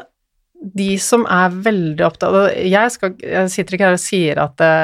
de 0.62 0.92
som 1.02 1.24
er 1.26 1.50
veldig 1.64 2.04
opptatt 2.06 2.36
og 2.38 2.44
jeg, 2.54 2.90
skal, 2.94 3.16
jeg 3.18 3.50
sitter 3.50 3.74
ikke 3.74 3.88
her 3.88 3.96
og 3.96 4.02
sier 4.04 4.38
at 4.44 4.52
det, 4.62 4.76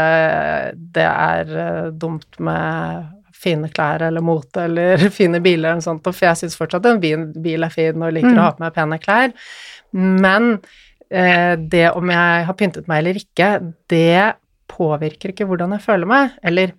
det 0.97 1.05
er 1.07 1.53
eh, 1.63 1.91
dumt 1.95 2.41
med 2.43 3.15
fine 3.39 3.69
klær 3.71 4.03
eller 4.09 4.25
mote 4.27 4.65
eller 4.67 5.05
fine 5.15 5.39
biler 5.45 5.69
eller 5.69 5.79
noe 5.79 5.87
sånt, 5.87 6.03
for 6.11 6.27
jeg 6.27 6.41
syns 6.41 6.59
fortsatt 6.59 6.89
en 6.91 6.99
bil, 7.03 7.29
bil 7.39 7.63
er 7.63 7.71
fin 7.71 8.03
og 8.03 8.11
liker 8.17 8.33
Mm. 8.35 8.41
å 8.41 8.49
ha 8.49 8.57
på 8.57 8.65
meg 8.65 8.75
pene 8.75 8.99
klær. 9.05 9.33
Men 9.95 10.51
eh, 11.15 11.55
det 11.57 11.85
om 11.95 12.11
jeg 12.11 12.45
har 12.51 12.59
pyntet 12.59 12.89
meg 12.91 13.05
eller 13.05 13.21
ikke, 13.23 13.53
det 13.95 14.35
påvirker 14.69 15.31
ikke 15.33 15.47
hvordan 15.49 15.77
jeg 15.79 15.85
føler 15.87 16.11
meg. 16.11 16.35
Eller 16.43 16.75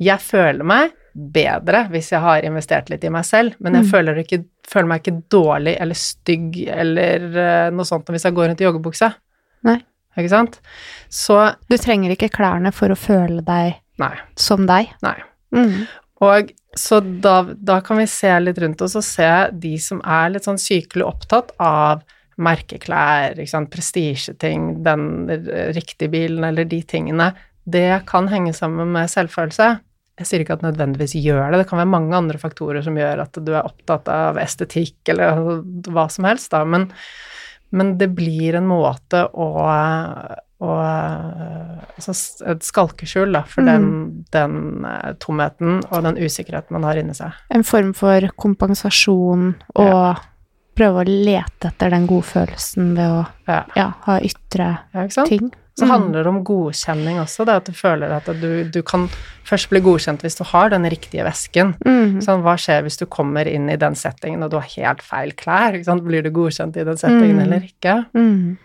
jeg 0.00 0.22
føler 0.22 0.64
meg 0.66 0.94
bedre 1.14 1.84
hvis 1.92 2.08
jeg 2.10 2.20
har 2.20 2.42
investert 2.44 2.88
litt 2.90 3.04
i 3.06 3.10
meg 3.14 3.24
selv, 3.24 3.54
men 3.60 3.74
jeg 3.78 3.84
Mm. 3.84 3.90
føler, 3.90 4.16
ikke, 4.24 4.44
føler 4.66 4.86
meg 4.90 5.02
ikke 5.02 5.22
dårlig 5.30 5.76
eller 5.80 5.94
stygg 5.94 6.56
eller 6.68 7.36
eh, 7.38 7.70
noe 7.70 7.84
sånt 7.86 8.06
hvis 8.10 8.24
jeg 8.24 8.34
går 8.34 8.48
rundt 8.48 8.60
i 8.60 8.64
joggebukse. 8.64 9.12
Nei. 9.64 9.78
Ikke 10.16 10.30
sant? 10.30 10.60
Så 11.10 11.54
Du 11.68 11.76
trenger 11.76 12.10
ikke 12.14 12.30
klærne 12.30 12.72
for 12.72 12.88
å 12.88 12.96
føle 12.98 13.42
deg 13.42 13.74
nei. 13.98 14.12
som 14.36 14.66
deg. 14.66 14.90
Nei. 15.02 15.16
Mm. 15.54 15.86
Og 16.20 16.52
så 16.76 17.00
da, 17.20 17.42
da 17.54 17.80
kan 17.80 17.98
vi 17.98 18.06
se 18.06 18.30
litt 18.40 18.58
rundt 18.58 18.80
oss 18.82 18.94
og 18.96 19.02
se 19.06 19.30
de 19.52 19.76
som 19.78 20.00
er 20.04 20.30
litt 20.30 20.44
sånn 20.46 20.58
sykelig 20.58 21.04
opptatt 21.06 21.50
av 21.62 22.02
merkeklær, 22.36 23.34
prestisjeting, 23.70 24.82
den 24.82 25.28
riktige 25.74 26.10
bilen 26.10 26.44
eller 26.44 26.64
de 26.64 26.80
tingene, 26.82 27.32
det 27.64 28.02
kan 28.06 28.28
henge 28.28 28.52
sammen 28.56 28.90
med 28.92 29.08
selvfølelse. 29.12 29.68
Jeg 30.20 30.28
sier 30.28 30.44
ikke 30.44 30.54
at 30.58 30.62
nødvendigvis 30.62 31.16
gjør 31.18 31.50
det, 31.50 31.64
det 31.64 31.68
kan 31.70 31.80
være 31.80 31.90
mange 31.90 32.14
andre 32.14 32.38
faktorer 32.38 32.84
som 32.86 32.94
gjør 32.98 33.24
at 33.24 33.38
du 33.42 33.50
er 33.50 33.66
opptatt 33.66 34.10
av 34.12 34.38
estetikk 34.38 35.10
eller 35.10 35.40
hva 35.90 36.04
som 36.12 36.28
helst, 36.28 36.52
da, 36.54 36.60
men, 36.62 36.86
men 37.74 37.96
det 37.98 38.12
blir 38.14 38.54
en 38.60 38.68
måte 38.70 39.24
å, 39.26 39.48
å 40.62 40.76
altså 41.94 42.14
Et 42.52 42.62
skalkeskjul, 42.62 43.34
da, 43.34 43.42
for 43.48 43.66
den, 43.66 43.88
den 44.34 44.86
eh, 44.86 45.16
tomheten 45.22 45.82
og 45.90 46.06
den 46.06 46.20
usikkerheten 46.22 46.78
man 46.78 46.86
har 46.86 47.00
inni 47.00 47.16
seg. 47.16 47.34
En 47.54 47.66
form 47.66 47.90
for 47.96 48.30
kompensasjon 48.38 49.50
og 49.74 50.22
prøve 50.74 51.02
å 51.02 51.08
lete 51.08 51.70
etter 51.70 51.92
den 51.94 52.06
godfølelsen 52.10 52.94
ved 52.98 53.18
å 53.18 53.20
Ja, 53.50 53.60
ja, 53.78 53.90
ha 54.06 54.18
ytre 54.22 54.70
ja 54.94 55.06
ting. 55.26 55.52
Så 55.76 55.84
Mm. 55.86 55.90
handler 55.90 56.22
det 56.22 56.26
om 56.30 56.44
godkjenning 56.44 57.16
også, 57.18 57.44
det 57.46 57.54
at 57.56 57.64
du 57.66 57.72
føler 57.72 58.12
at 58.14 58.26
du, 58.40 58.62
du 58.70 58.82
kan 58.82 59.08
først 59.44 59.68
bli 59.70 59.80
godkjent 59.80 60.22
hvis 60.22 60.36
du 60.38 60.44
har 60.44 60.68
den 60.70 60.84
riktige 60.86 61.24
vesken. 61.26 61.74
Mm. 61.84 62.20
Sånn, 62.22 62.42
hva 62.46 62.54
skjer 62.56 62.82
hvis 62.86 62.96
du 63.00 63.06
kommer 63.06 63.44
inn 63.50 63.68
i 63.68 63.74
den 63.76 63.94
settingen 63.98 64.44
og 64.44 64.50
du 64.52 64.56
har 64.60 64.68
helt 64.76 65.02
feil 65.02 65.32
klær? 65.32 65.72
Blir 66.04 66.22
du 66.22 66.30
godkjent 66.30 66.76
i 66.76 66.84
den 66.84 66.96
settingen 66.96 67.36
Mm. 67.36 67.42
eller 67.42 67.60
ikke? 67.66 68.06
Mm. 68.14 68.56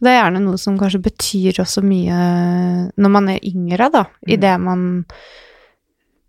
Det 0.00 0.10
er 0.12 0.20
gjerne 0.30 0.42
noe 0.44 0.58
som 0.60 0.78
kanskje 0.78 1.02
betyr 1.02 1.58
også 1.64 1.82
mye 1.82 2.92
når 2.96 3.10
man 3.10 3.28
er 3.28 3.40
yngre, 3.42 3.90
da. 3.90 4.04
Mm. 4.28 4.40
det 4.40 4.60
man 4.60 5.04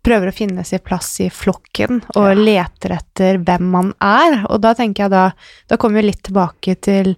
prøver 0.06 0.30
å 0.30 0.34
finne 0.34 0.64
sin 0.64 0.78
plass 0.86 1.20
i 1.20 1.28
flokken 1.28 2.02
og 2.14 2.28
Ja. 2.30 2.34
leter 2.34 2.94
etter 2.96 3.38
hvem 3.42 3.70
man 3.70 3.92
er. 4.00 4.44
Og 4.50 4.60
da 4.60 4.72
tenker 4.74 5.04
jeg 5.04 5.10
da 5.10 5.32
Da 5.68 5.76
kommer 5.76 6.00
vi 6.00 6.08
litt 6.10 6.22
tilbake 6.22 6.80
til 6.80 7.16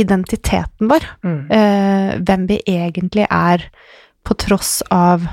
identiteten 0.00 0.90
vår. 0.90 1.06
Mm. 1.24 1.40
Eh, 1.50 2.10
hvem 2.26 2.46
vi 2.50 2.60
egentlig 2.66 3.26
er, 3.30 3.68
på 4.24 4.36
tross 4.40 4.80
av 4.94 5.26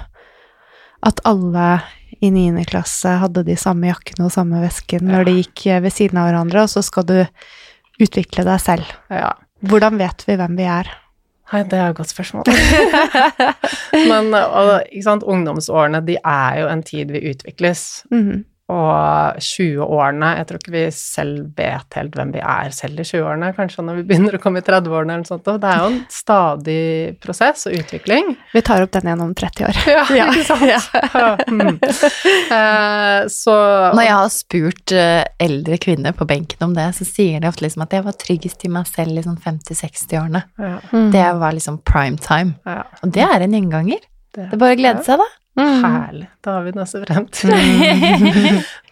at 1.01 1.21
alle 1.25 1.81
i 2.21 2.29
niende 2.33 2.65
klasse 2.67 3.15
hadde 3.21 3.45
de 3.47 3.55
samme 3.57 3.87
jakkene 3.89 4.27
og 4.27 4.33
samme 4.33 4.59
vesken 4.61 5.07
når 5.07 5.29
de 5.29 5.37
gikk 5.39 5.65
eh, 5.71 5.83
ved 5.83 5.95
siden 5.95 6.19
av 6.21 6.29
hverandre, 6.29 6.65
og 6.65 6.73
så 6.73 6.83
skal 6.85 7.07
du 7.09 7.17
utvikle 8.01 8.45
deg 8.47 8.61
selv. 8.61 8.91
Ja. 9.13 9.33
Hvordan 9.65 9.97
vet 10.01 10.25
vi 10.27 10.37
hvem 10.39 10.57
vi 10.59 10.67
er? 10.69 10.89
Nei, 11.51 11.65
det 11.67 11.77
er 11.77 11.91
et 11.91 11.97
godt 11.97 12.11
spørsmål. 12.13 12.47
Men 14.11 14.31
og, 14.37 15.25
ungdomsårene, 15.33 15.99
de 16.07 16.15
er 16.17 16.61
jo 16.61 16.69
en 16.71 16.83
tid 16.87 17.11
vi 17.11 17.25
utvikles. 17.33 18.05
Mhm. 18.13 18.45
Og 18.71 19.39
20-årene 19.43 20.29
Jeg 20.37 20.47
tror 20.47 20.59
ikke 20.61 20.71
vi 20.75 20.83
selv 20.95 21.49
vet 21.57 21.97
helt 21.97 22.13
hvem 22.15 22.29
vi 22.35 22.39
er 22.39 22.69
selv 22.75 23.01
i 23.01 23.03
20-årene, 23.03 23.49
kanskje 23.57 23.83
når 23.83 23.97
vi 23.99 24.03
begynner 24.11 24.37
å 24.37 24.41
komme 24.43 24.61
i 24.61 24.65
30-årene 24.67 25.15
eller 25.17 25.23
noe 25.25 25.31
sånt. 25.31 25.49
og 25.51 25.59
Det 25.63 25.71
er 25.73 25.81
jo 25.81 25.89
en 25.91 25.99
stadig 26.13 26.79
prosess 27.23 27.65
og 27.67 27.75
utvikling. 27.81 28.31
Vi 28.53 28.61
tar 28.65 28.85
opp 28.85 28.93
den 28.95 29.09
igjen 29.09 29.25
om 29.25 29.33
30 29.35 29.67
år. 29.67 29.81
Ja, 29.91 30.05
Ja. 30.21 30.29
ikke 30.31 30.47
sant? 30.47 30.67
Ja. 30.71 30.81
Mm. 31.51 31.77
Eh, 31.81 33.27
så 33.31 33.53
Når 33.95 34.03
jeg 34.05 34.13
har 34.15 34.29
spurt 34.33 34.93
eh, 34.95 35.23
eldre 35.41 35.77
kvinner 35.81 36.15
på 36.17 36.27
benken 36.29 36.63
om 36.67 36.75
det, 36.77 36.87
så 36.97 37.05
sier 37.07 37.41
de 37.43 37.49
ofte 37.49 37.65
liksom 37.65 37.83
at 37.85 37.95
jeg 37.97 38.05
var 38.05 38.15
tryggest 38.21 38.65
i 38.67 38.71
meg 38.71 38.87
selv 38.89 39.19
i 39.19 39.25
sånn 39.25 39.39
50-60-årene. 39.41 40.43
ja, 40.61 40.77
Mm. 40.91 41.11
Det 41.13 41.25
var 41.39 41.53
liksom 41.55 41.77
prime 41.87 42.17
time. 42.17 42.55
ja, 42.65 42.83
Og 43.03 43.11
det 43.13 43.23
er 43.23 43.41
en 43.45 43.53
gjenganger. 43.55 43.99
det 44.35 44.47
Det 44.49 44.53
er 44.53 44.57
bare 44.57 44.75
å 44.75 44.79
glede 44.79 45.03
seg, 45.05 45.19
da. 45.19 45.27
Mm. 45.61 45.83
Herlig. 45.85 46.27
Da 46.41 46.57
har 46.57 46.65
vi 46.65 46.73
den 46.73 46.83
også 46.83 47.03
frem 47.05 47.29
til. 47.35 47.53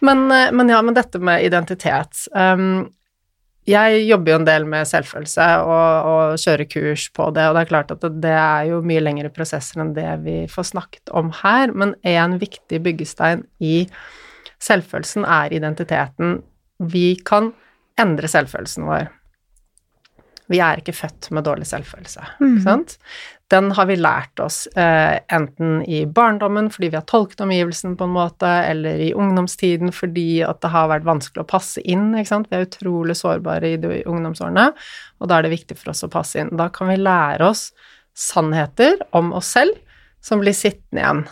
men, 0.06 0.24
eh, 0.30 0.48
men 0.54 0.72
ja, 0.72 0.80
men 0.86 0.96
dette 0.96 1.20
med 1.22 1.44
identitet 1.46 2.24
um, 2.34 2.86
Jeg 3.68 4.04
jobber 4.06 4.32
jo 4.32 4.38
en 4.40 4.46
del 4.48 4.66
med 4.70 4.88
selvfølelse 4.88 5.48
og, 5.66 6.08
og 6.12 6.40
kjører 6.40 6.70
kurs 6.70 7.08
på 7.14 7.28
det, 7.36 7.44
og 7.48 7.58
det 7.58 7.64
er 7.64 7.70
klart 7.72 7.92
at 7.94 8.06
det, 8.06 8.32
er 8.32 8.70
jo 8.70 8.80
mye 8.86 9.02
lengre 9.02 9.30
prosesser 9.34 9.82
enn 9.82 9.92
det 9.98 10.08
vi 10.24 10.38
får 10.50 10.70
snakket 10.72 11.12
om 11.16 11.30
her, 11.42 11.74
men 11.76 11.94
en 12.08 12.38
viktig 12.40 12.82
byggestein 12.86 13.46
i 13.60 13.84
Selvfølelsen 14.60 15.24
er 15.24 15.54
identiteten. 15.56 16.42
Vi 16.92 17.14
kan 17.24 17.54
endre 18.00 18.28
selvfølelsen 18.28 18.84
vår. 18.88 19.08
Vi 20.50 20.58
er 20.62 20.80
ikke 20.80 20.96
født 20.96 21.28
med 21.34 21.46
dårlig 21.46 21.68
selvfølelse, 21.70 22.24
ikke 22.42 22.62
sant? 22.64 22.96
Den 23.50 23.72
har 23.74 23.86
vi 23.90 23.96
lært 23.98 24.38
oss 24.42 24.64
eh, 24.78 25.18
enten 25.34 25.80
i 25.90 26.04
barndommen 26.06 26.68
fordi 26.70 26.92
vi 26.92 26.98
har 26.98 27.06
tolket 27.10 27.42
omgivelsen 27.42 27.96
på 27.98 28.06
en 28.06 28.14
måte, 28.14 28.50
eller 28.66 29.02
i 29.02 29.10
ungdomstiden 29.14 29.90
fordi 29.94 30.42
at 30.46 30.60
det 30.62 30.70
har 30.74 30.90
vært 30.92 31.06
vanskelig 31.08 31.42
å 31.42 31.50
passe 31.50 31.82
inn? 31.82 32.12
Vi 32.14 32.24
er 32.26 32.66
utrolig 32.66 33.18
sårbare 33.18 33.74
i 33.74 33.80
de 33.82 34.02
ungdomsårene, 34.10 34.70
og 35.18 35.30
da 35.30 35.38
er 35.38 35.46
det 35.46 35.54
viktig 35.56 35.78
for 35.78 35.94
oss 35.94 36.06
å 36.06 36.12
passe 36.12 36.42
inn. 36.42 36.54
Da 36.58 36.70
kan 36.74 36.90
vi 36.90 36.98
lære 36.98 37.50
oss 37.50 37.70
sannheter 38.14 38.98
om 39.16 39.32
oss 39.38 39.50
selv 39.54 39.78
som 40.22 40.42
blir 40.42 40.54
sittende 40.56 41.02
igjen. 41.02 41.22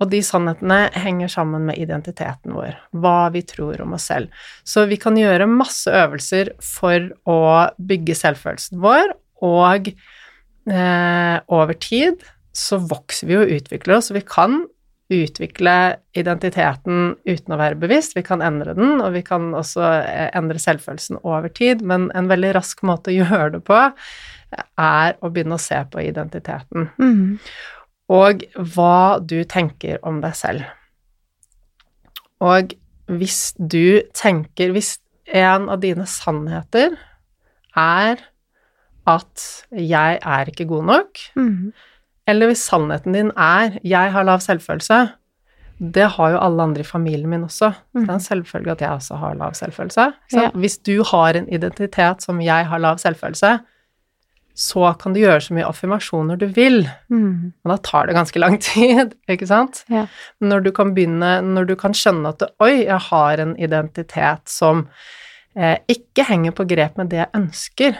Og 0.00 0.08
de 0.12 0.22
sannhetene 0.24 0.78
henger 0.96 1.28
sammen 1.32 1.66
med 1.68 1.80
identiteten 1.80 2.54
vår, 2.56 2.72
hva 2.96 3.28
vi 3.34 3.42
tror 3.44 3.82
om 3.84 3.94
oss 3.98 4.08
selv. 4.08 4.32
Så 4.64 4.86
vi 4.88 4.96
kan 5.00 5.18
gjøre 5.18 5.48
masse 5.50 5.92
øvelser 5.92 6.54
for 6.64 7.10
å 7.28 7.40
bygge 7.76 8.16
selvfølelsen 8.16 8.80
vår, 8.80 9.12
og 9.44 9.92
eh, 9.92 11.36
over 11.52 11.80
tid 11.80 12.24
så 12.56 12.80
vokser 12.80 13.28
vi 13.28 13.38
og 13.38 13.52
utvikler 13.60 13.98
oss, 13.98 14.10
vi 14.12 14.24
kan 14.24 14.62
utvikle 15.10 15.74
identiteten 16.14 17.16
uten 17.26 17.54
å 17.54 17.58
være 17.58 17.78
bevisst. 17.82 18.14
Vi 18.14 18.22
kan 18.26 18.42
endre 18.46 18.76
den, 18.78 19.00
og 19.02 19.10
vi 19.16 19.24
kan 19.26 19.50
også 19.58 19.82
eh, 19.98 20.28
endre 20.38 20.60
selvfølelsen 20.62 21.18
over 21.24 21.50
tid, 21.50 21.82
men 21.82 22.08
en 22.14 22.30
veldig 22.30 22.54
rask 22.60 22.84
måte 22.86 23.10
å 23.10 23.18
gjøre 23.20 23.56
det 23.58 23.64
på 23.66 23.80
er 24.80 25.18
å 25.22 25.30
begynne 25.30 25.58
å 25.58 25.62
se 25.62 25.78
på 25.90 26.02
identiteten. 26.02 26.90
Mhm. 26.98 27.36
Og 28.10 28.42
hva 28.74 29.20
du 29.22 29.42
tenker 29.44 30.00
om 30.06 30.18
deg 30.24 30.34
selv. 30.34 30.66
Og 32.42 32.74
hvis 33.10 33.52
du 33.58 34.02
tenker 34.16 34.72
Hvis 34.74 34.96
en 35.30 35.68
av 35.70 35.78
dine 35.82 36.06
sannheter 36.10 36.96
er 37.76 38.18
at 39.06 39.64
'jeg 39.70 40.18
er 40.22 40.44
ikke 40.50 40.66
god 40.66 40.84
nok', 40.84 41.18
mm. 41.36 41.72
eller 42.26 42.46
hvis 42.46 42.66
sannheten 42.66 43.14
din 43.14 43.30
er 43.36 43.78
'jeg 43.84 44.12
har 44.12 44.22
lav 44.22 44.40
selvfølelse', 44.40 45.14
det 45.80 46.10
har 46.10 46.30
jo 46.30 46.38
alle 46.38 46.62
andre 46.62 46.80
i 46.80 46.84
familien 46.84 47.30
min 47.30 47.44
også. 47.44 47.72
Det 47.94 48.08
er 48.08 48.14
en 48.14 48.20
selvfølge 48.20 48.70
at 48.70 48.80
jeg 48.80 48.90
også 48.90 49.16
har 49.16 49.34
lav 49.34 49.54
selvfølelse. 49.54 50.12
sant? 50.30 50.54
Hvis 50.54 50.78
du 50.78 51.02
har 51.02 51.30
en 51.34 51.48
identitet 51.48 52.22
som 52.22 52.40
'jeg 52.40 52.66
har 52.66 52.78
lav 52.78 52.96
selvfølelse', 52.98 53.58
så 54.60 54.90
kan 55.00 55.14
du 55.14 55.22
gjøre 55.22 55.40
så 55.40 55.54
mye 55.56 55.68
affirmasjoner 55.68 56.36
du 56.40 56.44
vil, 56.52 56.82
mm. 57.08 57.30
men 57.62 57.72
da 57.72 57.78
tar 57.84 58.08
det 58.08 58.16
ganske 58.18 58.42
lang 58.42 58.58
tid, 58.70 59.14
ikke 59.30 59.48
sant? 59.48 59.84
Ja. 59.92 60.04
Når 60.44 60.66
du 60.66 60.70
kan 60.76 60.92
begynne, 60.96 61.38
når 61.46 61.70
du 61.70 61.74
kan 61.80 61.96
skjønne 61.96 62.34
at 62.34 62.44
oi, 62.60 62.84
jeg 62.84 63.00
har 63.08 63.40
en 63.40 63.56
identitet 63.56 64.52
som 64.52 64.84
eh, 65.56 65.78
ikke 65.88 66.28
henger 66.28 66.56
på 66.56 66.68
grep 66.68 67.00
med 67.00 67.12
det 67.12 67.22
jeg 67.22 67.32
ønsker, 67.40 67.96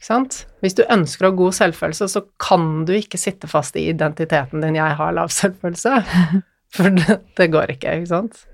ikke 0.00 0.08
sant? 0.08 0.40
Hvis 0.64 0.74
du 0.80 0.82
ønsker 0.88 1.28
å 1.28 1.30
ha 1.30 1.38
god 1.38 1.58
selvfølelse, 1.60 2.10
så 2.10 2.24
kan 2.42 2.86
du 2.88 2.94
ikke 2.96 3.20
sitte 3.20 3.50
fast 3.50 3.78
i 3.78 3.86
identiteten 3.92 4.64
din 4.64 4.80
'jeg 4.80 4.96
har 4.98 5.14
lav 5.14 5.30
selvfølelse', 5.30 6.02
for 6.74 6.90
det, 6.90 7.20
det 7.36 7.50
går 7.52 7.76
ikke, 7.76 8.00
ikke 8.00 8.14
sant? 8.16 8.46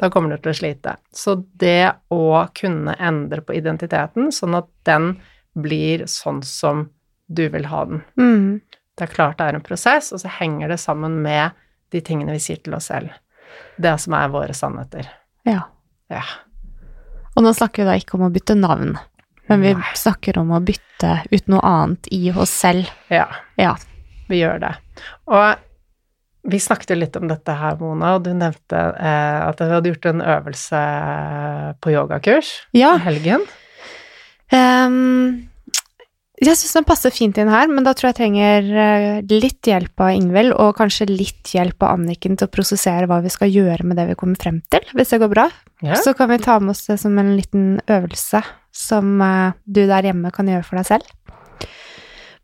Da 0.00 0.10
kommer 0.10 0.34
du 0.34 0.42
til 0.42 0.52
å 0.52 0.58
slite. 0.58 0.96
Så 1.14 1.38
det 1.54 1.92
å 2.10 2.46
kunne 2.56 2.96
endre 2.98 3.46
på 3.46 3.54
identiteten, 3.54 4.32
sånn 4.34 4.58
at 4.58 4.68
den 4.88 5.14
blir 5.56 6.04
sånn 6.10 6.42
som 6.44 6.88
du 7.28 7.48
vil 7.48 7.66
ha 7.66 7.84
den. 7.84 8.02
Mm. 8.18 8.60
Det 8.96 9.04
er 9.08 9.12
klart 9.14 9.38
det 9.38 9.46
er 9.50 9.54
en 9.58 9.64
prosess, 9.66 10.12
og 10.12 10.20
så 10.22 10.28
henger 10.38 10.68
det 10.72 10.78
sammen 10.80 11.18
med 11.22 11.50
de 11.92 12.00
tingene 12.00 12.32
vi 12.32 12.40
sier 12.40 12.56
til 12.64 12.74
oss 12.74 12.88
selv. 12.90 13.10
Det 13.80 13.92
som 14.00 14.14
er 14.16 14.28
våre 14.32 14.54
sannheter. 14.56 15.08
Ja. 15.46 15.62
Ja. 16.10 16.22
Og 17.36 17.42
nå 17.44 17.52
snakker 17.54 17.82
vi 17.84 17.90
da 17.90 17.96
ikke 18.00 18.16
om 18.16 18.24
å 18.28 18.32
bytte 18.32 18.56
navn, 18.56 18.96
men 19.48 19.60
vi 19.62 19.74
Nei. 19.76 19.92
snakker 19.94 20.38
om 20.40 20.50
å 20.56 20.60
bytte 20.64 21.12
ut 21.30 21.46
noe 21.52 21.60
annet 21.62 22.08
i 22.14 22.30
oss 22.32 22.50
selv. 22.50 22.88
ja, 23.10 23.26
Ja. 23.58 23.76
vi 24.28 24.40
gjør 24.40 24.60
det. 24.60 24.74
Og 25.26 25.56
vi 26.48 26.58
snakket 26.62 26.90
jo 26.90 26.96
litt 26.96 27.16
om 27.16 27.28
dette 27.28 27.52
her, 27.58 27.76
Mona, 27.76 28.14
og 28.16 28.22
du 28.24 28.32
nevnte 28.32 28.78
eh, 28.96 29.48
at 29.48 29.58
du 29.58 29.64
hadde 29.68 29.90
gjort 29.92 30.06
en 30.06 30.20
øvelse 30.22 30.80
på 31.82 31.90
yogakurs 31.92 32.62
Ja. 32.72 32.94
i 32.96 32.98
helgen. 33.04 33.42
Ehm, 34.52 35.48
jeg 36.44 36.58
syns 36.60 36.74
den 36.76 36.84
passer 36.84 37.12
fint 37.14 37.38
inn 37.40 37.48
her, 37.48 37.68
men 37.72 37.86
da 37.86 37.94
tror 37.96 38.10
jeg 38.10 38.14
jeg 38.14 38.18
trenger 38.18 38.66
eh, 38.82 39.30
litt 39.30 39.68
hjelp 39.70 40.02
av 40.04 40.12
Ingvild, 40.12 40.52
og 40.60 40.74
kanskje 40.76 41.08
litt 41.08 41.52
hjelp 41.54 41.80
av 41.86 41.94
Anniken 41.96 42.36
til 42.36 42.48
å 42.48 42.52
prosessere 42.52 43.08
hva 43.08 43.22
vi 43.24 43.32
skal 43.32 43.52
gjøre 43.52 43.86
med 43.88 43.96
det 43.96 44.04
vi 44.10 44.18
kommer 44.20 44.36
frem 44.40 44.58
til, 44.72 44.84
hvis 44.92 45.14
det 45.14 45.22
går 45.22 45.32
bra. 45.32 45.46
Ja. 45.84 45.96
Så 46.04 46.12
kan 46.18 46.28
vi 46.32 46.40
ta 46.44 46.58
med 46.60 46.74
oss 46.74 46.84
det 46.90 46.98
som 47.00 47.16
en 47.20 47.32
liten 47.38 47.78
øvelse 47.88 48.42
som 48.76 49.16
eh, 49.24 49.56
du 49.64 49.86
der 49.88 50.10
hjemme 50.10 50.34
kan 50.34 50.50
gjøre 50.52 50.66
for 50.66 50.80
deg 50.80 50.90
selv. 50.90 51.08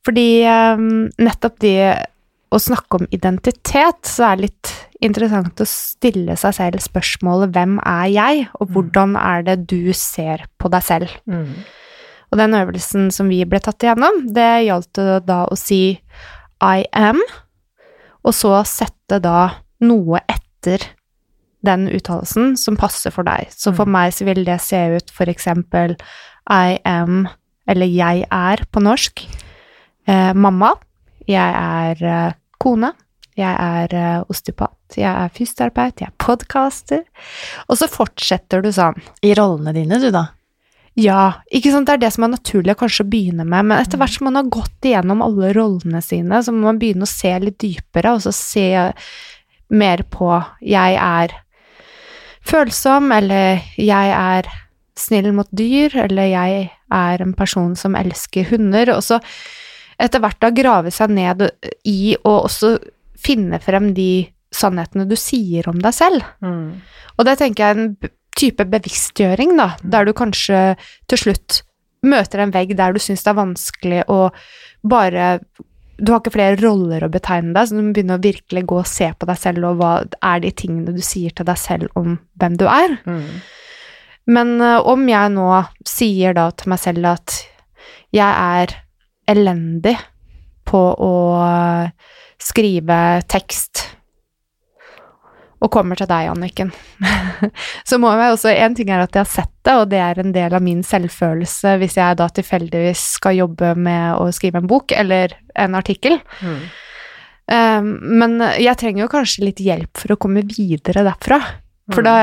Fordi 0.07 0.27
eh, 0.49 0.87
nettopp 1.21 1.61
de 1.61 1.77
å 2.53 2.61
snakke 2.61 3.01
om 3.01 3.07
identitet, 3.13 4.09
så 4.09 4.31
er 4.31 4.41
det 4.41 4.49
litt 4.49 4.73
interessant 5.05 5.61
å 5.61 5.69
stille 5.69 6.37
seg 6.39 6.57
selv 6.57 6.83
spørsmålet 6.85 7.53
'Hvem 7.53 7.79
er 7.81 8.09
jeg?' 8.13 8.49
og 8.61 8.73
hvordan 8.73 9.17
er 9.21 9.45
det 9.47 9.57
du 9.69 9.93
ser 9.93 10.45
på 10.57 10.73
deg 10.73 10.85
selv? 10.85 11.15
Mm. 11.27 11.65
Og 12.33 12.41
den 12.41 12.57
øvelsen 12.57 13.11
som 13.13 13.29
vi 13.29 13.43
ble 13.45 13.61
tatt 13.61 13.85
igjennom, 13.85 14.25
det 14.33 14.65
gjaldt 14.65 15.01
da 15.29 15.43
å 15.45 15.59
si 15.59 15.83
I 16.65 16.87
am, 16.97 17.21
og 18.23 18.35
så 18.37 18.63
sette 18.69 19.19
da 19.21 19.51
noe 19.85 20.23
etter 20.31 20.87
den 21.67 21.87
uttalelsen 21.91 22.57
som 22.59 22.79
passer 22.79 23.15
for 23.15 23.27
deg. 23.27 23.51
Så 23.55 23.75
for 23.77 23.91
meg 23.91 24.15
så 24.17 24.27
vil 24.27 24.43
det 24.47 24.59
se 24.65 24.81
ut 24.97 25.13
for 25.15 25.31
eksempel 25.31 25.95
I 26.51 26.79
am, 26.89 27.27
eller 27.71 27.91
jeg 27.91 28.27
er 28.27 28.65
på 28.73 28.83
norsk, 28.83 29.23
eh, 30.09 30.33
mamma, 30.35 30.73
jeg 31.29 31.39
er 31.39 32.03
eh, 32.03 32.39
kone, 32.63 32.93
jeg 33.39 33.53
er 33.53 33.95
eh, 33.97 34.25
osteopat, 34.31 34.97
jeg 34.99 35.09
er 35.09 35.33
fysioterapeut, 35.37 36.03
jeg 36.03 36.11
er 36.11 36.19
podcaster, 36.21 37.05
og 37.69 37.79
så 37.79 37.89
fortsetter 37.91 38.65
du 38.65 38.73
sånn. 38.75 38.99
I 39.23 39.37
rollene 39.39 39.75
dine, 39.77 40.01
du, 40.03 40.11
da. 40.15 40.31
Ja, 40.99 41.41
ikke 41.49 41.71
sant, 41.73 41.89
det 41.89 41.95
er 41.95 42.03
det 42.03 42.11
som 42.13 42.27
er 42.27 42.35
naturlig 42.35 42.75
å 42.75 42.81
kanskje 42.83 43.07
begynne 43.09 43.47
med, 43.49 43.65
men 43.71 43.79
etter 43.79 44.01
hvert 44.01 44.13
som 44.13 44.27
man 44.29 44.37
har 44.37 44.51
gått 44.53 44.89
igjennom 44.89 45.23
alle 45.25 45.55
rollene 45.57 46.03
sine, 46.05 46.43
så 46.45 46.53
må 46.53 46.67
man 46.67 46.81
begynne 46.83 47.09
å 47.09 47.11
se 47.11 47.33
litt 47.41 47.57
dypere, 47.63 48.13
og 48.13 48.25
så 48.27 48.35
se 48.37 48.67
mer 49.73 50.05
på 50.13 50.29
jeg 50.61 50.99
er 51.01 51.33
følsom, 52.45 53.09
eller 53.17 53.65
jeg 53.81 54.13
er 54.19 54.51
snill 54.99 55.31
mot 55.33 55.49
dyr, 55.49 55.97
eller 56.05 56.29
jeg 56.29 56.69
er 56.93 57.25
en 57.25 57.33
person 57.37 57.73
som 57.79 57.97
elsker 57.97 58.51
hunder, 58.53 58.93
og 58.93 59.01
så 59.07 59.21
etter 60.03 60.21
hvert 60.21 60.41
da 60.43 60.53
grave 60.53 60.93
seg 60.93 61.13
ned 61.15 61.47
i 61.89 62.15
og 62.21 62.51
også 62.51 62.75
finne 63.23 63.61
frem 63.63 63.93
de 63.97 64.27
sannhetene 64.53 65.07
du 65.09 65.15
sier 65.17 65.69
om 65.71 65.79
deg 65.81 65.95
selv. 65.97 66.27
Mm. 66.45 66.83
Og 67.17 67.29
det 67.29 67.39
tenker 67.41 67.65
jeg 67.65 67.77
er 67.77 67.81
en 67.81 68.13
type 68.39 68.65
bevisstgjøring, 68.73 69.57
da, 69.59 69.73
der 69.83 70.09
du 70.09 70.15
kanskje 70.17 70.63
til 71.11 71.21
slutt 71.21 71.63
møter 72.03 72.43
en 72.43 72.55
vegg 72.55 72.75
der 72.79 72.95
du 72.95 73.01
syns 73.03 73.23
det 73.23 73.31
er 73.31 73.39
vanskelig 73.39 74.01
å 74.11 74.25
bare 74.83 75.37
Du 76.03 76.11
har 76.11 76.19
ikke 76.19 76.35
flere 76.35 76.59
roller 76.59 77.05
å 77.05 77.13
betegne 77.13 77.53
deg, 77.55 77.69
så 77.69 77.77
du 77.77 77.83
må 77.85 77.93
begynne 77.95 78.17
å 78.17 78.23
virkelig 78.23 78.63
gå 78.67 78.79
og 78.81 78.89
se 78.91 79.07
på 79.15 79.27
deg 79.29 79.39
selv, 79.39 79.67
og 79.69 79.77
hva 79.79 79.91
er 80.03 80.41
de 80.43 80.51
tingene 80.51 80.95
du 80.97 81.03
sier 81.05 81.31
til 81.31 81.47
deg 81.47 81.61
selv 81.61 81.93
om 82.01 82.17
hvem 82.41 82.57
du 82.59 82.65
er. 82.67 82.97
Mm. 83.07 83.29
Men 84.35 84.51
uh, 84.59 84.81
om 84.89 85.05
jeg 85.07 85.35
nå 85.37 85.47
sier 85.87 86.35
da 86.35 86.49
til 86.57 86.73
meg 86.73 86.81
selv 86.83 87.11
at 87.13 87.37
jeg 88.17 88.27
er 88.27 88.75
elendig 89.31 89.95
på 90.67 90.81
å 90.81 91.15
skrive 92.43 92.99
tekst, 93.31 93.85
og 95.63 95.71
kommer 95.71 95.99
til 95.99 96.09
deg, 96.11 96.29
Anniken, 96.33 96.73
så 97.89 97.99
må 98.03 98.11
jeg 98.19 98.35
også 98.35 98.53
En 98.53 98.75
ting 98.75 98.91
er 98.91 99.05
at 99.05 99.15
jeg 99.15 99.23
har 99.23 99.31
sett 99.31 99.53
det, 99.63 99.75
og 99.79 99.89
det 99.93 100.01
er 100.03 100.19
en 100.19 100.35
del 100.35 100.55
av 100.59 100.65
min 100.65 100.83
selvfølelse 100.87 101.77
hvis 101.79 101.99
jeg 102.01 102.19
da 102.19 102.27
tilfeldigvis 102.35 103.05
skal 103.19 103.39
jobbe 103.39 103.75
med 103.79 104.17
å 104.19 104.31
skrive 104.35 104.59
en 104.59 104.71
bok 104.71 104.95
eller 104.97 105.37
en 105.55 105.77
artikkel. 105.79 106.19
Mm. 106.43 106.63
Um, 107.53 107.91
men 108.23 108.39
jeg 108.59 108.79
trenger 108.81 109.05
jo 109.05 109.13
kanskje 109.13 109.47
litt 109.47 109.63
hjelp 109.63 110.03
for 110.03 110.15
å 110.15 110.19
komme 110.19 110.43
videre 110.49 111.05
derfra. 111.07 111.39
For 111.93 112.07
da, 112.07 112.15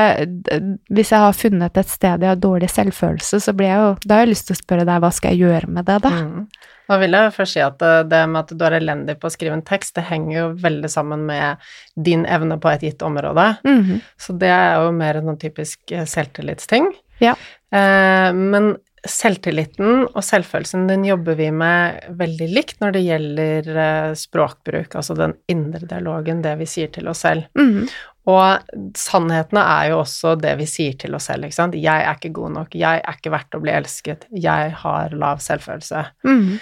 hvis 0.90 1.12
jeg 1.12 1.20
har 1.20 1.36
funnet 1.36 1.76
et 1.78 1.90
sted 1.92 2.24
jeg 2.24 2.32
har 2.32 2.38
dårlig 2.40 2.70
selvfølelse, 2.72 3.40
så 3.44 3.52
blir 3.54 3.68
jeg 3.68 3.82
jo 3.82 3.90
Da 4.06 4.16
har 4.16 4.24
jeg 4.24 4.32
lyst 4.32 4.46
til 4.48 4.56
å 4.56 4.60
spørre 4.60 4.86
deg, 4.88 5.02
hva 5.04 5.10
skal 5.14 5.34
jeg 5.34 5.44
gjøre 5.44 5.68
med 5.76 5.86
det, 5.86 5.98
da? 6.06 6.12
Mm. 6.16 6.46
Nå 6.90 6.98
vil 6.98 7.14
jeg 7.14 7.34
først 7.36 7.54
si 7.54 7.62
at 7.62 7.78
det, 7.78 7.92
det 8.10 8.24
med 8.26 8.40
at 8.42 8.52
du 8.58 8.66
er 8.66 8.78
elendig 8.80 9.16
på 9.22 9.30
å 9.30 9.32
skrive 9.32 9.54
en 9.54 9.66
tekst, 9.66 9.94
det 9.94 10.08
henger 10.08 10.34
jo 10.34 10.46
veldig 10.58 10.90
sammen 10.90 11.22
med 11.28 11.70
din 11.94 12.26
evne 12.26 12.58
på 12.60 12.72
et 12.72 12.84
gitt 12.88 13.06
område. 13.06 13.52
Mhm. 13.66 14.02
Så 14.18 14.34
det 14.40 14.50
er 14.50 14.80
jo 14.82 14.92
mer 14.96 15.20
en 15.20 15.30
sånn 15.30 15.40
typisk 15.40 15.94
eh, 15.94 16.06
selvtillitsting. 16.08 16.90
Ja. 17.22 17.36
Eh, 17.70 18.30
men 18.34 18.74
selvtilliten 19.06 20.02
og 20.10 20.20
selvfølelsen 20.24 20.84
den 20.90 21.06
jobber 21.08 21.38
vi 21.38 21.46
med 21.54 22.02
veldig 22.20 22.48
likt 22.52 22.82
når 22.82 22.96
det 22.96 23.04
gjelder 23.06 23.70
eh, 23.84 24.08
språkbruk, 24.18 24.96
altså 24.98 25.16
den 25.16 25.36
indre 25.48 25.86
dialogen, 25.88 26.42
det 26.44 26.56
vi 26.60 26.68
sier 26.68 26.90
til 26.92 27.08
oss 27.12 27.22
selv. 27.24 27.46
Mhm. 27.58 27.86
Og 28.30 28.74
sannhetene 29.00 29.62
er 29.64 29.86
jo 29.90 30.02
også 30.02 30.34
det 30.38 30.52
vi 30.60 30.66
sier 30.68 30.98
til 31.00 31.16
oss 31.16 31.30
selv, 31.30 31.46
ikke 31.46 31.56
sant. 31.56 31.78
Jeg 31.80 32.04
er 32.04 32.18
ikke 32.18 32.34
god 32.36 32.52
nok, 32.58 32.76
jeg 32.76 33.00
er 33.00 33.16
ikke 33.16 33.32
verdt 33.32 33.56
å 33.56 33.62
bli 33.62 33.72
elsket, 33.72 34.26
jeg 34.44 34.74
har 34.82 35.16
lav 35.16 35.40
selvfølelse. 35.44 36.04
Mhm. 36.28 36.60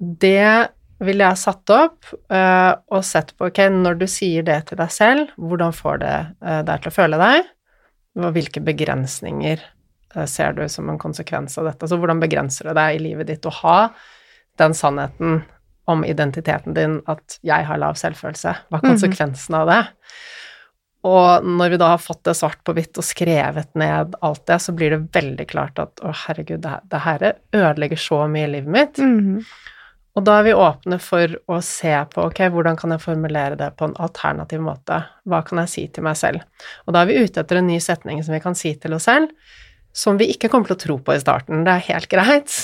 Det 0.00 0.68
ville 1.02 1.24
jeg 1.26 1.38
satt 1.40 1.70
opp 1.74 2.06
uh, 2.30 2.74
og 2.94 3.02
sett 3.04 3.32
på, 3.36 3.48
ok, 3.50 3.58
når 3.74 3.96
du 3.98 4.06
sier 4.06 4.44
det 4.46 4.60
til 4.68 4.78
deg 4.78 4.90
selv, 4.94 5.32
hvordan 5.36 5.72
får 5.74 5.98
det 6.02 6.16
uh, 6.46 6.60
deg 6.66 6.82
til 6.84 6.92
å 6.92 6.94
føle 6.94 7.18
deg? 7.18 7.48
Og 8.22 8.28
hvilke 8.36 8.62
begrensninger 8.62 9.58
uh, 10.16 10.26
ser 10.30 10.52
du 10.54 10.62
som 10.70 10.88
en 10.92 11.00
konsekvens 11.02 11.58
av 11.58 11.66
dette? 11.70 11.82
Altså 11.86 11.98
hvordan 11.98 12.20
begrenser 12.22 12.70
det 12.70 12.76
deg 12.78 12.98
i 13.00 13.02
livet 13.08 13.26
ditt 13.32 13.48
å 13.50 13.54
ha 13.62 13.78
den 14.60 14.74
sannheten 14.78 15.42
om 15.90 16.04
identiteten 16.06 16.76
din 16.76 17.00
at 17.10 17.38
jeg 17.42 17.66
har 17.66 17.80
lav 17.82 17.98
selvfølelse? 17.98 18.54
Hva 18.70 18.78
er 18.78 18.84
Mhm. 18.86 18.92
konsekvensen 18.94 19.54
av 19.58 19.66
det? 19.72 19.80
Og 21.02 21.42
når 21.42 21.70
vi 21.74 21.76
da 21.82 21.88
har 21.96 21.98
fått 21.98 22.22
det 22.28 22.36
svart 22.38 22.60
på 22.62 22.76
hvitt 22.76 22.94
og 23.00 23.02
skrevet 23.02 23.72
ned 23.74 24.14
alt 24.22 24.44
det, 24.46 24.60
så 24.62 24.70
blir 24.76 24.90
det 24.94 25.00
veldig 25.16 25.48
klart 25.50 25.80
at 25.82 25.98
å, 26.06 26.12
herregud, 26.14 26.60
det, 26.62 26.70
her- 26.70 26.86
det 26.86 27.00
her 27.02 27.24
ødelegger 27.58 27.98
så 27.98 28.20
mye 28.30 28.46
i 28.46 28.52
livet 28.52 28.70
mitt. 28.70 28.98
Mhm. 29.02 29.42
Og 30.12 30.24
da 30.26 30.34
er 30.38 30.44
vi 30.44 30.52
åpne 30.52 30.98
for 31.00 31.38
å 31.48 31.58
se 31.64 31.92
på 32.12 32.24
ok, 32.28 32.42
hvordan 32.52 32.76
kan 32.76 32.92
jeg 32.92 33.00
formulere 33.00 33.56
det 33.56 33.70
på 33.78 33.88
en 33.88 33.96
alternativ 34.02 34.60
måte. 34.60 34.98
Hva 35.24 35.40
kan 35.46 35.62
jeg 35.62 35.72
si 35.72 35.84
til 35.88 36.04
meg 36.04 36.18
selv? 36.20 36.44
Og 36.84 36.92
da 36.92 37.00
er 37.00 37.08
vi 37.08 37.22
ute 37.22 37.40
etter 37.40 37.62
en 37.62 37.70
ny 37.70 37.78
setning 37.80 38.20
som 38.24 38.36
vi 38.36 38.42
kan 38.44 38.56
si 38.58 38.74
til 38.76 38.92
oss 38.98 39.08
selv, 39.08 39.32
som 39.96 40.20
vi 40.20 40.28
ikke 40.34 40.50
kommer 40.52 40.68
til 40.68 40.76
å 40.76 40.82
tro 40.84 40.98
på 41.00 41.16
i 41.16 41.22
starten. 41.22 41.64
Det 41.64 41.72
er 41.72 41.88
helt 41.88 42.10
greit, 42.12 42.58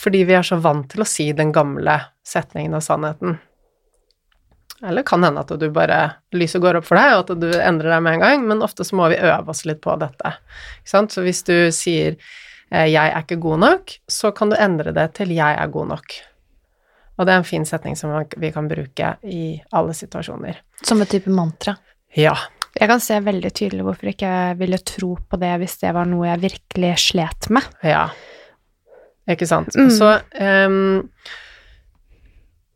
fordi 0.00 0.24
vi 0.24 0.36
er 0.38 0.48
så 0.48 0.56
vant 0.64 0.88
til 0.92 1.04
å 1.04 1.08
si 1.08 1.28
den 1.36 1.52
gamle 1.52 1.98
setningen 2.24 2.76
og 2.80 2.84
sannheten. 2.88 3.36
Eller 4.84 5.04
kan 5.06 5.24
hende 5.24 5.44
at 5.44 5.52
du 5.60 5.68
bare 5.72 6.00
lyset 6.36 6.60
går 6.60 6.80
opp 6.80 6.88
for 6.88 7.00
deg, 7.00 7.14
og 7.14 7.30
at 7.30 7.40
du 7.40 7.48
endrer 7.52 7.94
deg 7.94 8.04
med 8.04 8.16
en 8.16 8.24
gang, 8.24 8.48
men 8.48 8.64
ofte 8.64 8.84
så 8.84 8.96
må 8.96 9.12
vi 9.12 9.20
øve 9.20 9.52
oss 9.52 9.64
litt 9.68 9.84
på 9.84 9.94
dette. 10.00 10.36
Så 10.88 11.04
hvis 11.24 11.44
du 11.44 11.56
sier 11.72 12.16
eh, 12.70 12.88
'jeg 12.88 13.12
er 13.12 13.22
ikke 13.22 13.40
god 13.40 13.60
nok', 13.60 13.98
så 14.08 14.32
kan 14.32 14.50
du 14.50 14.56
endre 14.56 14.92
det 14.92 15.14
til 15.14 15.28
'jeg 15.28 15.56
er 15.56 15.68
god 15.68 15.88
nok'. 15.96 16.33
Og 17.18 17.26
det 17.26 17.32
er 17.34 17.38
en 17.42 17.46
fin 17.46 17.64
setning 17.68 17.94
som 17.96 18.10
vi 18.36 18.50
kan 18.50 18.66
bruke 18.68 19.12
i 19.22 19.60
alle 19.72 19.94
situasjoner. 19.94 20.58
Som 20.82 21.02
et 21.04 21.12
type 21.14 21.30
mantra. 21.30 21.76
Ja. 22.16 22.34
Jeg 22.74 22.90
kan 22.90 23.00
se 23.00 23.20
veldig 23.22 23.52
tydelig 23.54 23.84
hvorfor 23.86 24.10
ikke 24.10 24.26
jeg 24.26 24.58
ville 24.58 24.78
tro 24.82 25.12
på 25.30 25.38
det 25.38 25.52
hvis 25.62 25.76
det 25.78 25.92
var 25.94 26.08
noe 26.10 26.26
jeg 26.26 26.42
virkelig 26.42 26.92
slet 27.04 27.50
med. 27.54 27.62
Ja. 27.86 28.08
Ikke 29.30 29.46
sant. 29.46 29.76
Mm. 29.78 29.90
Så 29.94 30.10
um, 30.42 31.08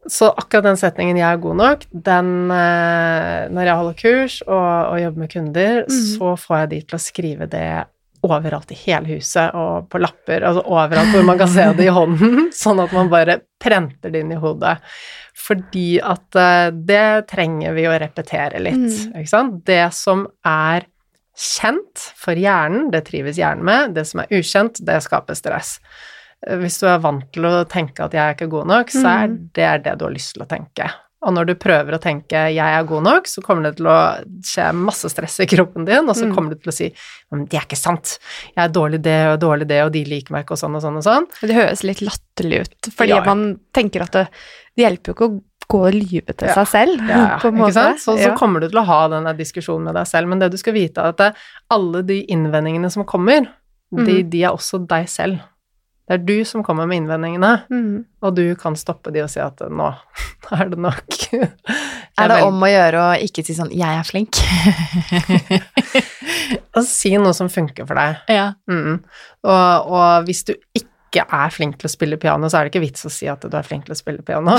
Så 0.08 0.30
akkurat 0.30 0.64
den 0.64 0.76
setningen 0.80 1.18
'jeg 1.18 1.32
er 1.32 1.36
god 1.42 1.56
nok', 1.56 1.84
den 1.92 2.50
uh, 2.50 3.48
Når 3.52 3.62
jeg 3.66 3.76
holder 3.76 3.94
kurs 4.00 4.40
og, 4.46 4.86
og 4.92 5.02
jobber 5.02 5.18
med 5.18 5.32
kunder, 5.32 5.84
Mm. 5.84 6.16
så 6.16 6.36
får 6.36 6.56
jeg 6.58 6.70
de 6.70 6.80
til 6.80 6.96
å 6.96 6.98
skrive 6.98 7.46
det 7.46 7.84
overalt 8.26 8.70
i 8.72 8.74
hele 8.86 9.06
huset 9.14 9.54
og 9.54 9.88
på 9.92 10.00
lapper, 10.02 10.42
altså 10.42 10.64
overalt 10.66 11.12
hvor 11.14 11.24
man 11.28 11.38
kan 11.38 11.48
se 11.48 11.64
det 11.78 11.86
i 11.86 11.92
hånden, 11.94 12.48
sånn 12.64 12.80
at 12.82 12.92
man 12.96 13.08
bare 13.12 13.38
prenter 13.62 14.10
det 14.10 14.20
inn 14.24 14.32
i 14.34 14.40
hodet. 14.42 14.76
Fordi 15.38 16.00
at 16.02 16.34
eh, 16.36 16.70
det 16.74 17.28
trenger 17.30 17.72
vi 17.76 17.86
å 17.88 17.98
repetere 18.02 18.58
litt, 18.60 18.74
Mm. 18.78 19.14
ikke 19.22 19.30
sant. 19.30 19.60
Det 19.64 19.84
som 19.94 20.26
er 20.44 20.86
kjent 21.38 22.08
for 22.18 22.34
hjernen, 22.34 22.90
det 22.90 23.04
trives 23.06 23.38
hjernen 23.38 23.62
med. 23.64 23.94
Det 23.94 24.04
som 24.10 24.20
er 24.24 24.32
ukjent, 24.34 24.80
det 24.84 24.96
skaper 25.04 25.38
stress. 25.38 25.76
Eh, 26.46 26.56
Hvis 26.58 26.80
du 26.82 26.88
er 26.90 26.98
vant 26.98 27.28
til 27.32 27.46
å 27.46 27.64
tenke 27.70 28.02
at 28.04 28.12
jeg 28.16 28.22
er 28.24 28.34
ikke 28.34 28.50
god 28.50 28.66
nok, 28.66 28.90
så 28.90 29.06
er 29.06 29.28
Mm. 29.28 29.50
det 29.54 29.70
det 29.84 29.98
du 29.98 30.04
har 30.06 30.12
lyst 30.12 30.34
til 30.34 30.42
å 30.42 30.48
tenke. 30.50 30.90
Og 31.26 31.32
når 31.34 31.46
du 31.48 31.54
prøver 31.58 31.96
å 31.96 31.98
tenke 32.00 32.30
'jeg 32.54 32.58
er 32.78 32.84
god 32.86 33.02
nok', 33.02 33.26
så 33.26 33.42
kommer 33.42 33.62
det 33.64 33.76
til 33.78 33.86
å 33.86 34.22
skje 34.40 34.72
masse 34.72 35.08
stress 35.10 35.40
i 35.40 35.46
kroppen 35.46 35.84
din, 35.84 36.08
og 36.08 36.14
så 36.14 36.26
Mm. 36.26 36.34
kommer 36.34 36.50
du 36.50 36.56
til 36.56 36.70
å 36.70 36.72
si 36.72 36.88
det 37.32 37.54
er 37.54 37.66
ikke 37.66 37.76
sant', 37.76 38.18
jeg 38.56 38.64
er 38.64 38.68
dårlig 38.72 39.02
det 39.02 39.26
og 39.34 39.40
dårlig 39.40 39.66
det, 39.66 39.82
og 39.84 39.92
de 39.92 40.04
liker 40.04 40.30
meg 40.32 40.44
ikke, 40.46 40.52
og 40.52 40.58
sånn 40.58 40.76
og 40.76 40.82
sånn 40.82 40.96
og 40.96 41.02
sånn. 41.04 41.26
Det 41.42 41.54
høres 41.56 41.82
litt 41.82 42.00
latterlig 42.00 42.60
ut, 42.60 42.92
fordi 42.94 43.08
Ja. 43.08 43.24
man 43.24 43.58
tenker 43.74 44.02
at 44.02 44.12
det, 44.12 44.28
det 44.76 44.84
hjelper 44.86 45.06
jo 45.06 45.14
ikke 45.14 45.28
å 45.28 45.42
gå 45.68 45.86
og 45.88 45.92
lyve 45.92 46.36
til 46.36 46.48
Ja. 46.48 46.54
seg 46.54 46.66
selv, 46.68 46.98
på 47.42 47.48
en 47.48 47.54
ikke 47.54 47.66
måte. 47.66 47.72
sant? 47.74 47.98
Så, 47.98 48.16
så 48.16 48.36
kommer 48.38 48.60
du 48.60 48.68
til 48.68 48.78
å 48.78 48.86
ha 48.86 49.08
denne 49.08 49.36
diskusjonen 49.36 49.84
med 49.84 49.94
deg 49.96 50.06
selv, 50.06 50.28
men 50.28 50.38
det 50.38 50.50
du 50.52 50.56
skal 50.56 50.72
vite 50.72 50.98
er 50.98 51.08
at 51.08 51.34
alle 51.70 52.02
de 52.06 52.24
innvendingene 52.26 52.90
som 52.92 53.04
kommer, 53.04 53.40
de, 53.92 54.22
Mhm. 54.22 54.30
de 54.30 54.42
er 54.44 54.50
også 54.52 54.86
deg 54.86 55.06
selv. 55.08 55.40
Det 56.08 56.16
er 56.16 56.22
du 56.24 56.38
som 56.48 56.62
kommer 56.64 56.88
med 56.88 57.02
innvendingene, 57.02 57.50
mm. 57.68 58.04
og 58.24 58.36
du 58.38 58.54
kan 58.56 58.76
stoppe 58.80 59.12
de 59.12 59.20
og 59.20 59.28
si 59.28 59.40
at 59.44 59.60
nå 59.68 59.90
er 60.56 60.70
det 60.72 60.78
nok. 60.80 61.18
Er 62.18 62.32
det 62.32 62.38
om 62.42 62.56
å 62.58 62.66
gjøre 62.66 62.98
å 62.98 63.10
ikke 63.22 63.44
si 63.46 63.54
sånn 63.54 63.68
'jeg 63.70 63.94
er 63.94 64.02
flink'? 64.02 64.40
Og 66.76 66.82
si 66.82 67.12
noe 67.14 67.30
som 67.36 67.46
funker 67.52 67.86
for 67.86 67.94
deg. 67.94 68.16
ja. 68.26 68.52
Mm. 68.66 68.98
Og, 69.46 69.90
og 69.92 70.24
hvis 70.26 70.42
du 70.48 70.54
ikke 70.74 71.22
er 71.30 71.52
flink 71.54 71.78
til 71.78 71.86
å 71.86 71.92
spille 71.92 72.18
piano, 72.20 72.50
så 72.50 72.58
er 72.58 72.66
det 72.66 72.72
ikke 72.74 72.82
vits 72.88 73.06
å 73.06 73.12
si 73.12 73.28
at 73.30 73.40
du 73.46 73.54
er 73.56 73.62
flink 73.62 73.86
til 73.86 73.94
å 73.94 73.98
spille 73.98 74.22
piano. 74.26 74.56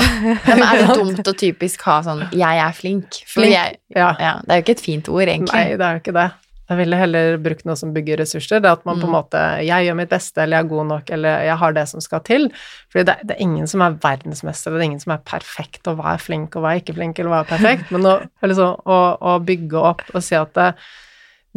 Men 0.48 0.64
er 0.64 0.80
det 0.80 0.96
dumt 0.96 1.28
å 1.28 1.34
typisk 1.36 1.84
ha 1.84 2.00
sånn 2.06 2.24
'jeg 2.32 2.62
er 2.64 2.72
flink'? 2.72 3.20
For 3.26 3.42
Flink. 3.42 3.52
Jeg, 3.52 3.76
Ja. 3.94 4.14
ja, 4.18 4.34
det 4.40 4.50
er 4.50 4.56
jo 4.62 4.64
ikke 4.64 4.78
et 4.78 4.86
fint 4.86 5.08
ord, 5.08 5.28
egentlig. 5.28 5.52
Nei, 5.52 5.76
det 5.76 5.84
er 5.84 5.92
jo 5.98 6.00
ikke 6.00 6.16
det. 6.16 6.30
Jeg 6.70 6.78
ville 6.78 6.98
heller 7.00 7.36
brukt 7.42 7.64
noe 7.66 7.74
som 7.74 7.90
bygger 7.90 8.20
ressurser. 8.22 8.60
Det 8.62 8.70
at 8.70 8.84
man 8.86 9.00
på 9.00 9.08
en 9.08 9.10
Mm. 9.10 9.16
måte 9.16 9.40
Jeg 9.66 9.86
gjør 9.88 9.96
mitt 9.98 10.08
beste, 10.12 10.38
eller 10.38 10.56
jeg 10.60 10.64
er 10.64 10.68
god 10.70 10.86
nok, 10.86 11.10
eller 11.16 11.42
jeg 11.48 11.56
har 11.58 11.72
det 11.74 11.86
som 11.90 12.00
skal 12.04 12.20
til. 12.22 12.46
Fordi 12.92 13.04
det, 13.08 13.16
det 13.26 13.34
er 13.36 13.42
ingen 13.42 13.66
som 13.66 13.82
er 13.82 13.96
verdensmester, 14.04 14.70
det 14.70 14.80
er 14.80 14.88
ingen 14.92 15.02
som 15.02 15.12
er 15.16 15.24
perfekt, 15.26 15.82
og 15.90 15.98
hva 15.98 16.14
er 16.14 16.22
flink, 16.22 16.54
og 16.54 16.62
hva 16.62 16.74
er 16.76 16.80
ikke 16.84 16.94
flink, 16.94 17.18
eller 17.18 17.34
hva 17.34 17.40
er 17.42 17.50
perfekt. 17.50 17.90
Men 17.90 18.06
å, 18.06 18.14
liksom, 18.52 18.76
å, 18.86 19.00
å 19.18 19.38
bygge 19.42 19.82
opp 19.90 20.04
og 20.14 20.22
si 20.22 20.38
at 20.38 20.54
det, 20.54 20.68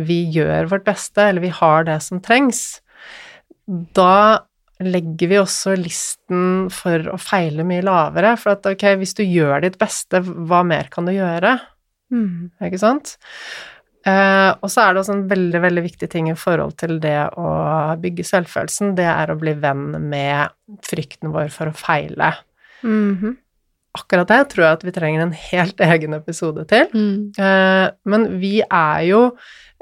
vi 0.02 0.24
gjør 0.34 0.72
vårt 0.72 0.88
beste, 0.88 1.22
eller 1.30 1.42
vi 1.46 1.54
har 1.54 1.84
det 1.86 2.00
som 2.02 2.18
trengs, 2.26 2.82
da 3.68 4.40
legger 4.84 5.30
vi 5.30 5.38
også 5.40 5.76
listen 5.78 6.72
for 6.74 7.06
å 7.14 7.20
feile 7.22 7.64
mye 7.64 7.84
lavere. 7.86 8.34
For 8.42 8.58
at 8.58 8.66
ok, 8.68 8.88
hvis 9.00 9.14
du 9.16 9.22
gjør 9.24 9.62
ditt 9.64 9.78
beste, 9.80 10.20
hva 10.26 10.64
mer 10.66 10.90
kan 10.92 11.06
du 11.06 11.14
gjøre? 11.14 11.54
Mm. 12.12 12.50
Ikke 12.66 12.82
sant? 12.82 13.14
Eh, 14.04 14.50
og 14.60 14.72
så 14.72 14.84
er 14.84 14.94
det 14.94 15.04
også 15.04 15.16
en 15.16 15.28
veldig, 15.30 15.62
veldig 15.64 15.84
viktig 15.86 16.10
ting 16.12 16.28
i 16.32 16.36
forhold 16.40 16.76
til 16.82 16.98
det 17.04 17.18
å 17.40 17.48
bygge 18.02 18.26
selvfølelsen, 18.28 18.98
det 18.98 19.08
er 19.08 19.32
å 19.32 19.40
bli 19.40 19.56
venn 19.64 19.94
med 20.12 20.52
frykten 20.84 21.32
vår 21.36 21.54
for 21.54 21.72
å 21.72 21.78
feile. 21.78 22.34
Mhm. 22.84 23.38
Akkurat 23.94 24.26
det 24.26 24.40
tror 24.50 24.64
jeg 24.66 24.76
at 24.80 24.84
vi 24.88 24.92
trenger 24.96 25.22
en 25.22 25.36
helt 25.38 25.82
egen 25.86 26.16
episode 26.18 26.64
til. 26.66 26.88
Mm. 26.98 27.30
Uh, 27.38 27.94
men 28.10 28.24
vi 28.42 28.56
er 28.66 29.04
jo 29.06 29.20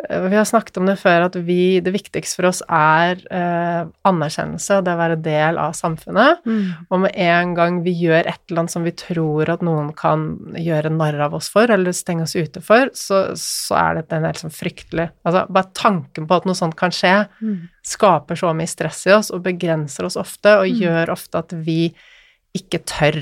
Vi 0.10 0.36
har 0.36 0.46
snakket 0.48 0.78
om 0.82 0.88
det 0.90 0.96
før, 1.02 1.28
at 1.28 1.36
vi, 1.46 1.80
det 1.84 1.94
viktigste 1.94 2.40
for 2.40 2.50
oss 2.50 2.62
er 2.66 3.20
eh, 3.30 3.84
anerkjennelse 4.08 4.80
og 4.80 4.86
det 4.88 4.96
å 4.96 5.00
være 5.00 5.18
del 5.22 5.60
av 5.62 5.76
samfunnet. 5.78 6.42
Mm. 6.48 6.88
Og 6.90 7.04
med 7.04 7.18
en 7.22 7.54
gang 7.58 7.78
vi 7.86 7.94
gjør 8.00 8.26
et 8.26 8.40
eller 8.50 8.64
annet 8.64 8.74
som 8.74 8.88
vi 8.88 8.94
tror 8.98 9.52
at 9.54 9.66
noen 9.66 9.92
kan 9.98 10.26
gjøre 10.58 10.94
narr 10.96 11.20
av 11.28 11.36
oss 11.38 11.52
for, 11.54 11.70
eller 11.70 11.94
stenge 11.96 12.26
oss 12.26 12.36
ute 12.36 12.64
for, 12.66 12.90
så, 12.98 13.22
så 13.38 13.78
er 13.80 14.02
dette 14.02 14.18
en 14.18 14.26
helt 14.28 14.42
sånn 14.42 14.54
fryktelig 14.54 15.10
Altså, 15.22 15.46
bare 15.54 15.72
tanken 15.78 16.26
på 16.28 16.40
at 16.40 16.48
noe 16.50 16.58
sånt 16.58 16.76
kan 16.80 16.94
skje, 16.96 17.14
mm. 17.42 17.56
skaper 17.94 18.40
så 18.40 18.56
mye 18.58 18.70
stress 18.70 19.06
i 19.10 19.14
oss 19.16 19.30
og 19.34 19.46
begrenser 19.46 20.10
oss 20.10 20.18
ofte, 20.20 20.58
og 20.58 20.68
Mm. 20.72 20.80
gjør 20.82 21.12
ofte 21.14 21.40
at 21.42 21.54
vi 21.66 21.80
ikke 22.58 22.80
tør 22.88 23.18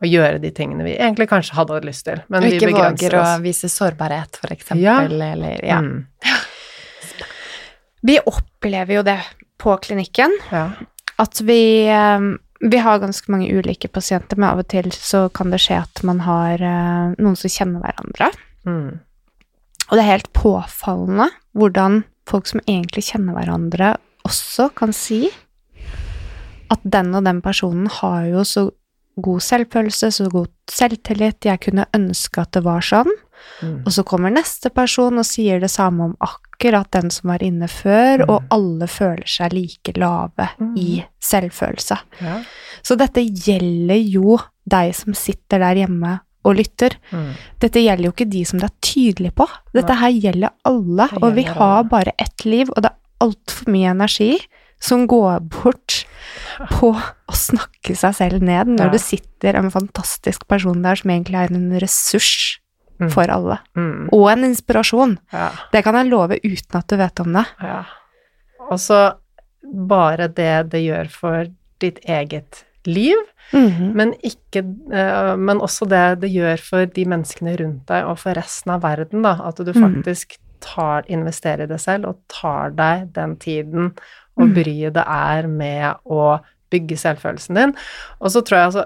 å 0.00 0.08
gjøre 0.08 0.40
de 0.40 0.50
tingene 0.56 0.84
vi 0.86 0.94
egentlig 0.96 1.28
kanskje 1.28 1.56
hadde 1.58 1.80
lyst 1.84 2.06
til, 2.08 2.22
men 2.32 2.44
vi 2.44 2.54
ikke 2.56 2.72
våger 2.72 3.16
å 3.20 3.24
vise 3.44 3.68
sårbarhet, 3.68 4.38
for 4.40 4.54
eksempel, 4.54 4.84
Ja. 4.84 5.00
eller 5.04 5.60
ja. 5.64 5.80
Mm. 5.80 6.06
Vi 8.02 8.16
opplever 8.24 8.94
jo 8.94 9.02
det 9.04 9.18
på 9.60 9.74
klinikken, 9.84 10.32
ja. 10.50 10.70
at 11.20 11.40
vi, 11.44 11.84
eh, 11.84 12.20
vi 12.60 12.78
har 12.80 13.02
ganske 13.02 13.28
mange 13.28 13.50
ulike 13.52 13.88
pasienter, 13.92 14.38
men 14.40 14.48
av 14.48 14.62
og 14.64 14.68
til 14.72 14.88
så 14.90 15.28
kan 15.32 15.52
det 15.52 15.60
skje 15.60 15.82
at 15.82 16.02
man 16.02 16.24
har 16.24 16.54
eh, 16.64 17.12
noen 17.20 17.36
som 17.36 17.52
kjenner 17.52 17.84
hverandre. 17.84 18.30
Mm. 18.64 19.00
Og 19.90 19.96
det 19.98 20.00
er 20.00 20.12
helt 20.14 20.32
påfallende 20.32 21.28
hvordan 21.52 22.04
folk 22.30 22.48
som 22.48 22.62
egentlig 22.66 23.10
kjenner 23.10 23.36
hverandre, 23.36 23.96
også 24.24 24.70
kan 24.76 24.92
si 24.96 25.26
at 26.70 26.82
den 26.84 27.14
og 27.18 27.24
den 27.26 27.40
personen 27.42 27.88
har 27.90 28.28
jo 28.30 28.44
så 28.46 28.68
god 29.22 29.40
selvfølelse, 29.40 30.10
så 30.12 30.28
god 30.30 30.48
selvtillit, 30.70 31.44
jeg 31.44 31.60
kunne 31.60 31.86
ønske 31.96 32.40
at 32.42 32.52
det 32.52 32.62
var 32.64 32.80
sånn. 32.80 33.10
Mm. 33.62 33.82
Og 33.86 33.92
så 33.92 34.04
kommer 34.04 34.30
neste 34.32 34.68
person 34.70 35.16
og 35.18 35.24
sier 35.24 35.60
det 35.62 35.70
samme 35.72 36.10
om 36.10 36.16
akkurat 36.20 36.90
den 36.92 37.10
som 37.10 37.30
var 37.32 37.42
inne 37.42 37.68
før, 37.68 38.18
Mm. 38.26 38.30
og 38.30 38.42
alle 38.50 38.86
føler 38.86 39.26
seg 39.26 39.52
like 39.52 39.92
lave 39.96 40.48
Mm. 40.60 40.74
i 40.76 41.04
selvfølelse. 41.20 41.98
Ja. 42.20 42.42
Så 42.82 42.96
dette 42.96 43.20
gjelder 43.24 44.00
jo 44.10 44.38
deg 44.68 44.94
som 44.94 45.14
sitter 45.14 45.58
der 45.58 45.74
hjemme 45.86 46.20
og 46.44 46.56
lytter. 46.56 46.90
Mm. 47.12 47.32
Dette 47.60 47.80
gjelder 47.82 48.04
jo 48.04 48.12
ikke 48.12 48.30
de 48.30 48.44
som 48.44 48.58
det 48.60 48.70
er 48.70 48.80
tydelig 48.80 49.32
på. 49.34 49.46
Dette 49.74 49.94
her 49.94 50.10
gjelder 50.10 50.50
alle, 50.64 51.08
gjelder 51.08 51.24
og 51.24 51.34
vi 51.34 51.42
har 51.42 51.78
alle. 51.80 51.88
bare 51.88 52.12
ett 52.18 52.44
liv, 52.44 52.68
og 52.76 52.82
det 52.82 52.90
er 52.90 52.96
altfor 53.20 53.68
mye 53.72 53.90
energi 53.90 54.38
som 54.80 55.06
går 55.06 55.40
bort 55.48 56.04
på 56.70 56.92
å 56.94 57.34
snakke 57.36 57.96
seg 57.96 58.14
selv 58.14 58.42
ned 58.42 58.66
når 58.66 58.86
Ja. 58.86 58.90
det 58.90 59.00
sitter 59.00 59.54
en 59.56 59.70
fantastisk 59.70 60.46
person 60.48 60.82
der 60.82 60.94
som 60.96 61.10
egentlig 61.10 61.34
er 61.36 61.54
en 61.54 61.70
ressurs 61.80 62.58
Mm. 63.00 63.10
for 63.10 63.24
alle. 63.30 63.58
Mm. 63.74 64.08
Og 64.12 64.28
en 64.30 64.44
inspirasjon. 64.44 65.18
Ja. 65.32 65.50
Det 65.72 65.82
kan 65.84 65.94
jeg 65.94 66.10
love 66.10 66.36
uten 66.44 66.76
at 66.76 66.86
du 66.86 66.96
vet 66.96 67.20
om 67.20 67.32
det. 67.32 67.46
Ja. 67.62 67.84
Og 68.70 68.76
så 68.78 69.14
bare 69.64 70.28
det 70.28 70.68
det 70.70 70.82
gjør 70.84 71.08
for 71.10 71.46
ditt 71.80 71.98
eget 72.04 72.64
liv, 72.84 73.16
Mhm. 73.54 73.94
men, 73.94 74.12
ikke, 74.22 74.62
eh, 74.92 75.34
men 75.36 75.60
også 75.60 75.88
det 75.88 76.20
det 76.20 76.30
gjør 76.30 76.58
for 76.60 76.84
de 76.86 77.04
menneskene 77.06 77.56
rundt 77.58 77.86
deg 77.86 78.04
og 78.04 78.18
for 78.18 78.34
resten 78.34 78.70
av 78.72 78.82
verden, 78.82 79.22
da. 79.22 79.40
At 79.48 79.56
du 79.56 79.72
Mhm. 79.72 80.02
faktisk 80.02 80.36
tar, 80.60 81.02
investerer 81.08 81.62
i 81.62 81.66
deg 81.66 81.78
selv 81.80 82.04
og 82.06 82.16
tar 82.28 82.70
deg 82.70 83.12
den 83.14 83.36
tiden 83.36 83.94
og 84.40 84.48
Mhm. 84.48 84.54
bryet 84.56 84.94
det 84.96 85.04
er 85.06 85.46
med 85.46 85.94
å 86.06 86.40
bygge 86.70 86.96
selvfølelsen 86.98 87.54
din. 87.58 87.74
Og 88.20 88.30
så 88.30 88.42
tror 88.42 88.58
jeg 88.58 88.70
altså 88.70 88.84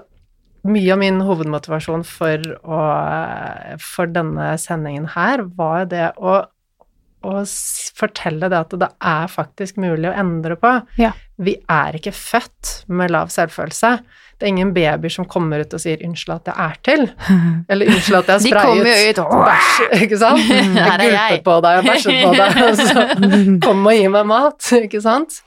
mye 0.65 0.91
av 0.93 0.97
min 0.99 1.19
hovedmotivasjon 1.21 2.03
for, 2.03 2.41
å, 2.65 2.79
for 3.79 4.09
denne 4.09 4.55
sendingen 4.57 5.05
her 5.13 5.43
var 5.55 5.85
det 5.91 6.07
å, 6.17 6.39
å 7.25 7.35
fortelle 7.97 8.49
det 8.49 8.57
at 8.63 8.73
det 8.81 8.89
er 9.01 9.27
faktisk 9.29 9.77
mulig 9.77 10.09
å 10.09 10.15
endre 10.17 10.57
på. 10.57 10.71
Ja. 10.97 11.11
Vi 11.37 11.57
er 11.69 11.97
ikke 11.99 12.13
født 12.15 12.85
med 12.87 13.13
lav 13.13 13.29
selvfølelse. 13.33 13.99
Det 14.35 14.47
er 14.47 14.51
ingen 14.51 14.73
babyer 14.75 15.11
som 15.13 15.27
kommer 15.31 15.63
ut 15.63 15.73
og 15.73 15.79
sier 15.79 16.01
'unnskyld 16.03 16.33
at 16.35 16.49
jeg 16.51 16.55
er 16.65 16.79
til', 16.83 17.05
eller 17.69 17.91
'unnskyld 17.91 18.17
at 18.17 18.31
jeg 18.33 18.41
sprayet 18.41 19.19
bæsj', 19.21 19.85
ikke 20.03 20.17
sant? 20.19 20.49
Jeg 20.49 20.65
gulpet 20.75 21.13
jeg. 21.13 21.43
på 21.45 21.59
deg 21.63 21.77
og 21.79 21.87
bæsjet 21.89 22.23
på 22.25 22.33
deg, 22.35 22.59
og 22.63 22.75
så 22.81 23.05
kom 23.63 23.85
og 23.87 23.95
gi 23.95 24.07
meg 24.07 24.27
mat, 24.27 24.71
ikke 24.81 25.01
sant? 25.01 25.41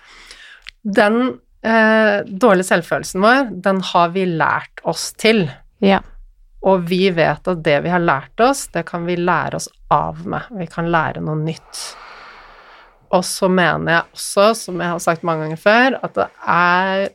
Den 0.84 1.18
eh, 1.64 2.24
dårlige 2.24 2.70
selvfølelsen 2.70 3.24
vår, 3.24 3.50
den 3.68 3.82
har 3.92 4.14
vi 4.14 4.24
lært 4.24 4.84
oss 4.88 5.12
til. 5.20 5.50
Ja. 5.84 6.00
Og 6.66 6.88
vi 6.90 7.10
vet 7.14 7.48
at 7.48 7.62
det 7.64 7.78
vi 7.84 7.92
har 7.92 8.02
lært 8.02 8.40
oss, 8.42 8.66
det 8.74 8.86
kan 8.88 9.06
vi 9.06 9.16
lære 9.20 9.60
oss 9.60 9.68
av 9.94 10.24
med. 10.26 10.48
Vi 10.58 10.66
kan 10.70 10.90
lære 10.90 11.22
noe 11.22 11.38
nytt. 11.38 11.82
Og 13.14 13.24
så 13.24 13.48
mener 13.48 13.92
jeg 13.92 14.16
også, 14.18 14.48
som 14.66 14.80
jeg 14.82 14.92
har 14.92 15.00
sagt 15.00 15.24
mange 15.24 15.46
ganger 15.46 15.60
før, 15.62 15.98
at 16.02 16.16
det 16.18 16.26
er 16.44 17.06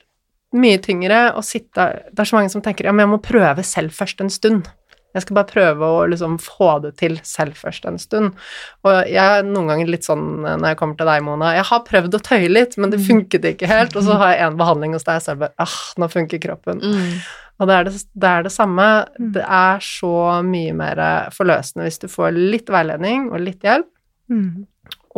mye 0.54 0.80
tyngre 0.84 1.26
å 1.38 1.41
sitte 1.45 1.86
Det 2.12 2.24
er 2.24 2.30
så 2.30 2.38
mange 2.38 2.51
som 2.54 2.64
tenker 2.64 2.88
ja, 2.88 2.93
men 2.95 3.08
jeg 3.08 3.14
må 3.16 3.22
prøve 3.24 3.66
selv 3.68 3.95
først 3.95 4.24
en 4.24 4.32
stund. 4.34 4.70
Jeg 5.14 5.28
skal 5.28 5.38
bare 5.38 5.49
prøve 5.49 5.89
å 5.93 6.06
liksom 6.10 6.39
få 6.41 6.72
det 6.82 6.95
til 6.97 7.20
selv 7.28 7.58
først 7.60 7.86
en 7.86 7.99
stund. 8.01 8.32
Og 8.86 8.95
jeg 9.10 9.22
er 9.22 9.45
noen 9.45 9.70
ganger 9.70 9.91
litt 9.93 10.08
sånn 10.08 10.26
når 10.41 10.72
jeg 10.72 10.80
kommer 10.80 10.97
til 10.97 11.10
deg, 11.10 11.22
Mona 11.26 11.51
Jeg 11.54 11.68
har 11.70 11.84
prøvd 11.86 12.18
å 12.18 12.24
tøye 12.26 12.49
litt, 12.49 12.80
men 12.82 12.93
det 12.93 13.01
funket 13.06 13.45
ikke 13.51 13.70
helt. 13.70 13.93
Og 13.99 14.08
så 14.08 14.18
har 14.18 14.34
jeg 14.34 14.47
en 14.47 14.58
behandling 14.58 14.97
hos 14.97 15.06
deg, 15.06 15.22
så 15.22 15.36
jeg 15.36 15.43
bare 15.43 15.54
ah, 15.62 15.78
nå 16.01 16.10
funker 16.10 16.41
kroppen. 16.41 16.82
Mm. 16.82 17.22
Og 17.62 17.70
det 17.70 17.78
er 17.78 17.88
det, 17.88 17.93
det 18.18 18.32
er 18.32 18.47
det 18.47 18.56
samme. 18.56 18.89
Det 19.38 19.45
er 19.45 19.86
så 19.86 20.16
mye 20.47 20.74
mer 20.82 21.06
forløsende 21.36 21.86
hvis 21.86 22.01
du 22.01 22.10
får 22.10 22.34
litt 22.34 22.74
veiledning 22.74 23.30
og 23.30 23.45
litt 23.45 23.62
hjelp, 23.66 23.89
mm. 24.34 24.49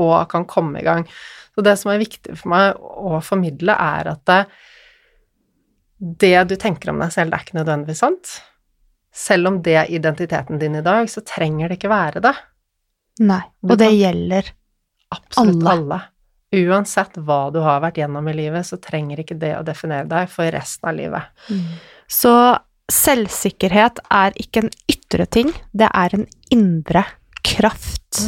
og 0.04 0.16
kan 0.32 0.48
komme 0.50 0.84
i 0.84 0.86
gang. 0.86 1.08
Så 1.56 1.64
det 1.64 1.78
som 1.80 1.94
er 1.94 2.04
viktig 2.04 2.36
for 2.36 2.52
meg 2.52 2.76
å 2.76 3.24
formidle, 3.24 3.80
er 3.80 4.12
at 4.12 4.28
det, 4.28 4.42
det 6.06 6.38
du 6.50 6.56
tenker 6.60 6.92
om 6.92 7.00
deg 7.02 7.14
selv, 7.14 7.32
det 7.32 7.38
er 7.40 7.46
ikke 7.48 7.60
nødvendigvis 7.60 8.04
sant. 8.04 8.34
Selv 9.16 9.50
om 9.50 9.62
det 9.64 9.78
er 9.80 9.94
identiteten 9.96 10.60
din 10.60 10.76
i 10.78 10.84
dag, 10.86 11.08
så 11.10 11.24
trenger 11.26 11.72
det 11.72 11.80
ikke 11.80 11.92
være 11.92 12.22
det. 12.26 12.36
Nei. 13.26 13.42
Og 13.64 13.80
det 13.80 13.94
gjelder 13.96 14.52
Absolutt 15.16 15.64
Alle. 15.64 15.72
alle. 15.72 16.02
Uansett 16.56 17.18
hva 17.26 17.50
du 17.52 17.60
har 17.64 17.82
vært 17.84 18.00
gjennom 18.00 18.28
i 18.30 18.36
livet, 18.36 18.68
så 18.68 18.78
trenger 18.82 19.22
ikke 19.22 19.38
det 19.40 19.54
å 19.58 19.64
definere 19.66 20.08
deg 20.10 20.30
for 20.32 20.50
resten 20.54 20.90
av 20.90 20.98
livet. 20.98 21.46
Så 22.12 22.34
selvsikkerhet 22.92 24.02
er 24.14 24.36
ikke 24.40 24.66
en 24.66 24.74
ytre 24.92 25.26
ting, 25.32 25.52
det 25.74 25.90
er 25.90 26.16
en 26.16 26.28
indre 26.54 27.06
kraft. 27.46 28.22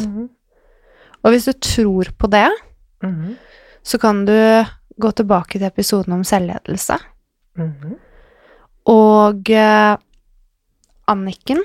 Og 1.22 1.34
hvis 1.34 1.48
du 1.50 1.54
tror 1.62 2.10
på 2.18 2.30
det, 2.32 2.48
mm. 3.04 3.36
så 3.82 4.00
kan 4.02 4.24
du 4.28 4.34
gå 4.98 5.12
tilbake 5.14 5.58
til 5.58 5.68
episoden 5.68 6.18
om 6.18 6.26
selvledelse. 6.26 6.98
Mhm. 7.58 7.96
Og 8.88 9.50
eh, 9.50 9.96
Anniken 11.08 11.60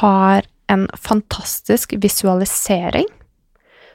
har 0.00 0.46
en 0.66 0.88
fantastisk 0.98 1.94
visualisering 2.02 3.06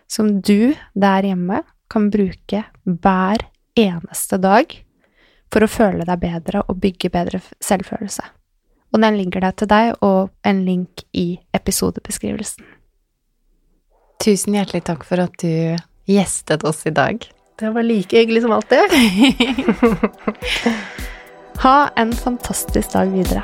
som 0.07 0.41
du 0.41 0.73
der 0.93 1.27
hjemme 1.27 1.63
kan 1.91 2.09
bruke 2.11 2.63
hver 2.83 3.43
eneste 3.79 4.39
dag 4.39 4.73
for 5.51 5.63
å 5.63 5.71
føle 5.71 6.07
deg 6.07 6.21
bedre 6.21 6.63
og 6.67 6.79
bygge 6.83 7.11
bedre 7.11 7.41
selvfølelse. 7.63 8.23
Og 8.91 9.03
den 9.03 9.17
ligger 9.19 9.43
der 9.43 9.55
til 9.55 9.69
deg, 9.71 9.93
og 10.03 10.31
en 10.47 10.63
link 10.67 11.03
i 11.15 11.39
episodebeskrivelsen. 11.55 12.65
Tusen 14.21 14.55
hjertelig 14.55 14.83
takk 14.87 15.05
for 15.07 15.23
at 15.23 15.35
du 15.39 15.79
gjestet 16.11 16.65
oss 16.67 16.83
i 16.87 16.93
dag. 16.95 17.23
Det 17.59 17.69
var 17.69 17.83
like 17.83 18.17
hyggelig 18.17 18.41
som 18.41 18.51
alltid. 18.51 18.79
Ha 21.61 21.89
en 21.95 22.13
fantastisk 22.13 22.93
dag 22.93 23.05
videre. 23.05 23.43